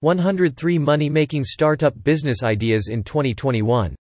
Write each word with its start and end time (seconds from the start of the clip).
103 0.00 0.78
Money-Making 0.78 1.42
Startup 1.42 1.94
Business 2.04 2.42
Ideas 2.42 2.88
in 2.88 3.02
2021. 3.02 3.96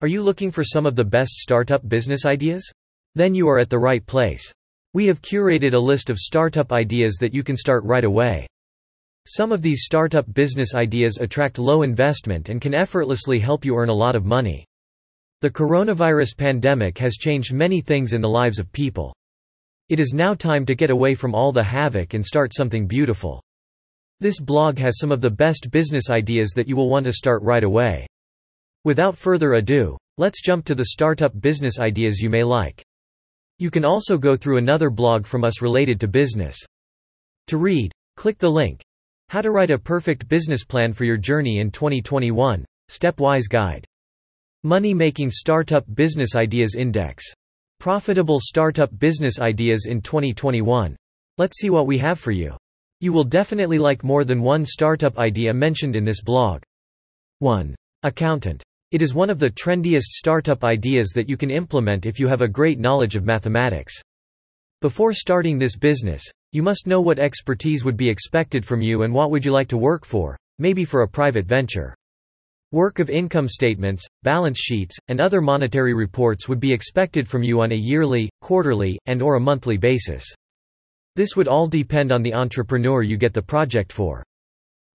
Are 0.00 0.06
you 0.06 0.22
looking 0.22 0.52
for 0.52 0.62
some 0.62 0.86
of 0.86 0.94
the 0.94 1.04
best 1.04 1.32
startup 1.32 1.88
business 1.88 2.24
ideas? 2.24 2.70
Then 3.16 3.34
you 3.34 3.48
are 3.48 3.58
at 3.58 3.68
the 3.68 3.78
right 3.78 4.06
place. 4.06 4.52
We 4.94 5.06
have 5.06 5.20
curated 5.22 5.74
a 5.74 5.78
list 5.78 6.10
of 6.10 6.16
startup 6.16 6.70
ideas 6.70 7.16
that 7.20 7.34
you 7.34 7.42
can 7.42 7.56
start 7.56 7.82
right 7.82 8.04
away. 8.04 8.46
Some 9.26 9.50
of 9.50 9.62
these 9.62 9.82
startup 9.82 10.32
business 10.32 10.76
ideas 10.76 11.18
attract 11.20 11.58
low 11.58 11.82
investment 11.82 12.48
and 12.48 12.60
can 12.60 12.72
effortlessly 12.72 13.40
help 13.40 13.64
you 13.64 13.76
earn 13.76 13.88
a 13.88 13.94
lot 13.94 14.14
of 14.14 14.24
money. 14.24 14.64
The 15.40 15.50
coronavirus 15.50 16.36
pandemic 16.36 16.98
has 16.98 17.16
changed 17.16 17.52
many 17.52 17.80
things 17.80 18.12
in 18.12 18.20
the 18.20 18.28
lives 18.28 18.60
of 18.60 18.70
people. 18.70 19.12
It 19.88 19.98
is 19.98 20.12
now 20.14 20.34
time 20.34 20.64
to 20.66 20.76
get 20.76 20.90
away 20.90 21.16
from 21.16 21.34
all 21.34 21.50
the 21.50 21.64
havoc 21.64 22.14
and 22.14 22.24
start 22.24 22.54
something 22.54 22.86
beautiful. 22.86 23.42
This 24.18 24.40
blog 24.40 24.78
has 24.78 24.98
some 24.98 25.12
of 25.12 25.20
the 25.20 25.30
best 25.30 25.70
business 25.70 26.08
ideas 26.08 26.52
that 26.56 26.66
you 26.66 26.74
will 26.74 26.88
want 26.88 27.04
to 27.04 27.12
start 27.12 27.42
right 27.42 27.62
away. 27.62 28.06
Without 28.82 29.14
further 29.14 29.54
ado, 29.54 29.98
let's 30.16 30.40
jump 30.40 30.64
to 30.64 30.74
the 30.74 30.86
startup 30.86 31.38
business 31.38 31.78
ideas 31.78 32.20
you 32.20 32.30
may 32.30 32.42
like. 32.42 32.82
You 33.58 33.70
can 33.70 33.84
also 33.84 34.16
go 34.16 34.34
through 34.34 34.56
another 34.56 34.88
blog 34.88 35.26
from 35.26 35.44
us 35.44 35.60
related 35.60 36.00
to 36.00 36.08
business. 36.08 36.56
To 37.48 37.58
read, 37.58 37.92
click 38.16 38.38
the 38.38 38.50
link. 38.50 38.80
How 39.28 39.42
to 39.42 39.50
write 39.50 39.70
a 39.70 39.78
perfect 39.78 40.28
business 40.28 40.64
plan 40.64 40.94
for 40.94 41.04
your 41.04 41.18
journey 41.18 41.58
in 41.58 41.70
2021. 41.70 42.64
Stepwise 42.90 43.48
guide. 43.50 43.84
Money 44.62 44.94
making 44.94 45.30
startup 45.30 45.84
business 45.94 46.36
ideas 46.36 46.74
index. 46.74 47.22
Profitable 47.80 48.40
startup 48.40 48.98
business 48.98 49.40
ideas 49.40 49.86
in 49.86 50.00
2021. 50.00 50.96
Let's 51.36 51.58
see 51.58 51.68
what 51.68 51.86
we 51.86 51.98
have 51.98 52.18
for 52.18 52.30
you. 52.30 52.56
You 53.00 53.12
will 53.12 53.24
definitely 53.24 53.78
like 53.78 54.04
more 54.04 54.24
than 54.24 54.40
one 54.40 54.64
startup 54.64 55.18
idea 55.18 55.52
mentioned 55.52 55.96
in 55.96 56.04
this 56.04 56.22
blog. 56.22 56.62
1. 57.40 57.74
Accountant. 58.04 58.62
It 58.90 59.02
is 59.02 59.14
one 59.14 59.28
of 59.28 59.38
the 59.38 59.50
trendiest 59.50 60.12
startup 60.12 60.64
ideas 60.64 61.10
that 61.14 61.28
you 61.28 61.36
can 61.36 61.50
implement 61.50 62.06
if 62.06 62.18
you 62.18 62.26
have 62.26 62.40
a 62.40 62.48
great 62.48 62.78
knowledge 62.78 63.14
of 63.14 63.26
mathematics. 63.26 63.92
Before 64.80 65.12
starting 65.12 65.58
this 65.58 65.76
business, 65.76 66.24
you 66.52 66.62
must 66.62 66.86
know 66.86 67.02
what 67.02 67.18
expertise 67.18 67.84
would 67.84 67.98
be 67.98 68.08
expected 68.08 68.64
from 68.64 68.80
you 68.80 69.02
and 69.02 69.12
what 69.12 69.30
would 69.30 69.44
you 69.44 69.52
like 69.52 69.68
to 69.68 69.76
work 69.76 70.06
for, 70.06 70.34
maybe 70.58 70.86
for 70.86 71.02
a 71.02 71.08
private 71.08 71.44
venture. 71.44 71.94
Work 72.72 72.98
of 72.98 73.10
income 73.10 73.46
statements, 73.46 74.06
balance 74.22 74.58
sheets, 74.58 74.96
and 75.08 75.20
other 75.20 75.42
monetary 75.42 75.92
reports 75.92 76.48
would 76.48 76.60
be 76.60 76.72
expected 76.72 77.28
from 77.28 77.42
you 77.42 77.60
on 77.60 77.72
a 77.72 77.76
yearly, 77.76 78.30
quarterly, 78.40 78.98
and 79.04 79.20
or 79.20 79.34
a 79.34 79.40
monthly 79.40 79.76
basis. 79.76 80.24
This 81.16 81.34
would 81.34 81.48
all 81.48 81.66
depend 81.66 82.12
on 82.12 82.22
the 82.22 82.34
entrepreneur 82.34 83.02
you 83.02 83.16
get 83.16 83.32
the 83.32 83.40
project 83.40 83.90
for. 83.90 84.22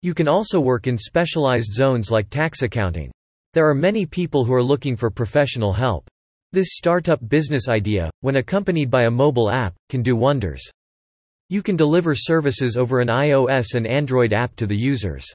You 0.00 0.14
can 0.14 0.28
also 0.28 0.58
work 0.58 0.86
in 0.86 0.96
specialized 0.96 1.70
zones 1.70 2.10
like 2.10 2.30
tax 2.30 2.62
accounting. 2.62 3.12
There 3.52 3.68
are 3.68 3.74
many 3.74 4.06
people 4.06 4.42
who 4.42 4.54
are 4.54 4.62
looking 4.62 4.96
for 4.96 5.10
professional 5.10 5.74
help. 5.74 6.08
This 6.52 6.68
startup 6.70 7.20
business 7.28 7.68
idea, 7.68 8.10
when 8.20 8.36
accompanied 8.36 8.90
by 8.90 9.04
a 9.04 9.10
mobile 9.10 9.50
app, 9.50 9.74
can 9.90 10.02
do 10.02 10.16
wonders. 10.16 10.62
You 11.50 11.62
can 11.62 11.76
deliver 11.76 12.14
services 12.14 12.78
over 12.78 13.00
an 13.00 13.08
iOS 13.08 13.74
and 13.74 13.86
Android 13.86 14.32
app 14.32 14.56
to 14.56 14.66
the 14.66 14.76
users. 14.76 15.26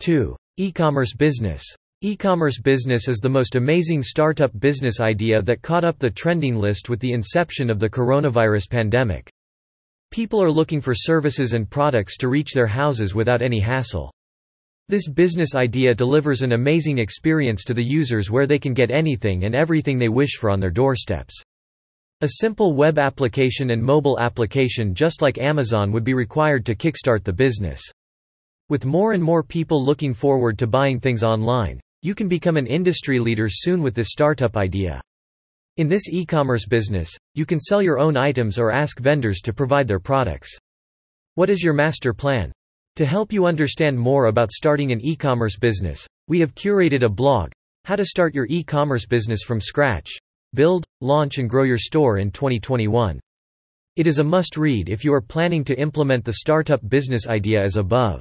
2. 0.00 0.36
E-commerce 0.58 1.14
business. 1.14 1.64
E-commerce 2.02 2.60
business 2.60 3.08
is 3.08 3.18
the 3.18 3.28
most 3.30 3.56
amazing 3.56 4.02
startup 4.02 4.50
business 4.60 5.00
idea 5.00 5.40
that 5.40 5.62
caught 5.62 5.82
up 5.82 5.98
the 5.98 6.10
trending 6.10 6.56
list 6.56 6.90
with 6.90 7.00
the 7.00 7.12
inception 7.12 7.70
of 7.70 7.78
the 7.78 7.88
coronavirus 7.88 8.68
pandemic. 8.68 9.30
People 10.14 10.40
are 10.40 10.48
looking 10.48 10.80
for 10.80 10.94
services 10.94 11.54
and 11.54 11.68
products 11.68 12.16
to 12.18 12.28
reach 12.28 12.52
their 12.52 12.68
houses 12.68 13.16
without 13.16 13.42
any 13.42 13.58
hassle. 13.58 14.12
This 14.88 15.08
business 15.08 15.56
idea 15.56 15.92
delivers 15.92 16.42
an 16.42 16.52
amazing 16.52 16.98
experience 16.98 17.64
to 17.64 17.74
the 17.74 17.82
users 17.82 18.30
where 18.30 18.46
they 18.46 18.60
can 18.60 18.74
get 18.74 18.92
anything 18.92 19.42
and 19.42 19.56
everything 19.56 19.98
they 19.98 20.08
wish 20.08 20.36
for 20.36 20.50
on 20.50 20.60
their 20.60 20.70
doorsteps. 20.70 21.34
A 22.20 22.28
simple 22.34 22.74
web 22.74 22.96
application 22.96 23.70
and 23.70 23.82
mobile 23.82 24.16
application 24.20 24.94
just 24.94 25.20
like 25.20 25.38
Amazon 25.38 25.90
would 25.90 26.04
be 26.04 26.14
required 26.14 26.64
to 26.66 26.76
kickstart 26.76 27.24
the 27.24 27.32
business. 27.32 27.82
With 28.68 28.86
more 28.86 29.14
and 29.14 29.22
more 29.24 29.42
people 29.42 29.84
looking 29.84 30.14
forward 30.14 30.60
to 30.60 30.68
buying 30.68 31.00
things 31.00 31.24
online, 31.24 31.80
you 32.02 32.14
can 32.14 32.28
become 32.28 32.56
an 32.56 32.68
industry 32.68 33.18
leader 33.18 33.48
soon 33.50 33.82
with 33.82 33.96
this 33.96 34.10
startup 34.10 34.56
idea. 34.56 35.02
In 35.76 35.88
this 35.88 36.08
e-commerce 36.08 36.66
business, 36.68 37.10
you 37.34 37.44
can 37.44 37.58
sell 37.58 37.82
your 37.82 37.98
own 37.98 38.16
items 38.16 38.60
or 38.60 38.70
ask 38.70 39.00
vendors 39.00 39.40
to 39.40 39.52
provide 39.52 39.88
their 39.88 39.98
products. 39.98 40.56
What 41.34 41.50
is 41.50 41.64
your 41.64 41.74
master 41.74 42.14
plan? 42.14 42.52
To 42.94 43.04
help 43.04 43.32
you 43.32 43.46
understand 43.46 43.98
more 43.98 44.26
about 44.26 44.52
starting 44.52 44.92
an 44.92 45.00
e-commerce 45.04 45.58
business, 45.58 46.06
we 46.28 46.38
have 46.38 46.54
curated 46.54 47.02
a 47.02 47.08
blog, 47.08 47.50
How 47.86 47.96
to 47.96 48.04
Start 48.04 48.36
Your 48.36 48.46
E-Commerce 48.48 49.04
Business 49.04 49.42
from 49.42 49.60
Scratch. 49.60 50.12
Build, 50.54 50.84
launch 51.00 51.38
and 51.38 51.50
grow 51.50 51.64
your 51.64 51.76
store 51.76 52.18
in 52.18 52.30
2021. 52.30 53.18
It 53.96 54.06
is 54.06 54.20
a 54.20 54.24
must-read 54.24 54.88
if 54.88 55.04
you 55.04 55.12
are 55.12 55.20
planning 55.20 55.64
to 55.64 55.76
implement 55.76 56.24
the 56.24 56.34
startup 56.34 56.88
business 56.88 57.26
idea 57.26 57.60
as 57.60 57.78
above. 57.78 58.20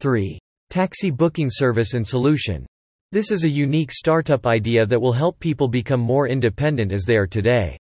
3. 0.00 0.40
Taxi 0.70 1.12
booking 1.12 1.50
service 1.52 1.94
and 1.94 2.04
solution. 2.04 2.66
This 3.14 3.30
is 3.30 3.44
a 3.44 3.48
unique 3.48 3.92
startup 3.92 4.44
idea 4.44 4.84
that 4.84 5.00
will 5.00 5.12
help 5.12 5.38
people 5.38 5.68
become 5.68 6.00
more 6.00 6.26
independent 6.26 6.90
as 6.90 7.04
they 7.04 7.14
are 7.14 7.28
today. 7.28 7.78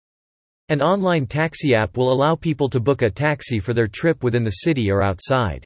An 0.68 0.80
online 0.80 1.26
taxi 1.26 1.74
app 1.74 1.96
will 1.96 2.12
allow 2.12 2.36
people 2.36 2.70
to 2.70 2.78
book 2.78 3.02
a 3.02 3.10
taxi 3.10 3.58
for 3.58 3.74
their 3.74 3.88
trip 3.88 4.22
within 4.22 4.44
the 4.44 4.62
city 4.62 4.88
or 4.88 5.02
outside. 5.02 5.64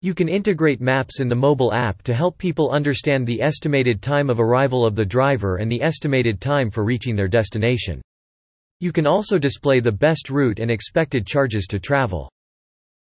You 0.00 0.14
can 0.14 0.26
integrate 0.26 0.80
maps 0.80 1.20
in 1.20 1.28
the 1.28 1.34
mobile 1.34 1.70
app 1.74 2.02
to 2.04 2.14
help 2.14 2.38
people 2.38 2.70
understand 2.70 3.26
the 3.26 3.42
estimated 3.42 4.00
time 4.00 4.30
of 4.30 4.40
arrival 4.40 4.86
of 4.86 4.96
the 4.96 5.04
driver 5.04 5.56
and 5.56 5.70
the 5.70 5.82
estimated 5.82 6.40
time 6.40 6.70
for 6.70 6.82
reaching 6.82 7.14
their 7.14 7.28
destination. 7.28 8.00
You 8.80 8.90
can 8.90 9.06
also 9.06 9.36
display 9.36 9.80
the 9.80 9.92
best 9.92 10.30
route 10.30 10.60
and 10.60 10.70
expected 10.70 11.26
charges 11.26 11.66
to 11.66 11.78
travel. 11.78 12.30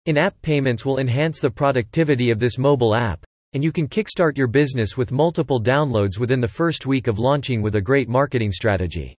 In-app 0.06 0.34
payments 0.42 0.84
will 0.84 0.98
enhance 0.98 1.38
the 1.38 1.48
productivity 1.48 2.32
of 2.32 2.40
this 2.40 2.58
mobile 2.58 2.96
app, 2.96 3.24
and 3.56 3.64
you 3.64 3.72
can 3.72 3.88
kickstart 3.88 4.36
your 4.36 4.48
business 4.48 4.98
with 4.98 5.12
multiple 5.12 5.58
downloads 5.58 6.18
within 6.18 6.42
the 6.42 6.46
first 6.46 6.84
week 6.84 7.06
of 7.06 7.18
launching 7.18 7.62
with 7.62 7.76
a 7.76 7.80
great 7.80 8.06
marketing 8.06 8.52
strategy. 8.52 9.16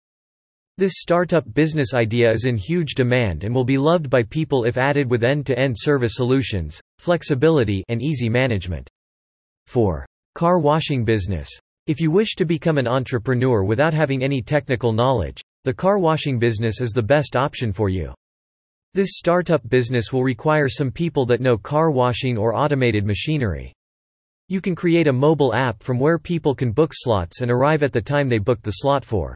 This 0.77 0.93
startup 0.97 1.51
business 1.55 1.95
idea 1.95 2.29
is 2.29 2.45
in 2.45 2.55
huge 2.55 2.93
demand 2.93 3.43
and 3.43 3.55
will 3.55 3.63
be 3.63 3.79
loved 3.79 4.11
by 4.11 4.21
people 4.21 4.65
if 4.65 4.77
added 4.77 5.09
with 5.09 5.23
end-to-end 5.23 5.75
service 5.75 6.17
solutions, 6.17 6.79
flexibility 6.99 7.83
and 7.89 7.99
easy 7.99 8.29
management. 8.29 8.87
4. 9.65 10.05
Car 10.35 10.59
washing 10.59 11.03
business. 11.03 11.49
If 11.87 11.99
you 11.99 12.11
wish 12.11 12.35
to 12.35 12.45
become 12.45 12.77
an 12.77 12.87
entrepreneur 12.87 13.63
without 13.63 13.95
having 13.95 14.21
any 14.21 14.43
technical 14.43 14.93
knowledge, 14.93 15.41
the 15.63 15.73
car 15.73 15.97
washing 15.97 16.37
business 16.37 16.79
is 16.79 16.91
the 16.91 17.01
best 17.01 17.35
option 17.35 17.73
for 17.73 17.89
you. 17.89 18.13
This 18.93 19.13
startup 19.13 19.67
business 19.67 20.13
will 20.13 20.23
require 20.23 20.69
some 20.69 20.91
people 20.91 21.25
that 21.25 21.41
know 21.41 21.57
car 21.57 21.89
washing 21.89 22.37
or 22.37 22.55
automated 22.55 23.03
machinery. 23.03 23.73
You 24.49 24.61
can 24.61 24.75
create 24.75 25.07
a 25.07 25.13
mobile 25.13 25.53
app 25.53 25.83
from 25.83 25.99
where 25.99 26.17
people 26.17 26.55
can 26.55 26.71
book 26.71 26.91
slots 26.93 27.41
and 27.41 27.51
arrive 27.51 27.83
at 27.83 27.91
the 27.91 28.01
time 28.01 28.29
they 28.29 28.37
booked 28.37 28.63
the 28.63 28.71
slot 28.71 29.03
for. 29.03 29.35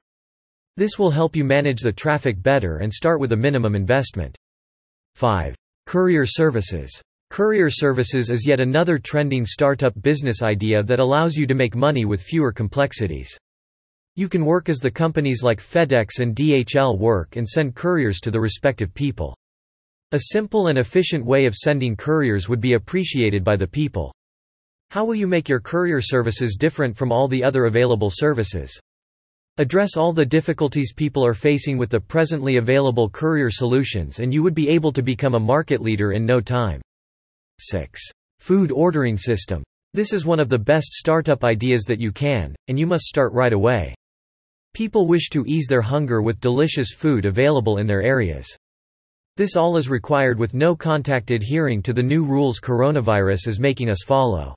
This 0.78 0.98
will 0.98 1.12
help 1.12 1.36
you 1.36 1.44
manage 1.44 1.82
the 1.82 1.92
traffic 1.92 2.42
better 2.42 2.78
and 2.78 2.94
start 2.94 3.20
with 3.20 3.34
a 3.34 3.38
minimum 3.38 3.76
investment. 3.76 4.38
5. 5.16 5.54
Courier 5.86 6.26
services. 6.26 7.02
Courier 7.30 7.70
services 7.70 8.30
is 8.30 8.48
yet 8.48 8.62
another 8.62 8.98
trending 8.98 9.46
startup 9.46 9.94
business 10.02 10.42
idea 10.42 10.82
that 10.82 11.00
allows 11.02 11.36
you 11.36 11.46
to 11.46 11.56
make 11.56 11.76
money 11.76 12.06
with 12.06 12.22
fewer 12.22 12.54
complexities. 12.54 13.38
You 14.16 14.30
can 14.30 14.46
work 14.46 14.70
as 14.70 14.80
the 14.80 14.92
companies 14.92 15.44
like 15.44 15.60
FedEx 15.60 16.20
and 16.20 16.34
DHL 16.34 16.98
work 16.98 17.36
and 17.36 17.48
send 17.48 17.76
couriers 17.76 18.22
to 18.22 18.32
the 18.32 18.40
respective 18.40 18.94
people. 18.94 19.36
A 20.14 20.20
simple 20.32 20.68
and 20.68 20.78
efficient 20.78 21.26
way 21.26 21.46
of 21.46 21.54
sending 21.54 21.98
couriers 21.98 22.48
would 22.48 22.62
be 22.62 22.74
appreciated 22.74 23.44
by 23.44 23.58
the 23.58 23.68
people. 23.68 24.14
How 24.92 25.06
will 25.06 25.16
you 25.16 25.26
make 25.26 25.48
your 25.48 25.62
courier 25.62 26.02
services 26.02 26.58
different 26.60 26.98
from 26.98 27.14
all 27.14 27.30
the 27.30 27.46
other 27.46 27.68
available 27.68 28.10
services? 28.12 28.78
Address 29.58 29.96
all 29.96 30.12
the 30.12 30.26
difficulties 30.26 30.92
people 30.92 31.26
are 31.26 31.34
facing 31.34 31.78
with 31.78 31.90
the 31.90 32.02
presently 32.02 32.58
available 32.58 33.10
courier 33.10 33.50
solutions 33.50 34.20
and 34.20 34.34
you 34.34 34.44
would 34.44 34.54
be 34.54 34.68
able 34.68 34.92
to 34.92 35.02
become 35.02 35.34
a 35.34 35.40
market 35.40 35.82
leader 35.82 36.12
in 36.12 36.26
no 36.26 36.42
time. 36.42 36.82
6. 37.60 38.02
Food 38.42 38.70
ordering 38.70 39.16
system. 39.16 39.64
This 39.94 40.12
is 40.12 40.26
one 40.26 40.42
of 40.42 40.50
the 40.50 40.60
best 40.60 40.92
startup 40.92 41.46
ideas 41.46 41.84
that 41.86 42.02
you 42.02 42.12
can, 42.12 42.54
and 42.68 42.78
you 42.78 42.86
must 42.86 43.06
start 43.06 43.32
right 43.32 43.54
away. 43.54 43.96
People 44.74 45.08
wish 45.08 45.30
to 45.30 45.46
ease 45.48 45.68
their 45.70 45.82
hunger 45.82 46.22
with 46.22 46.42
delicious 46.42 46.92
food 46.94 47.24
available 47.24 47.78
in 47.78 47.88
their 47.88 48.02
areas. 48.02 48.46
This 49.38 49.56
all 49.56 49.78
is 49.78 49.88
required 49.88 50.38
with 50.38 50.54
no 50.54 50.76
contact 50.76 51.32
adhering 51.32 51.82
to 51.84 51.94
the 51.94 52.04
new 52.04 52.26
rules 52.26 52.60
coronavirus 52.60 53.48
is 53.48 53.58
making 53.58 53.90
us 53.90 54.04
follow. 54.06 54.54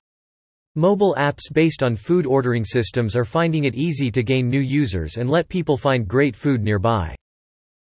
Mobile 0.76 1.14
apps 1.16 1.52
based 1.52 1.84
on 1.84 1.94
food 1.94 2.26
ordering 2.26 2.64
systems 2.64 3.14
are 3.14 3.24
finding 3.24 3.62
it 3.62 3.76
easy 3.76 4.10
to 4.10 4.24
gain 4.24 4.48
new 4.48 4.58
users 4.58 5.18
and 5.18 5.30
let 5.30 5.48
people 5.48 5.76
find 5.76 6.08
great 6.08 6.34
food 6.34 6.64
nearby. 6.64 7.14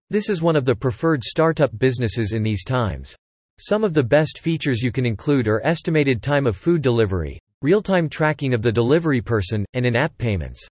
This 0.09 0.27
is 0.27 0.41
one 0.41 0.56
of 0.56 0.65
the 0.65 0.74
preferred 0.74 1.24
startup 1.24 1.77
businesses 1.77 2.31
in 2.31 2.41
these 2.41 2.63
times. 2.63 3.15
Some 3.59 3.83
of 3.83 3.94
the 3.94 4.01
best 4.01 4.39
features 4.39 4.81
you 4.81 4.91
can 4.91 5.06
include 5.06 5.47
are 5.47 5.62
estimated 5.63 6.24
time 6.24 6.47
of 6.47 6.57
food 6.57 6.81
delivery, 6.81 7.39
real-time 7.62 8.09
tracking 8.09 8.56
of 8.56 8.63
the 8.63 8.71
delivery 8.71 9.21
person, 9.21 9.63
and 9.75 9.86
in-app 9.86 10.18
payments. 10.18 10.68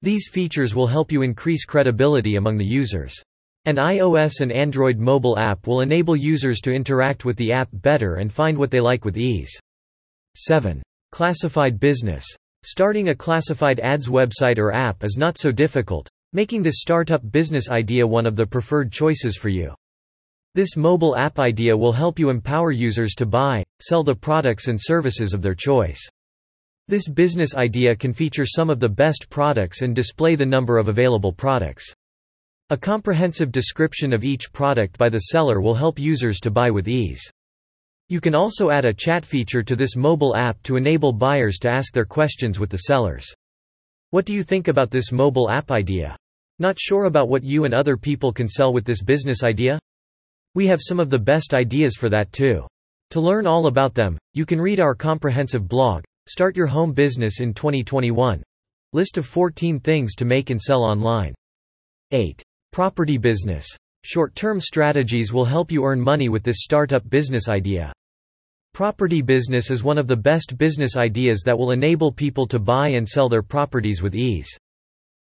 These 0.00 0.30
features 0.30 0.74
will 0.74 0.86
help 0.86 1.12
you 1.12 1.20
increase 1.20 1.66
credibility 1.66 2.36
among 2.36 2.56
the 2.56 2.64
users. 2.64 3.14
An 3.66 3.76
iOS 3.76 4.40
and 4.40 4.50
Android 4.50 4.96
mobile 4.96 5.38
app 5.38 5.66
will 5.66 5.82
enable 5.82 6.16
users 6.16 6.62
to 6.62 6.72
interact 6.72 7.26
with 7.26 7.36
the 7.36 7.52
app 7.52 7.68
better 7.70 8.14
and 8.14 8.32
find 8.32 8.56
what 8.56 8.70
they 8.70 8.80
like 8.80 9.04
with 9.04 9.18
ease. 9.18 9.52
7. 10.36 10.82
Classified 11.14 11.78
business. 11.78 12.26
Starting 12.64 13.10
a 13.10 13.14
classified 13.14 13.78
ads 13.78 14.08
website 14.08 14.58
or 14.58 14.72
app 14.72 15.04
is 15.04 15.16
not 15.16 15.38
so 15.38 15.52
difficult, 15.52 16.10
making 16.32 16.60
this 16.60 16.80
startup 16.80 17.30
business 17.30 17.70
idea 17.70 18.04
one 18.04 18.26
of 18.26 18.34
the 18.34 18.44
preferred 18.44 18.90
choices 18.90 19.36
for 19.36 19.48
you. 19.48 19.72
This 20.56 20.76
mobile 20.76 21.14
app 21.16 21.38
idea 21.38 21.76
will 21.76 21.92
help 21.92 22.18
you 22.18 22.30
empower 22.30 22.72
users 22.72 23.14
to 23.14 23.26
buy, 23.26 23.62
sell 23.80 24.02
the 24.02 24.12
products 24.12 24.66
and 24.66 24.76
services 24.76 25.34
of 25.34 25.40
their 25.40 25.54
choice. 25.54 26.00
This 26.88 27.08
business 27.08 27.54
idea 27.54 27.94
can 27.94 28.12
feature 28.12 28.44
some 28.44 28.68
of 28.68 28.80
the 28.80 28.88
best 28.88 29.30
products 29.30 29.82
and 29.82 29.94
display 29.94 30.34
the 30.34 30.44
number 30.44 30.78
of 30.78 30.88
available 30.88 31.32
products. 31.32 31.86
A 32.70 32.76
comprehensive 32.76 33.52
description 33.52 34.12
of 34.12 34.24
each 34.24 34.52
product 34.52 34.98
by 34.98 35.10
the 35.10 35.26
seller 35.30 35.60
will 35.60 35.74
help 35.74 35.96
users 35.96 36.40
to 36.40 36.50
buy 36.50 36.70
with 36.70 36.88
ease. 36.88 37.30
You 38.08 38.20
can 38.20 38.34
also 38.34 38.70
add 38.70 38.84
a 38.84 38.92
chat 38.92 39.24
feature 39.24 39.62
to 39.62 39.74
this 39.74 39.96
mobile 39.96 40.36
app 40.36 40.62
to 40.64 40.76
enable 40.76 41.12
buyers 41.12 41.58
to 41.60 41.70
ask 41.70 41.92
their 41.92 42.04
questions 42.04 42.60
with 42.60 42.68
the 42.68 42.78
sellers. 42.78 43.26
What 44.10 44.26
do 44.26 44.34
you 44.34 44.42
think 44.42 44.68
about 44.68 44.90
this 44.90 45.10
mobile 45.10 45.50
app 45.50 45.70
idea? 45.70 46.16
Not 46.58 46.78
sure 46.78 47.06
about 47.06 47.28
what 47.28 47.42
you 47.42 47.64
and 47.64 47.72
other 47.72 47.96
people 47.96 48.32
can 48.32 48.46
sell 48.46 48.72
with 48.72 48.84
this 48.84 49.02
business 49.02 49.42
idea? 49.42 49.78
We 50.54 50.66
have 50.66 50.80
some 50.82 51.00
of 51.00 51.10
the 51.10 51.18
best 51.18 51.54
ideas 51.54 51.96
for 51.96 52.08
that 52.10 52.30
too. 52.30 52.66
To 53.10 53.20
learn 53.20 53.46
all 53.46 53.66
about 53.66 53.94
them, 53.94 54.18
you 54.34 54.44
can 54.44 54.60
read 54.60 54.80
our 54.80 54.94
comprehensive 54.94 55.66
blog, 55.66 56.04
Start 56.28 56.56
Your 56.56 56.66
Home 56.66 56.92
Business 56.92 57.40
in 57.40 57.54
2021. 57.54 58.42
List 58.92 59.18
of 59.18 59.26
14 59.26 59.80
things 59.80 60.14
to 60.14 60.24
make 60.24 60.50
and 60.50 60.60
sell 60.60 60.84
online. 60.84 61.34
8. 62.12 62.42
Property 62.70 63.18
business. 63.18 63.66
Short-term 64.06 64.60
strategies 64.60 65.32
will 65.32 65.46
help 65.46 65.72
you 65.72 65.82
earn 65.82 65.98
money 65.98 66.28
with 66.28 66.42
this 66.42 66.58
startup 66.60 67.08
business 67.08 67.48
idea. 67.48 67.90
Property 68.74 69.22
business 69.22 69.70
is 69.70 69.82
one 69.82 69.96
of 69.96 70.06
the 70.06 70.16
best 70.16 70.58
business 70.58 70.98
ideas 70.98 71.42
that 71.46 71.58
will 71.58 71.70
enable 71.70 72.12
people 72.12 72.46
to 72.48 72.58
buy 72.58 72.88
and 72.88 73.08
sell 73.08 73.30
their 73.30 73.42
properties 73.42 74.02
with 74.02 74.14
ease. 74.14 74.48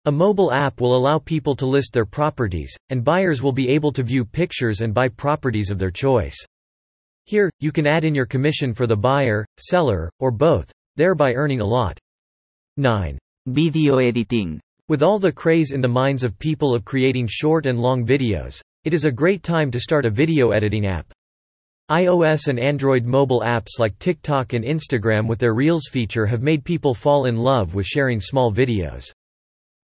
A 0.03 0.11
mobile 0.11 0.51
app 0.51 0.81
will 0.81 0.93
allow 0.93 1.19
people 1.19 1.55
to 1.55 1.65
list 1.65 1.93
their 1.93 2.05
properties, 2.05 2.75
and 2.89 3.01
buyers 3.01 3.41
will 3.41 3.53
be 3.53 3.69
able 3.69 3.93
to 3.93 4.03
view 4.03 4.25
pictures 4.25 4.81
and 4.81 4.93
buy 4.93 5.07
properties 5.07 5.71
of 5.71 5.79
their 5.79 5.89
choice. 5.89 6.35
Here, 7.23 7.49
you 7.61 7.71
can 7.71 7.87
add 7.87 8.03
in 8.03 8.13
your 8.13 8.25
commission 8.25 8.73
for 8.73 8.87
the 8.87 8.97
buyer, 8.97 9.45
seller, 9.57 10.11
or 10.19 10.31
both, 10.31 10.69
thereby 10.97 11.33
earning 11.33 11.61
a 11.61 11.65
lot. 11.65 11.97
9. 12.75 13.17
Video 13.47 13.99
editing. 13.99 14.59
With 14.87 15.01
all 15.01 15.17
the 15.17 15.31
craze 15.31 15.71
in 15.71 15.81
the 15.81 15.87
minds 15.87 16.23
of 16.23 16.37
people 16.37 16.75
of 16.75 16.85
creating 16.85 17.25
short 17.27 17.65
and 17.65 17.79
long 17.79 18.05
videos, 18.05 18.61
it 18.83 18.93
is 18.93 19.05
a 19.05 19.11
great 19.11 19.41
time 19.41 19.71
to 19.71 19.79
start 19.79 20.05
a 20.05 20.11
video 20.11 20.51
editing 20.51 20.85
app. 20.85 21.11
iOS 21.89 22.49
and 22.49 22.59
Android 22.59 23.03
mobile 23.03 23.41
apps 23.41 23.79
like 23.79 23.97
TikTok 23.97 24.53
and 24.53 24.63
Instagram 24.63 25.27
with 25.27 25.39
their 25.39 25.55
Reels 25.55 25.87
feature 25.89 26.27
have 26.27 26.43
made 26.43 26.63
people 26.63 26.93
fall 26.93 27.25
in 27.25 27.35
love 27.35 27.73
with 27.73 27.87
sharing 27.87 28.19
small 28.19 28.53
videos. 28.53 29.05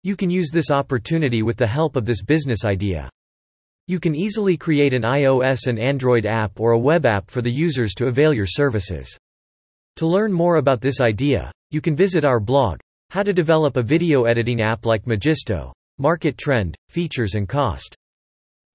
You 0.02 0.16
can 0.16 0.30
use 0.30 0.50
this 0.50 0.72
opportunity 0.72 1.44
with 1.44 1.58
the 1.58 1.66
help 1.68 1.94
of 1.94 2.04
this 2.04 2.24
business 2.24 2.64
idea. 2.64 3.08
You 3.86 4.00
can 4.00 4.16
easily 4.16 4.56
create 4.56 4.94
an 4.94 5.02
iOS 5.02 5.68
and 5.68 5.78
Android 5.78 6.26
app 6.26 6.58
or 6.58 6.72
a 6.72 6.78
web 6.78 7.06
app 7.06 7.30
for 7.30 7.40
the 7.40 7.52
users 7.52 7.94
to 7.94 8.08
avail 8.08 8.34
your 8.34 8.46
services. 8.46 9.16
To 9.94 10.08
learn 10.08 10.32
more 10.32 10.56
about 10.56 10.80
this 10.80 11.00
idea, 11.00 11.52
you 11.70 11.80
can 11.80 11.94
visit 11.94 12.24
our 12.24 12.40
blog, 12.40 12.80
How 13.10 13.22
to 13.22 13.32
Develop 13.32 13.78
a 13.78 13.82
Video 13.82 14.24
Editing 14.24 14.60
App 14.60 14.84
like 14.84 15.06
Magisto, 15.06 15.72
Market 15.96 16.36
Trend, 16.36 16.76
Features 16.90 17.36
and 17.36 17.48
Cost. 17.48 17.96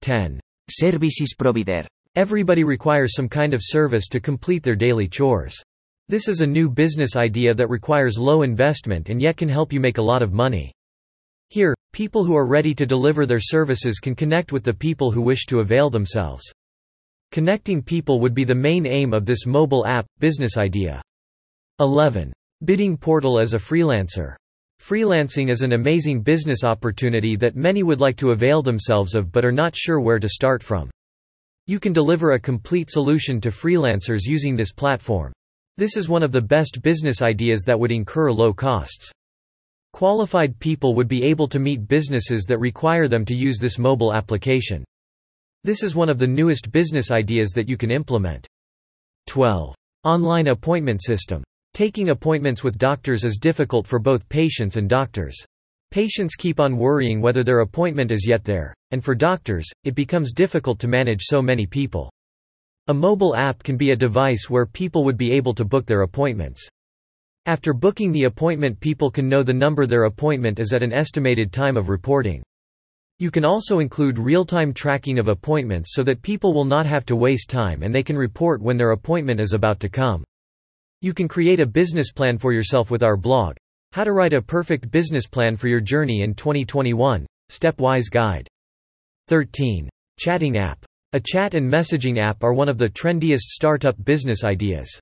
10. 0.00 0.40
Services 0.68 1.36
provider. 1.38 1.86
Everybody 2.16 2.64
requires 2.64 3.14
some 3.14 3.28
kind 3.28 3.54
of 3.54 3.60
service 3.62 4.08
to 4.08 4.18
complete 4.18 4.64
their 4.64 4.74
daily 4.74 5.06
chores. 5.06 5.54
This 6.08 6.26
is 6.26 6.40
a 6.40 6.46
new 6.48 6.68
business 6.68 7.14
idea 7.14 7.54
that 7.54 7.70
requires 7.70 8.18
low 8.18 8.42
investment 8.42 9.08
and 9.08 9.22
yet 9.22 9.36
can 9.36 9.48
help 9.48 9.72
you 9.72 9.78
make 9.78 9.98
a 9.98 10.02
lot 10.02 10.20
of 10.20 10.32
money. 10.32 10.72
Here, 11.50 11.72
people 11.92 12.24
who 12.24 12.34
are 12.34 12.48
ready 12.48 12.74
to 12.74 12.86
deliver 12.86 13.26
their 13.26 13.38
services 13.38 14.00
can 14.00 14.16
connect 14.16 14.50
with 14.50 14.64
the 14.64 14.74
people 14.74 15.12
who 15.12 15.22
wish 15.22 15.46
to 15.46 15.60
avail 15.60 15.90
themselves. 15.90 16.42
Connecting 17.30 17.80
people 17.80 18.18
would 18.18 18.34
be 18.34 18.42
the 18.42 18.52
main 18.52 18.84
aim 18.84 19.14
of 19.14 19.26
this 19.26 19.46
mobile 19.46 19.86
app 19.86 20.06
business 20.18 20.56
idea. 20.56 21.00
11. 21.78 22.32
Bidding 22.62 22.96
portal 22.96 23.40
as 23.40 23.52
a 23.52 23.58
freelancer. 23.58 24.36
Freelancing 24.80 25.50
is 25.50 25.62
an 25.62 25.72
amazing 25.72 26.22
business 26.22 26.62
opportunity 26.62 27.34
that 27.36 27.56
many 27.56 27.82
would 27.82 28.00
like 28.00 28.16
to 28.18 28.30
avail 28.30 28.62
themselves 28.62 29.14
of 29.14 29.32
but 29.32 29.44
are 29.44 29.52
not 29.52 29.74
sure 29.74 30.00
where 30.00 30.20
to 30.20 30.28
start 30.28 30.62
from. 30.62 30.88
You 31.66 31.80
can 31.80 31.92
deliver 31.92 32.32
a 32.32 32.40
complete 32.40 32.90
solution 32.90 33.40
to 33.40 33.50
freelancers 33.50 34.20
using 34.22 34.54
this 34.54 34.72
platform. 34.72 35.32
This 35.78 35.96
is 35.96 36.08
one 36.08 36.22
of 36.22 36.30
the 36.30 36.40
best 36.40 36.80
business 36.80 37.22
ideas 37.22 37.64
that 37.66 37.78
would 37.78 37.90
incur 37.90 38.30
low 38.30 38.52
costs. 38.52 39.10
Qualified 39.92 40.58
people 40.60 40.94
would 40.94 41.08
be 41.08 41.24
able 41.24 41.48
to 41.48 41.58
meet 41.58 41.88
businesses 41.88 42.44
that 42.44 42.58
require 42.58 43.08
them 43.08 43.24
to 43.24 43.34
use 43.34 43.58
this 43.58 43.78
mobile 43.78 44.14
application. 44.14 44.84
This 45.64 45.82
is 45.82 45.96
one 45.96 46.08
of 46.08 46.18
the 46.18 46.26
newest 46.26 46.70
business 46.70 47.10
ideas 47.10 47.50
that 47.50 47.68
you 47.68 47.76
can 47.76 47.90
implement. 47.90 48.46
12. 49.26 49.74
Online 50.04 50.48
appointment 50.48 51.02
system. 51.02 51.42
Taking 51.74 52.10
appointments 52.10 52.62
with 52.62 52.78
doctors 52.78 53.24
is 53.24 53.36
difficult 53.36 53.84
for 53.84 53.98
both 53.98 54.28
patients 54.28 54.76
and 54.76 54.88
doctors. 54.88 55.36
Patients 55.90 56.36
keep 56.36 56.60
on 56.60 56.76
worrying 56.76 57.20
whether 57.20 57.42
their 57.42 57.62
appointment 57.62 58.12
is 58.12 58.28
yet 58.28 58.44
there, 58.44 58.72
and 58.92 59.02
for 59.02 59.16
doctors, 59.16 59.68
it 59.82 59.96
becomes 59.96 60.32
difficult 60.32 60.78
to 60.78 60.86
manage 60.86 61.22
so 61.24 61.42
many 61.42 61.66
people. 61.66 62.12
A 62.86 62.94
mobile 62.94 63.34
app 63.34 63.60
can 63.64 63.76
be 63.76 63.90
a 63.90 63.96
device 63.96 64.48
where 64.48 64.66
people 64.66 65.02
would 65.02 65.18
be 65.18 65.32
able 65.32 65.52
to 65.52 65.64
book 65.64 65.84
their 65.84 66.02
appointments. 66.02 66.64
After 67.46 67.74
booking 67.74 68.12
the 68.12 68.24
appointment 68.24 68.78
people 68.78 69.10
can 69.10 69.28
know 69.28 69.42
the 69.42 69.52
number 69.52 69.84
their 69.84 70.04
appointment 70.04 70.60
is 70.60 70.72
at 70.72 70.84
an 70.84 70.92
estimated 70.92 71.52
time 71.52 71.76
of 71.76 71.88
reporting. 71.88 72.44
You 73.18 73.32
can 73.32 73.44
also 73.44 73.80
include 73.80 74.20
real-time 74.20 74.74
tracking 74.74 75.18
of 75.18 75.26
appointments 75.26 75.92
so 75.92 76.04
that 76.04 76.22
people 76.22 76.54
will 76.54 76.64
not 76.64 76.86
have 76.86 77.04
to 77.06 77.16
waste 77.16 77.50
time 77.50 77.82
and 77.82 77.92
they 77.92 78.04
can 78.04 78.16
report 78.16 78.62
when 78.62 78.76
their 78.76 78.92
appointment 78.92 79.40
is 79.40 79.54
about 79.54 79.80
to 79.80 79.88
come. 79.88 80.22
You 81.04 81.12
can 81.12 81.28
create 81.28 81.60
a 81.60 81.66
business 81.66 82.10
plan 82.12 82.38
for 82.38 82.54
yourself 82.54 82.90
with 82.90 83.02
our 83.02 83.18
blog, 83.18 83.58
How 83.92 84.04
to 84.04 84.12
Write 84.14 84.32
a 84.32 84.40
Perfect 84.40 84.90
Business 84.90 85.26
Plan 85.26 85.54
for 85.54 85.68
Your 85.68 85.82
Journey 85.82 86.22
in 86.22 86.32
2021, 86.32 87.26
Stepwise 87.52 88.10
Guide. 88.10 88.48
13. 89.28 89.90
Chatting 90.18 90.56
app. 90.56 90.82
A 91.12 91.20
chat 91.20 91.52
and 91.52 91.70
messaging 91.70 92.16
app 92.16 92.42
are 92.42 92.54
one 92.54 92.70
of 92.70 92.78
the 92.78 92.88
trendiest 92.88 93.50
startup 93.50 94.02
business 94.02 94.44
ideas. 94.44 94.98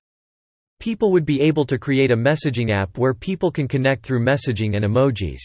People 0.81 1.09
would 1.13 1.25
be 1.25 1.39
able 1.39 1.65
to 1.67 1.77
create 1.77 2.11
a 2.11 2.17
messaging 2.17 2.69
app 2.69 2.97
where 2.97 3.13
people 3.13 3.49
can 3.49 3.65
connect 3.65 4.05
through 4.05 4.25
messaging 4.25 4.75
and 4.75 4.83
emojis. 4.83 5.39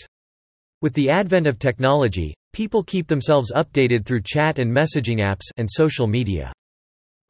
With 0.82 0.92
the 0.94 1.08
advent 1.08 1.46
of 1.46 1.60
technology, 1.60 2.34
people 2.52 2.82
keep 2.82 3.06
themselves 3.06 3.52
updated 3.52 4.04
through 4.04 4.22
chat 4.24 4.58
and 4.58 4.76
messaging 4.76 5.20
apps 5.20 5.44
and 5.56 5.70
social 5.70 6.08
media. 6.08 6.52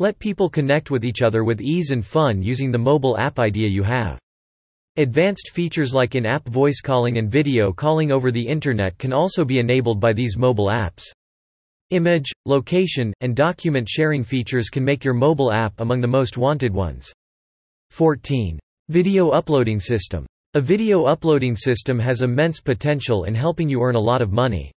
Let 0.00 0.20
people 0.20 0.48
connect 0.48 0.92
with 0.92 1.04
each 1.04 1.22
other 1.22 1.42
with 1.42 1.60
ease 1.60 1.90
and 1.90 2.06
fun 2.06 2.40
using 2.40 2.70
the 2.70 2.78
mobile 2.78 3.18
app 3.18 3.40
idea 3.40 3.66
you 3.66 3.82
have. 3.82 4.16
Advanced 4.96 5.50
features 5.52 5.92
like 5.92 6.14
in-app 6.14 6.46
voice 6.46 6.80
calling 6.80 7.18
and 7.18 7.28
video 7.28 7.72
calling 7.72 8.12
over 8.12 8.30
the 8.30 8.46
Internet 8.46 8.96
can 8.98 9.12
also 9.12 9.44
be 9.44 9.58
enabled 9.58 9.98
by 9.98 10.12
these 10.12 10.38
mobile 10.38 10.66
apps. 10.66 11.02
Image, 11.90 12.30
location, 12.46 13.12
and 13.22 13.34
document 13.34 13.88
sharing 13.88 14.22
features 14.22 14.68
can 14.68 14.84
make 14.84 15.02
your 15.02 15.14
mobile 15.14 15.50
app 15.50 15.80
among 15.80 16.00
the 16.00 16.06
most 16.06 16.38
wanted 16.38 16.72
ones. 16.72 17.12
14. 17.90 18.56
Video 18.90 19.30
uploading 19.30 19.80
system. 19.80 20.26
A 20.54 20.60
video 20.60 21.06
uploading 21.06 21.56
system 21.56 21.98
has 21.98 22.22
immense 22.22 22.60
potential 22.60 23.24
in 23.24 23.34
helping 23.34 23.68
you 23.68 23.82
earn 23.82 23.96
a 23.96 24.00
lot 24.00 24.22
of 24.22 24.30
money. 24.30 24.70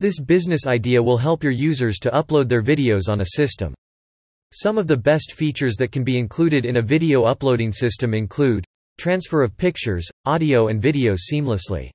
This 0.00 0.18
business 0.18 0.66
idea 0.66 1.02
will 1.02 1.18
help 1.18 1.42
your 1.42 1.52
users 1.52 1.98
to 1.98 2.10
upload 2.12 2.48
their 2.48 2.62
videos 2.62 3.10
on 3.10 3.20
a 3.20 3.26
system. 3.34 3.74
Some 4.52 4.78
of 4.78 4.86
the 4.86 4.96
best 4.96 5.32
features 5.32 5.76
that 5.76 5.92
can 5.92 6.04
be 6.04 6.18
included 6.18 6.64
in 6.64 6.78
a 6.78 6.82
video 6.82 7.24
uploading 7.24 7.70
system 7.70 8.14
include 8.14 8.64
transfer 8.98 9.42
of 9.42 9.56
pictures, 9.58 10.08
audio 10.24 10.68
and 10.68 10.80
video 10.80 11.14
seamlessly. 11.14 11.90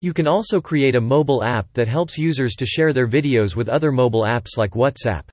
You 0.00 0.12
can 0.12 0.28
also 0.28 0.60
create 0.60 0.94
a 0.94 1.00
mobile 1.00 1.42
app 1.42 1.66
that 1.74 1.88
helps 1.88 2.16
users 2.16 2.54
to 2.56 2.66
share 2.66 2.92
their 2.92 3.08
videos 3.08 3.56
with 3.56 3.68
other 3.68 3.90
mobile 3.90 4.22
apps 4.22 4.56
like 4.56 4.72
WhatsApp. 4.72 5.24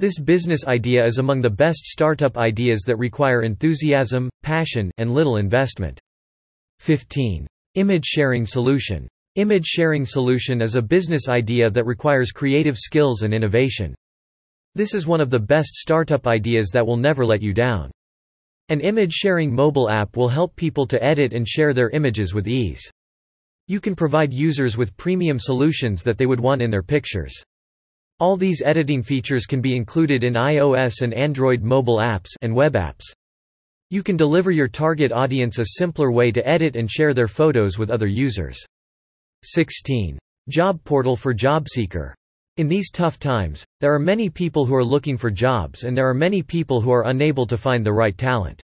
This 0.00 0.18
business 0.18 0.66
idea 0.66 1.04
is 1.04 1.18
among 1.18 1.40
the 1.40 1.50
best 1.50 1.84
startup 1.84 2.36
ideas 2.36 2.82
that 2.86 2.96
require 2.96 3.42
enthusiasm, 3.42 4.28
passion, 4.42 4.90
and 4.98 5.14
little 5.14 5.36
investment. 5.36 6.00
15. 6.80 7.46
Image 7.76 8.04
sharing 8.06 8.44
solution. 8.44 9.06
Image 9.36 9.66
sharing 9.66 10.04
solution 10.04 10.60
is 10.60 10.74
a 10.74 10.82
business 10.82 11.28
idea 11.28 11.70
that 11.70 11.86
requires 11.86 12.32
creative 12.32 12.76
skills 12.76 13.22
and 13.22 13.32
innovation. 13.32 13.94
This 14.74 14.94
is 14.94 15.06
one 15.06 15.20
of 15.20 15.30
the 15.30 15.40
best 15.40 15.74
startup 15.74 16.28
ideas 16.28 16.70
that 16.72 16.86
will 16.86 16.96
never 16.96 17.26
let 17.26 17.42
you 17.42 17.52
down. 17.52 17.90
An 18.68 18.80
image 18.80 19.12
sharing 19.12 19.52
mobile 19.52 19.90
app 19.90 20.16
will 20.16 20.28
help 20.28 20.54
people 20.54 20.86
to 20.86 21.02
edit 21.02 21.32
and 21.32 21.46
share 21.46 21.74
their 21.74 21.90
images 21.90 22.34
with 22.34 22.46
ease. 22.46 22.88
You 23.66 23.80
can 23.80 23.96
provide 23.96 24.32
users 24.32 24.76
with 24.76 24.96
premium 24.96 25.40
solutions 25.40 26.04
that 26.04 26.18
they 26.18 26.26
would 26.26 26.38
want 26.38 26.62
in 26.62 26.70
their 26.70 26.84
pictures. 26.84 27.34
All 28.20 28.36
these 28.36 28.62
editing 28.64 29.02
features 29.02 29.44
can 29.44 29.60
be 29.60 29.74
included 29.74 30.22
in 30.22 30.34
iOS 30.34 31.02
and 31.02 31.14
Android 31.14 31.62
mobile 31.62 31.98
apps 31.98 32.28
and 32.42 32.54
web 32.54 32.74
apps. 32.74 33.04
You 33.90 34.04
can 34.04 34.16
deliver 34.16 34.52
your 34.52 34.68
target 34.68 35.10
audience 35.10 35.58
a 35.58 35.66
simpler 35.78 36.12
way 36.12 36.30
to 36.30 36.48
edit 36.48 36.76
and 36.76 36.88
share 36.88 37.12
their 37.12 37.26
photos 37.26 37.76
with 37.76 37.90
other 37.90 38.06
users. 38.06 38.64
16. 39.42 40.16
Job 40.48 40.84
portal 40.84 41.16
for 41.16 41.34
job 41.34 41.68
seeker. 41.68 42.14
In 42.56 42.68
these 42.68 42.90
tough 42.90 43.18
times, 43.18 43.64
there 43.80 43.94
are 43.94 43.98
many 43.98 44.28
people 44.28 44.66
who 44.66 44.74
are 44.74 44.84
looking 44.84 45.16
for 45.16 45.30
jobs 45.30 45.84
and 45.84 45.96
there 45.96 46.08
are 46.08 46.14
many 46.14 46.42
people 46.42 46.80
who 46.80 46.92
are 46.92 47.06
unable 47.06 47.46
to 47.46 47.56
find 47.56 47.84
the 47.86 47.92
right 47.92 48.16
talent. 48.16 48.60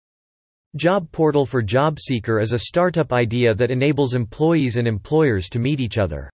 Job 0.77 1.11
Portal 1.13 1.47
for 1.47 1.63
Job 1.63 2.01
Seeker 2.01 2.41
is 2.41 2.53
a 2.53 2.59
startup 2.59 3.13
idea 3.13 3.55
that 3.55 3.71
enables 3.71 4.15
employees 4.15 4.77
and 4.77 4.89
employers 4.89 5.49
to 5.51 5.61
meet 5.61 5.81
each 5.81 5.99
other. 5.99 6.29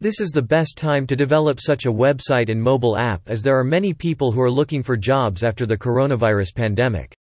This 0.00 0.20
is 0.20 0.32
the 0.32 0.42
best 0.42 0.76
time 0.76 1.06
to 1.06 1.16
develop 1.16 1.60
such 1.60 1.86
a 1.86 1.92
website 1.92 2.50
and 2.50 2.60
mobile 2.60 2.98
app 2.98 3.22
as 3.26 3.42
there 3.42 3.58
are 3.58 3.64
many 3.64 3.94
people 3.94 4.32
who 4.32 4.42
are 4.42 4.50
looking 4.50 4.82
for 4.82 4.96
jobs 4.96 5.42
after 5.42 5.64
the 5.66 5.78
coronavirus 5.78 6.54
pandemic. 6.54 7.14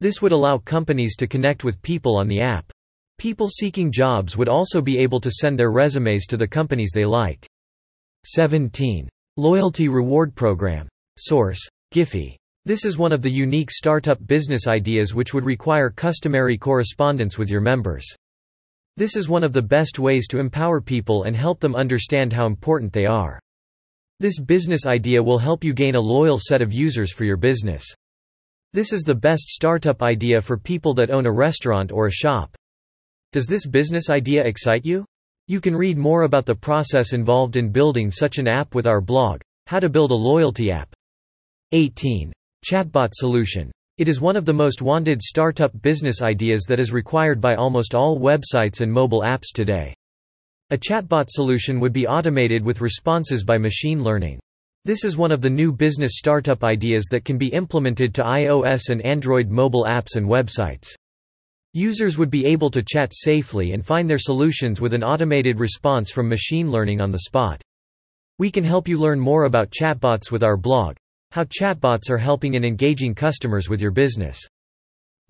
This 0.00 0.20
would 0.20 0.32
allow 0.32 0.58
companies 0.58 1.16
to 1.16 1.28
connect 1.28 1.64
with 1.64 1.80
people 1.80 2.16
on 2.16 2.28
the 2.28 2.40
app. 2.40 2.70
People 3.16 3.48
seeking 3.48 3.92
jobs 3.92 4.36
would 4.36 4.48
also 4.48 4.82
be 4.82 4.98
able 4.98 5.20
to 5.20 5.30
send 5.30 5.58
their 5.58 5.70
resumes 5.70 6.26
to 6.26 6.36
the 6.36 6.48
companies 6.48 6.90
they 6.92 7.04
like. 7.04 7.46
17. 8.24 9.08
Loyalty 9.36 9.88
Reward 9.88 10.34
Program. 10.34 10.88
Source. 11.18 11.60
Giphy. 11.92 12.36
This 12.64 12.84
is 12.84 12.96
one 12.96 13.12
of 13.12 13.22
the 13.22 13.30
unique 13.30 13.70
startup 13.70 14.24
business 14.26 14.68
ideas 14.68 15.14
which 15.14 15.34
would 15.34 15.44
require 15.44 15.90
customary 15.90 16.56
correspondence 16.56 17.36
with 17.36 17.50
your 17.50 17.60
members. 17.60 18.06
This 18.96 19.16
is 19.16 19.28
one 19.28 19.42
of 19.42 19.52
the 19.52 19.62
best 19.62 19.98
ways 19.98 20.28
to 20.28 20.38
empower 20.38 20.80
people 20.80 21.24
and 21.24 21.34
help 21.34 21.58
them 21.58 21.74
understand 21.74 22.32
how 22.32 22.46
important 22.46 22.92
they 22.92 23.06
are. 23.06 23.40
This 24.20 24.38
business 24.38 24.86
idea 24.86 25.20
will 25.20 25.38
help 25.38 25.64
you 25.64 25.72
gain 25.72 25.96
a 25.96 26.00
loyal 26.00 26.38
set 26.38 26.62
of 26.62 26.72
users 26.72 27.12
for 27.12 27.24
your 27.24 27.36
business. 27.36 27.84
This 28.72 28.92
is 28.92 29.02
the 29.02 29.14
best 29.14 29.48
startup 29.48 30.00
idea 30.02 30.40
for 30.40 30.56
people 30.56 30.94
that 30.94 31.10
own 31.10 31.26
a 31.26 31.32
restaurant 31.32 31.90
or 31.90 32.06
a 32.06 32.12
shop. 32.12 32.54
Does 33.32 33.46
this 33.46 33.66
business 33.66 34.10
idea 34.10 34.44
excite 34.44 34.86
you? 34.86 35.04
You 35.48 35.60
can 35.60 35.74
read 35.74 35.98
more 35.98 36.22
about 36.22 36.46
the 36.46 36.54
process 36.54 37.12
involved 37.12 37.56
in 37.56 37.70
building 37.70 38.12
such 38.12 38.38
an 38.38 38.46
app 38.46 38.76
with 38.76 38.86
our 38.86 39.00
blog, 39.00 39.40
How 39.66 39.80
to 39.80 39.88
Build 39.88 40.12
a 40.12 40.14
Loyalty 40.14 40.70
App. 40.70 40.94
18. 41.72 42.32
Chatbot 42.64 43.10
Solution. 43.12 43.72
It 43.98 44.06
is 44.06 44.20
one 44.20 44.36
of 44.36 44.44
the 44.44 44.52
most 44.52 44.82
wanted 44.82 45.20
startup 45.20 45.72
business 45.82 46.22
ideas 46.22 46.64
that 46.68 46.78
is 46.78 46.92
required 46.92 47.40
by 47.40 47.56
almost 47.56 47.92
all 47.92 48.20
websites 48.20 48.82
and 48.82 48.92
mobile 48.92 49.22
apps 49.22 49.52
today. 49.52 49.92
A 50.70 50.78
chatbot 50.78 51.26
solution 51.28 51.80
would 51.80 51.92
be 51.92 52.06
automated 52.06 52.64
with 52.64 52.80
responses 52.80 53.44
by 53.44 53.58
machine 53.58 54.02
learning. 54.02 54.38
This 54.84 55.04
is 55.04 55.16
one 55.16 55.32
of 55.32 55.40
the 55.40 55.50
new 55.50 55.72
business 55.72 56.12
startup 56.14 56.64
ideas 56.64 57.08
that 57.10 57.24
can 57.24 57.36
be 57.36 57.48
implemented 57.48 58.14
to 58.14 58.22
iOS 58.22 58.90
and 58.90 59.02
Android 59.02 59.50
mobile 59.50 59.84
apps 59.84 60.16
and 60.16 60.26
websites. 60.26 60.94
Users 61.74 62.18
would 62.18 62.30
be 62.30 62.44
able 62.44 62.70
to 62.70 62.82
chat 62.82 63.12
safely 63.14 63.72
and 63.72 63.84
find 63.84 64.08
their 64.08 64.18
solutions 64.18 64.80
with 64.82 64.92
an 64.92 65.02
automated 65.02 65.58
response 65.58 66.10
from 66.10 66.28
machine 66.28 66.70
learning 66.70 67.00
on 67.00 67.10
the 67.10 67.20
spot. 67.20 67.62
We 68.38 68.50
can 68.50 68.62
help 68.62 68.88
you 68.88 68.98
learn 68.98 69.18
more 69.18 69.44
about 69.44 69.70
chatbots 69.70 70.30
with 70.30 70.42
our 70.42 70.58
blog, 70.58 70.96
How 71.30 71.44
Chatbots 71.44 72.10
Are 72.10 72.18
Helping 72.18 72.56
and 72.56 72.64
Engaging 72.64 73.14
Customers 73.14 73.70
with 73.70 73.80
Your 73.80 73.90
Business. 73.90 74.38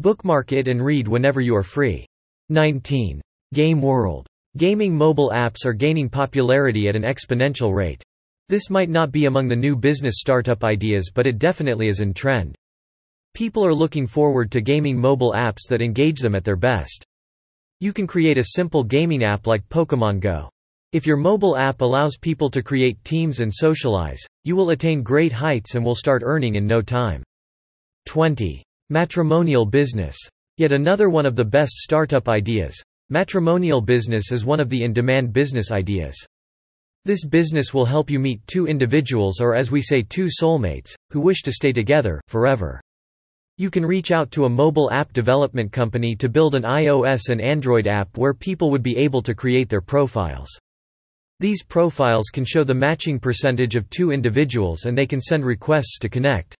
Bookmark 0.00 0.50
it 0.50 0.66
and 0.66 0.84
read 0.84 1.06
whenever 1.06 1.40
you 1.40 1.54
are 1.54 1.62
free. 1.62 2.06
19. 2.48 3.20
Game 3.54 3.80
World. 3.80 4.26
Gaming 4.56 4.96
mobile 4.96 5.30
apps 5.30 5.64
are 5.64 5.72
gaining 5.72 6.08
popularity 6.08 6.88
at 6.88 6.96
an 6.96 7.04
exponential 7.04 7.72
rate. 7.72 8.02
This 8.48 8.68
might 8.68 8.90
not 8.90 9.12
be 9.12 9.26
among 9.26 9.46
the 9.46 9.54
new 9.54 9.76
business 9.76 10.16
startup 10.18 10.64
ideas 10.64 11.12
but 11.14 11.28
it 11.28 11.38
definitely 11.38 11.86
is 11.86 12.00
in 12.00 12.12
trend. 12.12 12.56
People 13.34 13.64
are 13.64 13.74
looking 13.74 14.06
forward 14.06 14.50
to 14.50 14.60
gaming 14.60 14.98
mobile 14.98 15.32
apps 15.32 15.66
that 15.68 15.80
engage 15.80 16.20
them 16.20 16.34
at 16.34 16.44
their 16.44 16.56
best. 16.56 17.02
You 17.80 17.94
can 17.94 18.06
create 18.06 18.36
a 18.36 18.44
simple 18.44 18.84
gaming 18.84 19.24
app 19.24 19.46
like 19.46 19.66
Pokemon 19.70 20.20
Go. 20.20 20.50
If 20.92 21.06
your 21.06 21.16
mobile 21.16 21.56
app 21.56 21.80
allows 21.80 22.18
people 22.18 22.50
to 22.50 22.62
create 22.62 23.02
teams 23.04 23.40
and 23.40 23.52
socialize, 23.52 24.20
you 24.44 24.54
will 24.54 24.70
attain 24.70 25.02
great 25.02 25.32
heights 25.32 25.74
and 25.74 25.82
will 25.82 25.94
start 25.94 26.22
earning 26.22 26.56
in 26.56 26.66
no 26.66 26.82
time. 26.82 27.22
20. 28.04 28.62
Matrimonial 28.90 29.64
business. 29.64 30.18
Yet 30.58 30.72
another 30.72 31.08
one 31.08 31.24
of 31.24 31.34
the 31.34 31.44
best 31.44 31.72
startup 31.78 32.28
ideas. 32.28 32.78
Matrimonial 33.08 33.80
business 33.80 34.30
is 34.30 34.44
one 34.44 34.60
of 34.60 34.68
the 34.68 34.84
in-demand 34.84 35.32
business 35.32 35.72
ideas. 35.72 36.14
This 37.06 37.24
business 37.24 37.72
will 37.72 37.86
help 37.86 38.10
you 38.10 38.20
meet 38.20 38.46
two 38.46 38.66
individuals 38.66 39.40
or 39.40 39.54
as 39.54 39.70
we 39.70 39.80
say 39.80 40.02
two 40.02 40.26
soulmates, 40.26 40.94
who 41.10 41.20
wish 41.20 41.40
to 41.42 41.52
stay 41.52 41.72
together, 41.72 42.20
forever. 42.28 42.78
You 43.58 43.70
can 43.70 43.84
reach 43.84 44.10
out 44.10 44.30
to 44.32 44.46
a 44.46 44.48
mobile 44.48 44.90
app 44.90 45.12
development 45.12 45.72
company 45.72 46.16
to 46.16 46.28
build 46.28 46.54
an 46.54 46.62
iOS 46.62 47.28
and 47.28 47.40
Android 47.40 47.86
app 47.86 48.16
where 48.16 48.32
people 48.32 48.70
would 48.70 48.82
be 48.82 48.96
able 48.96 49.22
to 49.22 49.34
create 49.34 49.68
their 49.68 49.82
profiles. 49.82 50.48
These 51.38 51.62
profiles 51.62 52.30
can 52.32 52.44
show 52.44 52.64
the 52.64 52.74
matching 52.74 53.18
percentage 53.18 53.76
of 53.76 53.90
two 53.90 54.10
individuals 54.10 54.86
and 54.86 54.96
they 54.96 55.06
can 55.06 55.20
send 55.20 55.44
requests 55.44 55.98
to 55.98 56.08
connect. 56.08 56.56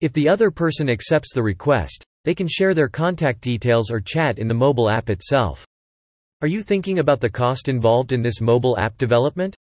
If 0.00 0.12
the 0.12 0.28
other 0.28 0.50
person 0.50 0.88
accepts 0.88 1.34
the 1.34 1.42
request, 1.42 2.04
they 2.24 2.34
can 2.34 2.46
share 2.48 2.74
their 2.74 2.88
contact 2.88 3.40
details 3.40 3.90
or 3.90 4.00
chat 4.00 4.38
in 4.38 4.46
the 4.46 4.54
mobile 4.54 4.88
app 4.88 5.10
itself. 5.10 5.66
Are 6.40 6.48
you 6.48 6.62
thinking 6.62 7.00
about 7.00 7.20
the 7.20 7.30
cost 7.30 7.68
involved 7.68 8.12
in 8.12 8.22
this 8.22 8.40
mobile 8.40 8.78
app 8.78 8.96
development? 8.96 9.56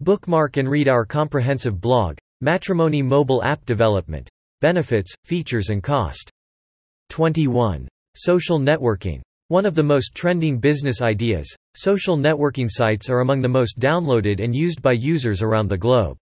Bookmark 0.00 0.58
and 0.58 0.70
read 0.70 0.88
our 0.88 1.06
comprehensive 1.06 1.80
blog, 1.80 2.18
Matrimony 2.40 3.02
Mobile 3.02 3.42
App 3.42 3.64
Development. 3.64 4.28
Benefits, 4.60 5.14
Features 5.24 5.70
and 5.70 5.80
Cost. 5.80 6.32
21. 7.10 7.86
Social 8.16 8.58
networking. 8.58 9.20
One 9.46 9.64
of 9.64 9.76
the 9.76 9.84
most 9.84 10.16
trending 10.16 10.58
business 10.58 11.00
ideas, 11.00 11.54
social 11.76 12.16
networking 12.16 12.66
sites 12.68 13.08
are 13.08 13.20
among 13.20 13.40
the 13.40 13.48
most 13.48 13.78
downloaded 13.78 14.42
and 14.42 14.56
used 14.56 14.82
by 14.82 14.92
users 14.92 15.42
around 15.42 15.68
the 15.68 15.78
globe. 15.78 16.16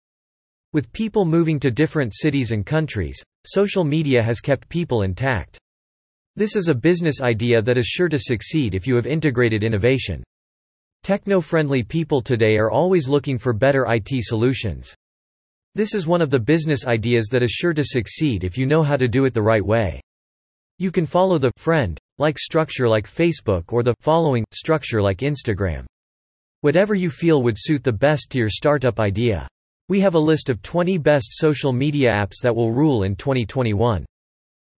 With 0.73 0.91
people 0.91 1.23
moving 1.23 1.61
to 1.61 1.71
different 1.71 2.13
cities 2.13 2.51
and 2.51 2.65
countries, 2.65 3.23
social 3.45 3.85
media 3.85 4.21
has 4.21 4.41
kept 4.41 4.67
people 4.67 5.03
intact. 5.03 5.57
This 6.35 6.57
is 6.57 6.67
a 6.67 6.75
business 6.75 7.21
idea 7.21 7.61
that 7.61 7.77
is 7.77 7.87
sure 7.87 8.09
to 8.09 8.19
succeed 8.19 8.75
if 8.75 8.85
you 8.85 8.95
have 8.95 9.07
integrated 9.07 9.63
innovation. 9.63 10.23
Techno-friendly 11.03 11.83
people 11.83 12.21
today 12.21 12.57
are 12.57 12.71
always 12.71 13.07
looking 13.07 13.37
for 13.37 13.53
better 13.53 13.85
IT 13.87 14.09
solutions. 14.23 14.94
This 15.75 15.93
is 15.93 16.07
one 16.07 16.21
of 16.21 16.29
the 16.29 16.39
business 16.39 16.87
ideas 16.87 17.27
that 17.33 17.43
is 17.43 17.51
sure 17.51 17.73
to 17.73 17.83
succeed 17.83 18.45
if 18.45 18.57
you 18.57 18.65
know 18.65 18.81
how 18.81 18.95
to 18.95 19.09
do 19.09 19.25
it 19.25 19.33
the 19.33 19.41
right 19.41 19.65
way. 19.65 19.99
You 20.79 20.89
can 20.89 21.05
follow 21.05 21.37
the 21.37 21.51
friend 21.57 21.99
like 22.17 22.39
structure 22.39 22.87
like 22.87 23.11
Facebook 23.11 23.73
or 23.73 23.83
the 23.83 23.93
following 23.99 24.45
structure 24.53 25.01
like 25.01 25.17
Instagram. 25.17 25.85
Whatever 26.61 26.95
you 26.95 27.09
feel 27.09 27.43
would 27.43 27.57
suit 27.57 27.83
the 27.83 27.91
best 27.91 28.29
to 28.29 28.37
your 28.37 28.49
startup 28.49 29.01
idea. 29.01 29.49
We 29.89 29.99
have 29.99 30.15
a 30.15 30.19
list 30.19 30.49
of 30.49 30.61
20 30.61 30.97
best 30.97 31.27
social 31.31 31.73
media 31.73 32.09
apps 32.09 32.41
that 32.41 32.55
will 32.55 32.71
rule 32.71 33.03
in 33.03 33.17
2021. 33.17 34.05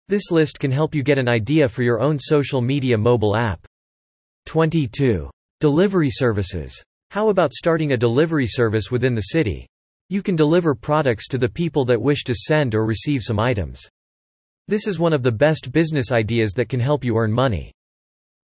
This 0.08 0.30
list 0.30 0.58
can 0.58 0.70
help 0.70 0.94
you 0.94 1.02
get 1.02 1.18
an 1.18 1.28
idea 1.28 1.68
for 1.68 1.82
your 1.82 2.00
own 2.00 2.18
social 2.18 2.62
media 2.62 2.96
mobile 2.96 3.36
app. 3.36 3.66
22. 4.46 5.28
Delivery 5.60 6.10
services. 6.10 6.82
How 7.10 7.28
about 7.28 7.52
starting 7.52 7.92
a 7.92 7.98
delivery 7.98 8.46
service 8.46 8.90
within 8.90 9.14
the 9.14 9.28
city? 9.34 9.66
You 10.08 10.22
can 10.22 10.36
deliver 10.36 10.74
products 10.74 11.26
to 11.28 11.38
the 11.38 11.48
people 11.48 11.84
that 11.86 12.00
wish 12.00 12.22
to 12.24 12.34
send 12.34 12.76
or 12.76 12.86
receive 12.86 13.22
some 13.22 13.40
items. 13.40 13.82
This 14.68 14.86
is 14.86 15.00
one 15.00 15.12
of 15.12 15.24
the 15.24 15.32
best 15.32 15.72
business 15.72 16.12
ideas 16.12 16.52
that 16.52 16.68
can 16.68 16.78
help 16.78 17.04
you 17.04 17.16
earn 17.16 17.32
money. 17.32 17.72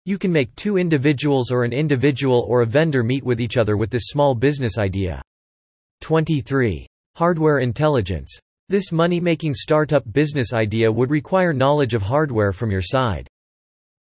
You 0.05 0.19
can 0.19 0.33
make 0.33 0.55
two 0.57 0.77
individuals 0.77 1.53
or 1.53 1.63
an 1.63 1.73
individual 1.73 2.45
or 2.49 2.63
a 2.63 2.67
vendor 2.67 3.05
meet 3.05 3.23
with 3.23 3.41
each 3.41 3.57
other 3.57 3.77
with 3.77 3.91
this 3.91 4.07
small 4.07 4.35
business 4.35 4.77
idea. 4.77 5.23
23. 6.01 6.85
Hardware 7.15 7.59
intelligence. 7.61 8.37
This 8.69 8.91
money-making 8.91 9.55
startup 9.55 10.03
business 10.13 10.53
idea 10.53 10.91
would 10.91 11.11
require 11.11 11.53
knowledge 11.53 11.95
of 11.95 12.03
hardware 12.03 12.53
from 12.53 12.73
your 12.73 12.83
side. 12.83 13.29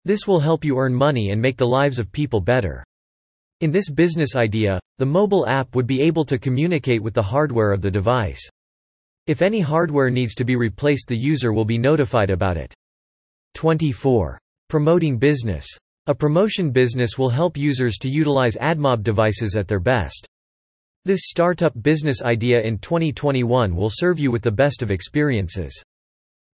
This 0.07 0.27
will 0.27 0.41
help 0.41 0.65
you 0.65 0.79
earn 0.79 0.95
money 0.95 1.31
and 1.31 1.43
make 1.43 1.59
the 1.59 1.67
lives 1.67 1.99
of 1.99 2.11
people 2.11 2.41
better. 2.41 2.83
In 3.61 3.71
this 3.71 3.91
business 3.91 4.37
idea, 4.37 4.81
the 4.97 5.05
mobile 5.05 5.47
app 5.47 5.75
would 5.75 5.87
be 5.87 6.01
able 6.01 6.25
to 6.25 6.39
communicate 6.39 7.03
with 7.03 7.13
the 7.13 7.23
hardware 7.23 7.73
of 7.73 7.83
the 7.83 7.91
device. 7.91 8.41
If 9.27 9.43
any 9.43 9.61
hardware 9.61 10.09
needs 10.09 10.35
to 10.37 10.45
be 10.45 10.57
replaced 10.57 11.09
the 11.09 11.17
user 11.17 11.53
will 11.53 11.67
be 11.67 11.77
notified 11.77 12.31
about 12.31 12.57
it. 12.57 12.73
24. 13.55 14.39
Promoting 14.71 15.19
business. 15.19 15.67
A 16.07 16.15
promotion 16.15 16.71
business 16.71 17.19
will 17.19 17.29
help 17.29 17.59
users 17.59 17.99
to 17.99 18.09
utilize 18.09 18.57
AdMob 18.57 19.03
devices 19.03 19.57
at 19.57 19.69
their 19.69 19.79
best. 19.79 20.27
This 21.05 21.23
startup 21.25 21.75
business 21.83 22.23
idea 22.23 22.63
in 22.63 22.79
2021 22.79 23.77
will 23.77 23.91
serve 23.91 24.19
you 24.19 24.31
with 24.31 24.43
the 24.43 24.51
best 24.51 24.81
of 24.81 24.91
experiences. 24.91 25.83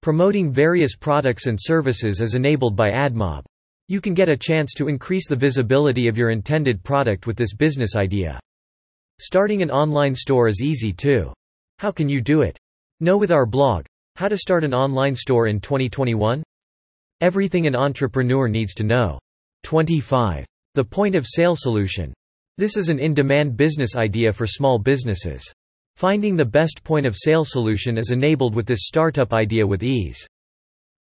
Promoting 0.03 0.53
various 0.53 0.97
products 0.97 1.47
and 1.47 1.59
services 1.59 2.21
is 2.21 2.35
enabled 2.35 2.77
by 2.77 2.91
AdMob. 2.91 3.43
You 3.91 4.01
can 4.01 4.15
get 4.15 4.29
a 4.29 4.37
chance 4.37 4.73
to 4.75 4.87
increase 4.87 5.27
the 5.27 5.35
visibility 5.35 6.07
of 6.07 6.17
your 6.17 6.31
intended 6.31 6.85
product 6.85 7.27
with 7.27 7.37
this 7.37 7.53
business 7.53 7.97
idea. 7.97 8.39
Starting 9.19 9.63
an 9.63 9.71
online 9.73 10.15
store 10.15 10.47
is 10.47 10.63
easy 10.63 10.93
too. 10.93 11.33
How 11.81 11.91
can 11.91 12.09
you 12.09 12.21
do 12.21 12.43
it? 12.43 12.57
Know 13.01 13.17
with 13.19 13.33
our 13.33 13.47
blog, 13.47 13.87
How 14.15 14.29
to 14.29 14.37
Start 14.37 14.63
an 14.63 14.73
Online 14.73 15.17
Store 15.17 15.49
in 15.49 15.59
2021? 15.59 16.41
Everything 17.21 17.67
an 17.67 17.75
entrepreneur 17.75 18.47
needs 18.47 18.75
to 18.75 18.85
know. 18.85 19.19
25. 19.65 20.47
The 20.77 20.85
point 20.85 21.17
of 21.17 21.27
sale 21.27 21.57
solution. 21.57 22.15
This 22.59 22.77
is 22.77 22.91
an 22.91 23.01
in-demand 23.01 23.57
business 23.57 23.97
idea 23.97 24.33
for 24.33 24.47
small 24.47 24.79
businesses. 24.79 25.43
Finding 25.97 26.37
the 26.37 26.45
best 26.45 26.85
point 26.85 27.07
of 27.07 27.17
sale 27.17 27.45
solution 27.45 27.99
is 27.99 28.13
enabled 28.13 28.55
with 28.55 28.67
this 28.67 28.87
startup 28.87 29.33
idea 29.33 29.67
with 29.67 29.83
ease. 29.83 30.25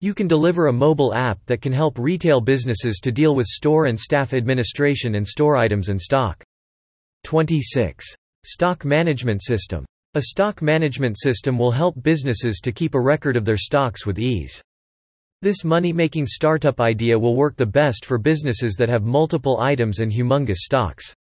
You 0.03 0.13
can 0.13 0.29
deliver 0.29 0.67
a 0.67 0.73
mobile 0.73 1.15
app 1.15 1.39
that 1.47 1.63
can 1.63 1.73
help 1.73 1.99
retail 1.99 2.43
businesses 2.43 3.01
to 3.03 3.11
deal 3.11 3.35
with 3.35 3.47
store 3.47 3.87
and 3.87 3.99
staff 3.99 4.35
administration 4.35 5.15
and 5.15 5.27
store 5.27 5.57
items 5.57 5.89
and 5.89 6.01
stock. 6.01 6.45
26. 7.25 8.05
Stock 8.45 8.85
Management 8.85 9.43
System. 9.43 9.87
A 10.13 10.23
stock 10.23 10.61
management 10.61 11.19
system 11.19 11.57
will 11.57 11.71
help 11.71 12.03
businesses 12.03 12.61
to 12.63 12.73
keep 12.73 12.95
a 12.95 13.01
record 13.01 13.39
of 13.39 13.47
their 13.47 13.57
stocks 13.57 14.05
with 14.05 14.19
ease. 14.19 14.61
This 15.41 15.65
money-making 15.65 16.27
startup 16.27 16.79
idea 16.81 17.19
will 17.19 17.35
work 17.35 17.57
the 17.57 17.65
best 17.65 18.05
for 18.05 18.19
businesses 18.19 18.75
that 18.75 18.91
have 18.91 19.03
multiple 19.03 19.61
items 19.61 20.01
and 20.01 20.13
humongous 20.13 20.57
stocks. 20.57 21.15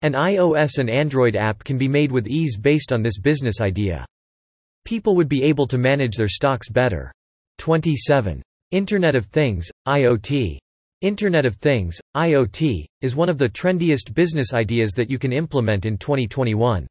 An 0.00 0.14
iOS 0.14 0.78
and 0.78 0.88
Android 0.88 1.36
app 1.36 1.62
can 1.62 1.76
be 1.76 1.88
made 1.88 2.10
with 2.10 2.26
ease 2.26 2.56
based 2.56 2.92
on 2.92 3.02
this 3.02 3.18
business 3.18 3.60
idea. 3.60 4.06
People 4.84 5.14
would 5.14 5.28
be 5.28 5.42
able 5.42 5.66
to 5.66 5.76
manage 5.76 6.16
their 6.16 6.28
stocks 6.28 6.70
better. 6.70 7.12
27. 7.58 8.40
Internet 8.70 9.16
of 9.16 9.26
Things, 9.26 9.68
IoT. 9.86 10.58
Internet 11.00 11.44
of 11.44 11.56
Things, 11.56 11.98
IoT, 12.16 12.86
is 13.02 13.16
one 13.16 13.28
of 13.28 13.36
the 13.36 13.48
trendiest 13.48 14.14
business 14.14 14.54
ideas 14.54 14.92
that 14.92 15.10
you 15.10 15.18
can 15.18 15.32
implement 15.32 15.84
in 15.84 15.98
2021. 15.98 16.86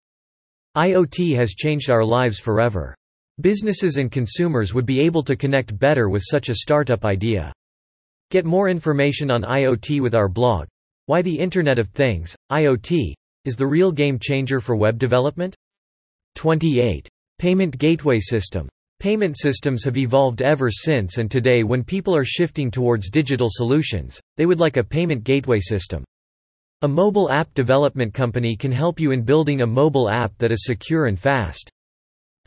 IoT 0.75 1.35
has 1.35 1.53
changed 1.53 1.89
our 1.89 2.03
lives 2.03 2.37
forever. 2.39 2.93
Businesses 3.39 3.95
and 3.95 4.11
consumers 4.11 4.73
would 4.73 4.85
be 4.85 4.99
able 4.99 5.23
to 5.23 5.37
connect 5.37 5.77
better 5.79 6.09
with 6.09 6.23
such 6.25 6.49
a 6.49 6.55
startup 6.55 7.05
idea. 7.05 7.53
Get 8.29 8.45
more 8.45 8.67
information 8.67 9.31
on 9.31 9.43
IoT 9.43 10.01
with 10.01 10.13
our 10.13 10.27
blog. 10.27 10.67
Why 11.05 11.21
the 11.21 11.39
Internet 11.39 11.79
of 11.79 11.89
Things, 11.89 12.35
IoT, 12.51 13.13
is 13.45 13.55
the 13.55 13.67
real 13.67 13.93
game 13.93 14.19
changer 14.19 14.59
for 14.59 14.75
web 14.75 14.99
development? 14.99 15.55
28. 16.35 17.07
Payment 17.39 17.77
Gateway 17.77 18.19
System. 18.19 18.67
Payment 18.99 19.37
systems 19.37 19.83
have 19.83 19.95
evolved 19.95 20.41
ever 20.41 20.71
since 20.71 21.19
and 21.19 21.29
today 21.29 21.61
when 21.61 21.83
people 21.83 22.15
are 22.15 22.25
shifting 22.25 22.71
towards 22.71 23.11
digital 23.11 23.47
solutions, 23.47 24.19
they 24.37 24.47
would 24.47 24.59
like 24.59 24.77
a 24.77 24.83
payment 24.83 25.23
gateway 25.23 25.59
system. 25.59 26.03
A 26.81 26.87
mobile 26.87 27.29
app 27.29 27.53
development 27.53 28.11
company 28.11 28.55
can 28.55 28.71
help 28.71 28.99
you 28.99 29.11
in 29.11 29.21
building 29.21 29.61
a 29.61 29.67
mobile 29.67 30.09
app 30.09 30.35
that 30.39 30.51
is 30.51 30.65
secure 30.65 31.05
and 31.05 31.19
fast. 31.19 31.69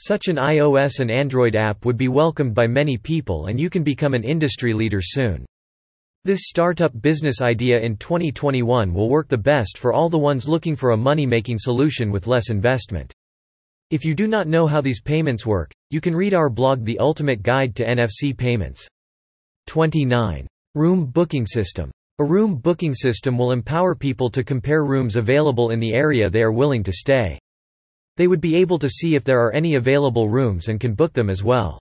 Such 0.01 0.27
an 0.27 0.37
iOS 0.37 0.99
and 0.99 1.09
Android 1.09 1.55
app 1.55 1.85
would 1.85 1.97
be 1.97 2.09
welcomed 2.09 2.53
by 2.53 2.67
many 2.67 2.97
people 2.97 3.47
and 3.47 3.61
you 3.61 3.71
can 3.71 3.85
become 3.85 4.15
an 4.15 4.25
industry 4.25 4.73
leader 4.73 5.01
soon. 5.01 5.47
This 6.25 6.49
startup 6.49 7.01
business 7.01 7.41
idea 7.41 7.79
in 7.79 7.97
2021 7.97 8.93
will 8.93 9.09
work 9.09 9.29
the 9.29 9.39
best 9.39 9.79
for 9.79 9.93
all 9.93 10.09
the 10.09 10.19
ones 10.19 10.49
looking 10.49 10.75
for 10.75 10.91
a 10.91 10.97
money-making 10.97 11.61
solution 11.61 12.11
with 12.11 12.27
less 12.27 12.51
investment. 12.51 13.15
If 13.91 14.05
you 14.05 14.15
do 14.15 14.29
not 14.29 14.47
know 14.47 14.69
how 14.69 14.81
these 14.81 15.03
payments 15.03 15.45
work, 15.45 15.73
you 15.91 16.01
can 16.01 16.15
read 16.15 16.33
our 16.33 16.49
blog 16.49 16.85
The 16.85 17.01
Ultimate 17.01 17.43
Guide 17.43 17.75
to 17.75 17.85
NFC 17.85 18.37
Payments. 18.37 18.87
29. 19.67 20.47
Room 20.77 21.07
Booking 21.07 21.45
System. 21.45 21.91
A 22.21 22.25
room 22.25 22.55
booking 22.55 22.95
system 22.95 23.37
will 23.37 23.51
empower 23.51 23.97
people 23.97 24.31
to 24.31 24.45
compare 24.45 24.85
rooms 24.85 25.17
available 25.17 25.71
in 25.71 25.81
the 25.81 25.93
area 25.93 26.31
they 26.31 26.43
are 26.43 26.53
willing 26.53 26.85
to 26.85 26.93
stay. 26.93 27.37
They 28.17 28.29
would 28.29 28.41
be 28.41 28.55
able 28.55 28.79
to 28.79 28.89
see 28.89 29.17
if 29.17 29.25
there 29.25 29.41
are 29.41 29.55
any 29.55 29.75
available 29.75 30.29
rooms 30.29 30.69
and 30.69 30.79
can 30.79 30.95
book 30.95 31.13
them 31.13 31.29
as 31.29 31.43
well. 31.43 31.81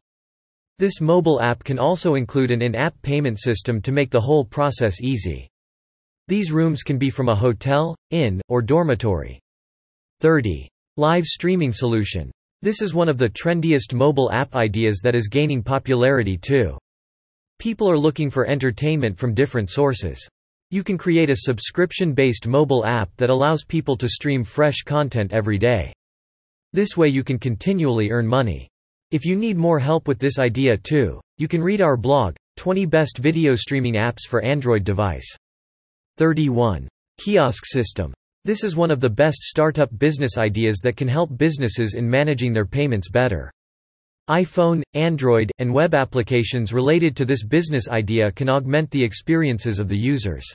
This 0.79 1.01
mobile 1.01 1.39
app 1.41 1.63
can 1.63 1.77
also 1.77 2.15
include 2.15 2.49
an 2.49 2.63
in-app 2.63 2.99
payment 3.03 3.38
system 3.38 3.81
to 3.81 3.91
make 3.91 4.10
the 4.10 4.21
whole 4.21 4.45
process 4.45 4.99
easy. 4.99 5.47
These 6.27 6.51
rooms 6.51 6.81
can 6.81 6.97
be 6.97 7.12
from 7.12 7.29
a 7.29 7.36
hotel, 7.36 7.95
inn, 8.10 8.41
or 8.47 8.63
dormitory. 8.63 9.39
30. 10.21 10.69
Live 10.99 11.23
streaming 11.23 11.71
solution. 11.71 12.29
This 12.62 12.81
is 12.81 12.93
one 12.93 13.07
of 13.07 13.17
the 13.17 13.29
trendiest 13.29 13.93
mobile 13.93 14.29
app 14.33 14.53
ideas 14.53 14.99
that 15.01 15.15
is 15.15 15.29
gaining 15.29 15.63
popularity 15.63 16.38
too. 16.38 16.77
People 17.57 17.89
are 17.89 17.97
looking 17.97 18.29
for 18.29 18.45
entertainment 18.45 19.17
from 19.17 19.33
different 19.33 19.69
sources. 19.69 20.27
You 20.71 20.83
can 20.83 20.97
create 20.97 21.29
a 21.29 21.38
subscription-based 21.38 22.49
mobile 22.49 22.85
app 22.85 23.09
that 23.15 23.29
allows 23.29 23.63
people 23.63 23.95
to 23.95 24.09
stream 24.09 24.43
fresh 24.43 24.81
content 24.85 25.31
every 25.31 25.57
day. 25.57 25.93
This 26.73 26.97
way 26.97 27.07
you 27.07 27.23
can 27.23 27.39
continually 27.39 28.12
earn 28.12 28.27
money. 28.27 28.67
If 29.12 29.23
you 29.23 29.38
need 29.38 29.55
more 29.55 29.79
help 29.79 30.05
with 30.05 30.19
this 30.19 30.38
idea 30.38 30.75
too, 30.75 31.21
you 31.38 31.47
can 31.47 31.63
read 31.63 31.79
our 31.79 31.95
blog, 31.95 32.35
20 32.57 32.85
Best 32.85 33.19
Video 33.19 33.55
Streaming 33.55 33.93
Apps 33.93 34.27
for 34.27 34.43
Android 34.43 34.83
Device. 34.83 35.33
31. 36.17 36.89
Kiosk 37.21 37.65
System. 37.65 38.13
This 38.45 38.63
is 38.63 38.78
one 38.78 38.89
of 38.89 39.02
the 39.02 39.10
best 39.10 39.43
startup 39.43 39.89
business 39.97 40.38
ideas 40.38 40.80
that 40.84 40.95
can 40.95 41.10
help 41.10 41.38
businesses 41.38 41.95
in 41.95 42.10
managing 42.10 42.54
their 42.54 42.65
payments 42.65 43.10
better. 43.10 43.52
iPhone, 44.30 44.82
Android, 44.93 45.52
and 45.60 45.73
web 45.73 45.93
applications 45.93 46.71
related 46.71 47.17
to 47.17 47.25
this 47.25 47.43
business 47.43 47.89
idea 47.89 48.32
can 48.32 48.47
augment 48.47 48.89
the 48.91 49.04
experiences 49.04 49.78
of 49.78 49.89
the 49.89 49.97
users. 49.97 50.45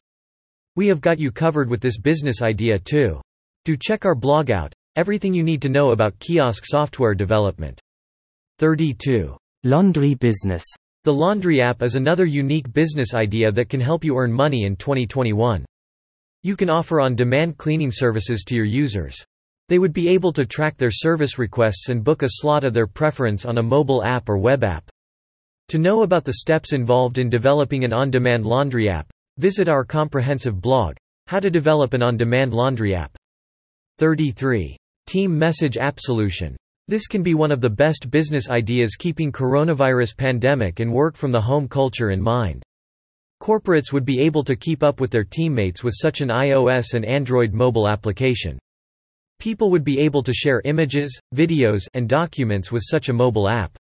We 0.77 0.87
have 0.87 1.03
got 1.03 1.18
you 1.18 1.31
covered 1.31 1.68
with 1.68 1.83
this 1.83 1.99
business 1.99 2.40
idea 2.40 2.79
too. 2.79 3.20
Do 3.66 3.77
check 3.77 4.07
our 4.07 4.14
blog 4.14 4.51
out, 4.51 4.73
everything 4.97 5.35
you 5.35 5.42
need 5.42 5.61
to 5.62 5.68
know 5.68 5.90
about 5.90 6.18
kiosk 6.20 6.64
software 6.64 7.14
development. 7.14 7.79
32. 8.61 9.37
Laundry 9.64 10.14
Business. 10.14 10.64
The 11.05 11.12
Laundry 11.12 11.61
app 11.61 11.83
is 11.83 11.97
another 11.97 12.25
unique 12.25 12.73
business 12.73 13.12
idea 13.12 13.53
that 13.53 13.68
can 13.68 13.81
help 13.81 14.05
you 14.05 14.16
earn 14.16 14.33
money 14.33 14.64
in 14.64 14.75
2021. 14.77 15.66
You 16.44 16.57
can 16.57 16.68
offer 16.68 17.00
on-demand 17.00 17.57
cleaning 17.57 17.90
services 17.90 18.44
to 18.44 18.54
your 18.54 18.66
users. 18.66 19.16
They 19.70 19.78
would 19.78 19.94
be 19.94 20.09
able 20.09 20.30
to 20.35 20.44
track 20.44 20.76
their 20.76 20.90
service 20.90 21.38
requests 21.38 21.88
and 21.88 22.04
book 22.04 22.22
a 22.22 22.28
slot 22.28 22.64
of 22.64 22.74
their 22.74 22.87
preference 22.87 23.46
on 23.46 23.57
a 23.57 23.62
mobile 23.62 24.04
app 24.04 24.28
or 24.28 24.37
web 24.37 24.62
app. 24.62 24.90
To 25.68 25.78
know 25.78 26.02
about 26.02 26.26
the 26.26 26.35
steps 26.35 26.74
involved 26.74 27.16
in 27.16 27.30
developing 27.30 27.83
an 27.85 27.94
on-demand 27.94 28.44
laundry 28.44 28.90
app, 28.90 29.11
visit 29.38 29.70
our 29.70 29.87
comprehensive 29.87 30.61
blog, 30.61 30.96
How 31.28 31.40
to 31.40 31.48
Develop 31.48 31.94
an 31.94 32.02
On-Demand 32.02 32.52
Laundry 32.52 32.94
App. 32.94 33.16
33. 33.96 34.76
Team 35.07 35.38
Message 35.38 35.78
App 35.78 35.98
Solution. 35.98 36.54
This 36.88 37.07
can 37.07 37.22
be 37.22 37.33
one 37.33 37.52
of 37.52 37.62
the 37.62 37.70
best 37.70 38.11
business 38.11 38.50
ideas 38.50 38.96
keeping 38.96 39.33
coronavirus 39.33 40.14
pandemic 40.14 40.80
and 40.80 40.92
work 40.92 41.16
from 41.16 41.33
the 41.33 41.40
home 41.40 41.68
culture 41.68 42.11
in 42.11 42.20
mind. 42.20 42.62
Corporates 43.42 43.92
would 43.92 44.05
be 44.05 44.20
able 44.20 44.44
to 44.44 44.57
keep 44.57 44.83
up 44.83 45.01
with 45.01 45.11
their 45.11 45.25
teammates 45.25 45.85
with 45.85 45.94
such 45.97 46.20
an 46.20 46.29
iOS 46.29 46.94
and 46.94 47.05
Android 47.05 47.53
mobile 47.53 47.88
application. 47.88 48.59
People 49.38 49.70
would 49.70 49.85
be 49.85 49.99
able 50.01 50.23
to 50.23 50.33
share 50.33 50.62
images, 50.64 51.18
videos, 51.35 51.87
and 51.94 52.09
documents 52.09 52.73
with 52.73 52.83
such 52.85 53.09
a 53.09 53.12
mobile 53.12 53.49
app. 53.49 53.77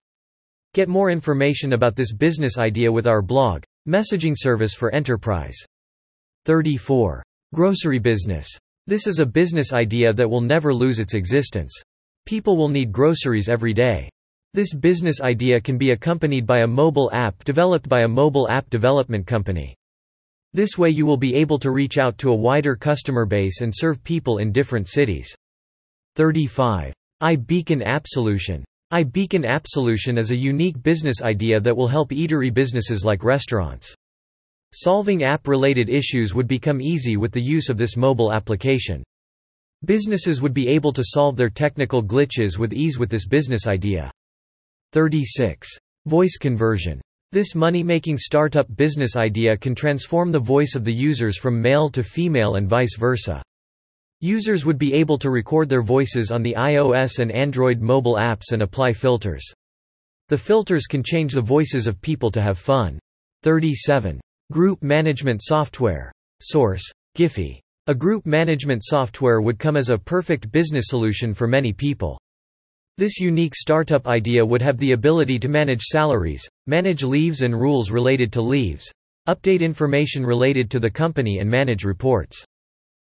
Get 0.74 0.90
more 0.90 1.12
information 1.12 1.74
about 1.74 1.96
this 1.96 2.14
business 2.14 2.58
idea 2.58 2.92
with 2.92 3.06
our 3.06 3.22
blog, 3.22 3.64
Messaging 3.88 4.36
Service 4.38 4.74
for 4.74 4.94
Enterprise. 4.96 5.58
34. 6.46 7.22
Grocery 7.54 8.00
Business. 8.00 8.48
This 8.88 9.06
is 9.06 9.20
a 9.20 9.26
business 9.26 9.74
idea 9.74 10.14
that 10.14 10.30
will 10.30 10.42
never 10.42 10.74
lose 10.74 11.00
its 11.00 11.14
existence. 11.14 11.74
People 12.26 12.58
will 12.58 12.70
need 12.70 12.92
groceries 12.92 13.50
every 13.50 13.74
day. 13.74 14.10
This 14.54 14.74
business 14.74 15.22
idea 15.22 15.62
can 15.62 15.78
be 15.78 15.92
accompanied 15.92 16.46
by 16.46 16.60
a 16.60 16.68
mobile 16.68 17.10
app 17.14 17.42
developed 17.46 17.88
by 17.88 18.02
a 18.02 18.08
mobile 18.08 18.50
app 18.50 18.70
development 18.70 19.26
company. 19.26 19.78
This 20.52 20.78
way 20.78 20.90
you 20.90 21.06
will 21.06 21.16
be 21.16 21.36
able 21.36 21.58
to 21.60 21.72
reach 21.72 21.98
out 21.98 22.18
to 22.18 22.32
a 22.32 22.36
wider 22.36 22.76
customer 22.76 23.26
base 23.26 23.62
and 23.62 23.72
serve 23.74 24.04
people 24.04 24.40
in 24.40 24.52
different 24.52 24.90
cities. 24.90 25.34
35. 26.18 26.94
iBeacon 27.24 27.82
App 27.86 28.06
Solution. 28.06 28.66
iBeacon 28.92 29.50
App 29.50 29.68
Solution 29.68 30.18
is 30.18 30.32
a 30.32 30.38
unique 30.38 30.84
business 30.84 31.22
idea 31.22 31.62
that 31.62 31.78
will 31.78 31.88
help 31.88 32.10
eatery 32.10 32.54
businesses 32.54 33.06
like 33.06 33.24
restaurants. 33.24 33.96
Solving 34.74 35.24
app-related 35.24 35.88
issues 35.88 36.36
would 36.36 36.50
become 36.50 36.82
easy 36.82 37.16
with 37.16 37.32
the 37.32 37.42
use 37.42 37.70
of 37.70 37.78
this 37.78 37.96
mobile 37.96 38.34
application. 38.34 39.02
Businesses 39.86 40.42
would 40.42 40.54
be 40.54 40.68
able 40.68 40.92
to 40.92 41.06
solve 41.06 41.38
their 41.38 41.50
technical 41.50 42.04
glitches 42.04 42.58
with 42.58 42.74
ease 42.74 43.00
with 43.00 43.10
this 43.10 43.26
business 43.26 43.66
idea. 43.66 44.12
36. 44.91 45.69
Voice 46.06 46.38
conversion. 46.38 47.01
This 47.32 47.56
money-making 47.56 48.17
startup 48.17 48.67
business 48.75 49.15
idea 49.15 49.56
can 49.56 49.73
transform 49.73 50.32
the 50.32 50.39
voice 50.39 50.75
of 50.75 50.84
the 50.84 50.93
users 50.93 51.38
from 51.38 51.62
male 51.62 51.89
to 51.91 52.04
female 52.04 52.56
and 52.56 52.67
vice 52.67 52.97
versa. 52.97 53.41
Users 54.19 54.65
would 54.65 54.77
be 54.77 54.93
able 54.93 55.17
to 55.17 55.32
record 55.32 55.69
their 55.69 55.82
voices 55.82 56.30
on 56.30 56.43
the 56.43 56.56
iOS 56.58 57.19
and 57.19 57.32
Android 57.32 57.82
mobile 57.82 58.15
apps 58.15 58.51
and 58.51 58.62
apply 58.62 58.93
filters. 58.93 59.43
The 60.27 60.38
filters 60.38 60.86
can 60.88 61.04
change 61.04 61.34
the 61.34 61.41
voices 61.41 61.88
of 61.88 62.01
people 62.01 62.30
to 62.32 62.41
have 62.41 62.60
fun. 62.60 62.99
37. 63.43 64.21
Group 64.51 64.84
management 64.84 65.41
software. 65.41 66.12
Source: 66.41 66.84
Giphy. 67.17 67.60
A 67.88 67.95
group 67.95 68.25
management 68.25 68.84
software 68.84 69.41
would 69.41 69.58
come 69.58 69.75
as 69.75 69.89
a 69.89 69.97
perfect 69.97 70.51
business 70.51 70.86
solution 70.88 71.34
for 71.34 71.47
many 71.47 71.73
people. 71.73 72.19
This 72.97 73.19
unique 73.19 73.56
startup 73.56 74.08
idea 74.08 74.45
would 74.45 74.62
have 74.62 74.77
the 74.77 74.91
ability 74.91 75.39
to 75.39 75.47
manage 75.47 75.82
salaries, 75.82 76.47
manage 76.67 77.04
leaves 77.04 77.41
and 77.41 77.60
rules 77.60 77.89
related 77.89 78.32
to 78.34 78.41
leaves, 78.41 78.91
update 79.27 79.62
information 79.62 80.25
related 80.25 80.69
to 80.71 80.80
the 80.80 80.89
company 80.89 81.39
and 81.39 81.49
manage 81.49 81.84
reports. 81.84 82.45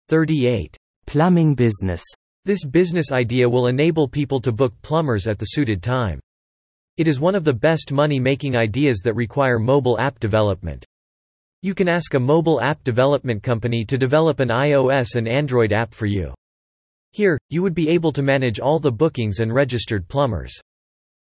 38. 0.08 0.76
Plumbing 1.06 1.54
business. 1.54 2.02
This 2.44 2.64
business 2.64 3.10
idea 3.10 3.48
will 3.48 3.66
enable 3.66 4.06
people 4.06 4.40
to 4.42 4.52
book 4.52 4.74
plumbers 4.82 5.26
at 5.26 5.38
the 5.38 5.46
suited 5.46 5.82
time. 5.82 6.20
It 6.96 7.08
is 7.08 7.18
one 7.18 7.34
of 7.34 7.42
the 7.42 7.52
best 7.52 7.90
money-making 7.90 8.56
ideas 8.56 9.00
that 9.04 9.14
require 9.14 9.58
mobile 9.58 9.98
app 9.98 10.20
development. 10.20 10.84
You 11.62 11.74
can 11.74 11.88
ask 11.88 12.14
a 12.14 12.20
mobile 12.20 12.60
app 12.60 12.84
development 12.84 13.42
company 13.42 13.84
to 13.86 13.98
develop 13.98 14.40
an 14.40 14.50
iOS 14.50 15.16
and 15.16 15.26
Android 15.26 15.72
app 15.72 15.92
for 15.92 16.06
you. 16.06 16.32
Here, 17.14 17.38
you 17.48 17.62
would 17.62 17.76
be 17.76 17.90
able 17.90 18.10
to 18.10 18.24
manage 18.24 18.58
all 18.58 18.80
the 18.80 18.90
bookings 18.90 19.38
and 19.38 19.54
registered 19.54 20.08
plumbers. 20.08 20.52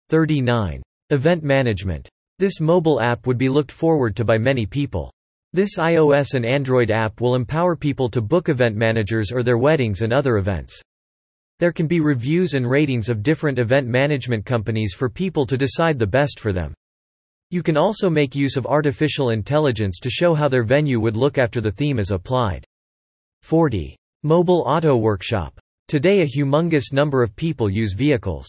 39. 0.09 0.83
Event 1.09 1.43
management. 1.43 2.07
This 2.37 2.59
mobile 2.59 3.01
app 3.01 3.25
would 3.25 3.39
be 3.39 3.49
looked 3.49 3.71
forward 3.71 4.15
to 4.17 4.23
by 4.23 4.37
many 4.37 4.67
people. 4.67 5.11
This 5.53 5.77
iOS 5.77 6.35
and 6.35 6.45
Android 6.45 6.91
app 6.91 7.19
will 7.19 7.33
empower 7.33 7.75
people 7.75 8.09
to 8.11 8.21
book 8.21 8.47
event 8.47 8.75
managers 8.75 9.31
or 9.31 9.41
their 9.41 9.57
weddings 9.57 10.03
and 10.03 10.13
other 10.13 10.37
events. 10.37 10.79
There 11.57 11.71
can 11.71 11.87
be 11.87 11.99
reviews 11.99 12.53
and 12.53 12.69
ratings 12.69 13.09
of 13.09 13.23
different 13.23 13.57
event 13.57 13.87
management 13.87 14.45
companies 14.45 14.93
for 14.93 15.09
people 15.09 15.47
to 15.47 15.57
decide 15.57 15.97
the 15.97 16.05
best 16.05 16.39
for 16.39 16.53
them. 16.53 16.75
You 17.49 17.63
can 17.63 17.75
also 17.75 18.07
make 18.07 18.35
use 18.35 18.55
of 18.55 18.67
artificial 18.67 19.31
intelligence 19.31 19.99
to 20.01 20.11
show 20.11 20.35
how 20.35 20.47
their 20.47 20.63
venue 20.63 20.99
would 20.99 21.17
look 21.17 21.39
after 21.39 21.59
the 21.59 21.71
theme 21.71 21.97
is 21.97 22.11
applied. 22.11 22.63
40. 23.41 23.95
Mobile 24.23 24.63
Auto 24.67 24.95
Workshop. 24.95 25.59
Today 25.91 26.21
a 26.21 26.25
humongous 26.25 26.93
number 26.93 27.21
of 27.21 27.35
people 27.35 27.69
use 27.69 27.91
vehicles. 27.91 28.47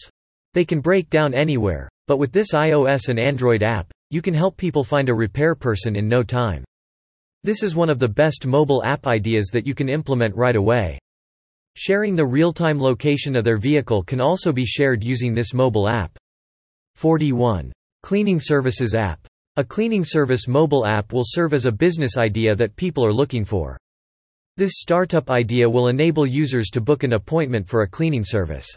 They 0.53 0.63
can 0.63 0.79
break 0.79 1.09
down 1.09 1.33
anywhere, 1.33 1.89
but 2.07 2.15
with 2.15 2.31
this 2.31 2.53
iOS 2.53 3.09
and 3.09 3.19
Android 3.19 3.63
app, 3.63 3.91
you 4.11 4.21
can 4.21 4.33
help 4.33 4.55
people 4.55 4.81
find 4.81 5.09
a 5.09 5.13
repair 5.13 5.53
person 5.53 5.97
in 5.97 6.07
no 6.07 6.23
time. 6.23 6.63
This 7.43 7.61
is 7.61 7.75
one 7.75 7.89
of 7.89 7.99
the 7.99 8.07
best 8.07 8.47
mobile 8.47 8.81
app 8.85 9.07
ideas 9.07 9.49
that 9.51 9.67
you 9.67 9.75
can 9.75 9.89
implement 9.89 10.33
right 10.37 10.55
away. 10.55 10.97
Sharing 11.75 12.15
the 12.15 12.25
real-time 12.25 12.81
location 12.81 13.35
of 13.35 13.43
their 13.43 13.57
vehicle 13.57 14.03
can 14.03 14.21
also 14.21 14.53
be 14.53 14.65
shared 14.65 15.03
using 15.03 15.33
this 15.33 15.53
mobile 15.53 15.89
app. 15.89 16.17
41. 16.95 17.73
Cleaning 18.03 18.39
Services 18.39 18.95
app. 18.95 19.19
A 19.57 19.65
cleaning 19.65 20.05
service 20.05 20.47
mobile 20.47 20.85
app 20.85 21.11
will 21.11 21.25
serve 21.25 21.53
as 21.53 21.65
a 21.65 21.73
business 21.73 22.15
idea 22.15 22.55
that 22.55 22.77
people 22.77 23.05
are 23.05 23.11
looking 23.11 23.43
for. 23.43 23.77
This 24.55 24.73
startup 24.75 25.31
idea 25.31 25.67
will 25.67 25.87
enable 25.87 26.27
users 26.27 26.69
to 26.69 26.81
book 26.81 27.03
an 27.03 27.13
appointment 27.13 27.67
for 27.67 27.81
a 27.81 27.89
cleaning 27.89 28.23
service. 28.23 28.67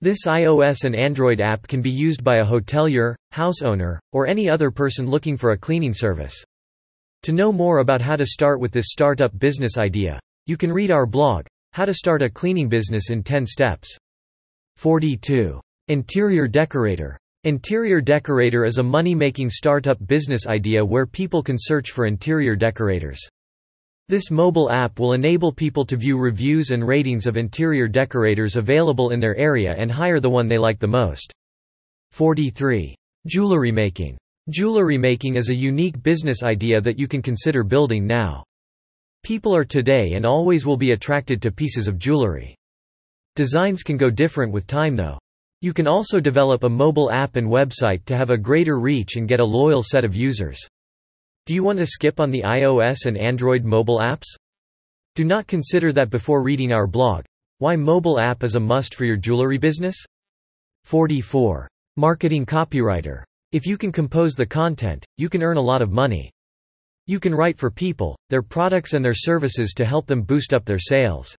This 0.00 0.26
iOS 0.26 0.82
and 0.82 0.96
Android 0.96 1.40
app 1.40 1.68
can 1.68 1.80
be 1.80 1.90
used 1.90 2.24
by 2.24 2.38
a 2.38 2.44
hotelier, 2.44 3.14
house 3.30 3.62
owner, 3.62 4.00
or 4.10 4.26
any 4.26 4.50
other 4.50 4.72
person 4.72 5.06
looking 5.06 5.36
for 5.36 5.52
a 5.52 5.56
cleaning 5.56 5.94
service. 5.94 6.34
To 7.22 7.32
know 7.32 7.52
more 7.52 7.78
about 7.78 8.00
how 8.00 8.16
to 8.16 8.26
start 8.26 8.58
with 8.58 8.72
this 8.72 8.88
startup 8.88 9.38
business 9.38 9.78
idea, 9.78 10.18
you 10.46 10.56
can 10.56 10.72
read 10.72 10.90
our 10.90 11.06
blog, 11.06 11.46
How 11.74 11.84
to 11.84 11.94
Start 11.94 12.22
a 12.22 12.28
Cleaning 12.28 12.68
Business 12.68 13.10
in 13.10 13.22
10 13.22 13.46
Steps. 13.46 13.96
42. 14.78 15.60
Interior 15.86 16.48
Decorator. 16.48 17.16
Interior 17.44 18.00
Decorator 18.00 18.64
is 18.64 18.78
a 18.78 18.82
money-making 18.82 19.48
startup 19.48 20.04
business 20.08 20.48
idea 20.48 20.84
where 20.84 21.06
people 21.06 21.40
can 21.40 21.56
search 21.56 21.92
for 21.92 22.06
interior 22.06 22.56
decorators. 22.56 23.20
This 24.10 24.30
mobile 24.30 24.70
app 24.70 24.98
will 24.98 25.12
enable 25.12 25.52
people 25.52 25.84
to 25.84 25.94
view 25.94 26.16
reviews 26.16 26.70
and 26.70 26.86
ratings 26.86 27.26
of 27.26 27.36
interior 27.36 27.86
decorators 27.86 28.56
available 28.56 29.10
in 29.10 29.20
their 29.20 29.36
area 29.36 29.74
and 29.76 29.90
hire 29.90 30.18
the 30.18 30.30
one 30.30 30.48
they 30.48 30.56
like 30.56 30.78
the 30.78 30.86
most. 30.86 31.30
43. 32.12 32.94
Jewelry 33.26 33.70
making. 33.70 34.16
Jewelry 34.48 34.96
making 34.96 35.36
is 35.36 35.50
a 35.50 35.54
unique 35.54 36.02
business 36.02 36.42
idea 36.42 36.80
that 36.80 36.98
you 36.98 37.06
can 37.06 37.20
consider 37.20 37.62
building 37.62 38.06
now. 38.06 38.42
People 39.24 39.54
are 39.54 39.66
today 39.66 40.14
and 40.14 40.24
always 40.24 40.64
will 40.64 40.78
be 40.78 40.92
attracted 40.92 41.42
to 41.42 41.52
pieces 41.52 41.86
of 41.86 41.98
jewelry. 41.98 42.56
Designs 43.36 43.82
can 43.82 43.98
go 43.98 44.08
different 44.08 44.54
with 44.54 44.66
time 44.66 44.96
though. 44.96 45.18
You 45.60 45.74
can 45.74 45.86
also 45.86 46.18
develop 46.18 46.64
a 46.64 46.68
mobile 46.70 47.10
app 47.10 47.36
and 47.36 47.46
website 47.46 48.06
to 48.06 48.16
have 48.16 48.30
a 48.30 48.38
greater 48.38 48.80
reach 48.80 49.16
and 49.16 49.28
get 49.28 49.40
a 49.40 49.44
loyal 49.44 49.82
set 49.82 50.06
of 50.06 50.16
users. 50.16 50.66
Do 51.48 51.54
you 51.54 51.64
want 51.64 51.78
to 51.78 51.86
skip 51.86 52.20
on 52.20 52.30
the 52.30 52.42
iOS 52.42 53.06
and 53.06 53.16
Android 53.16 53.64
mobile 53.64 54.00
apps? 54.00 54.26
Do 55.14 55.24
not 55.24 55.46
consider 55.46 55.94
that 55.94 56.10
before 56.10 56.42
reading 56.42 56.74
our 56.74 56.86
blog. 56.86 57.24
Why 57.56 57.74
mobile 57.74 58.20
app 58.20 58.44
is 58.44 58.54
a 58.54 58.60
must 58.60 58.94
for 58.94 59.06
your 59.06 59.16
jewelry 59.16 59.56
business? 59.56 59.96
44. 60.84 61.66
Marketing 61.96 62.44
copywriter. 62.44 63.22
If 63.52 63.66
you 63.66 63.78
can 63.78 63.92
compose 63.92 64.34
the 64.34 64.44
content, 64.44 65.06
you 65.16 65.30
can 65.30 65.42
earn 65.42 65.56
a 65.56 65.62
lot 65.62 65.80
of 65.80 65.90
money. 65.90 66.30
You 67.06 67.18
can 67.18 67.34
write 67.34 67.58
for 67.58 67.70
people, 67.70 68.14
their 68.28 68.42
products 68.42 68.92
and 68.92 69.02
their 69.02 69.14
services 69.14 69.72
to 69.78 69.86
help 69.86 70.06
them 70.06 70.20
boost 70.20 70.52
up 70.52 70.66
their 70.66 70.78
sales. 70.78 71.34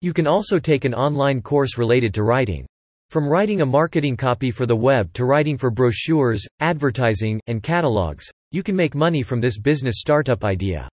You 0.00 0.14
can 0.14 0.26
also 0.26 0.58
take 0.58 0.86
an 0.86 0.94
online 0.94 1.42
course 1.42 1.76
related 1.76 2.14
to 2.14 2.22
writing. 2.22 2.64
From 3.10 3.28
writing 3.28 3.60
a 3.60 3.66
marketing 3.66 4.16
copy 4.16 4.50
for 4.50 4.64
the 4.64 4.74
web 4.74 5.12
to 5.12 5.26
writing 5.26 5.58
for 5.58 5.70
brochures, 5.70 6.46
advertising, 6.60 7.38
and 7.48 7.62
catalogs, 7.62 8.30
you 8.50 8.62
can 8.62 8.76
make 8.76 8.94
money 8.94 9.22
from 9.22 9.40
this 9.40 9.58
business 9.58 9.96
startup 9.98 10.44
idea. 10.44 10.88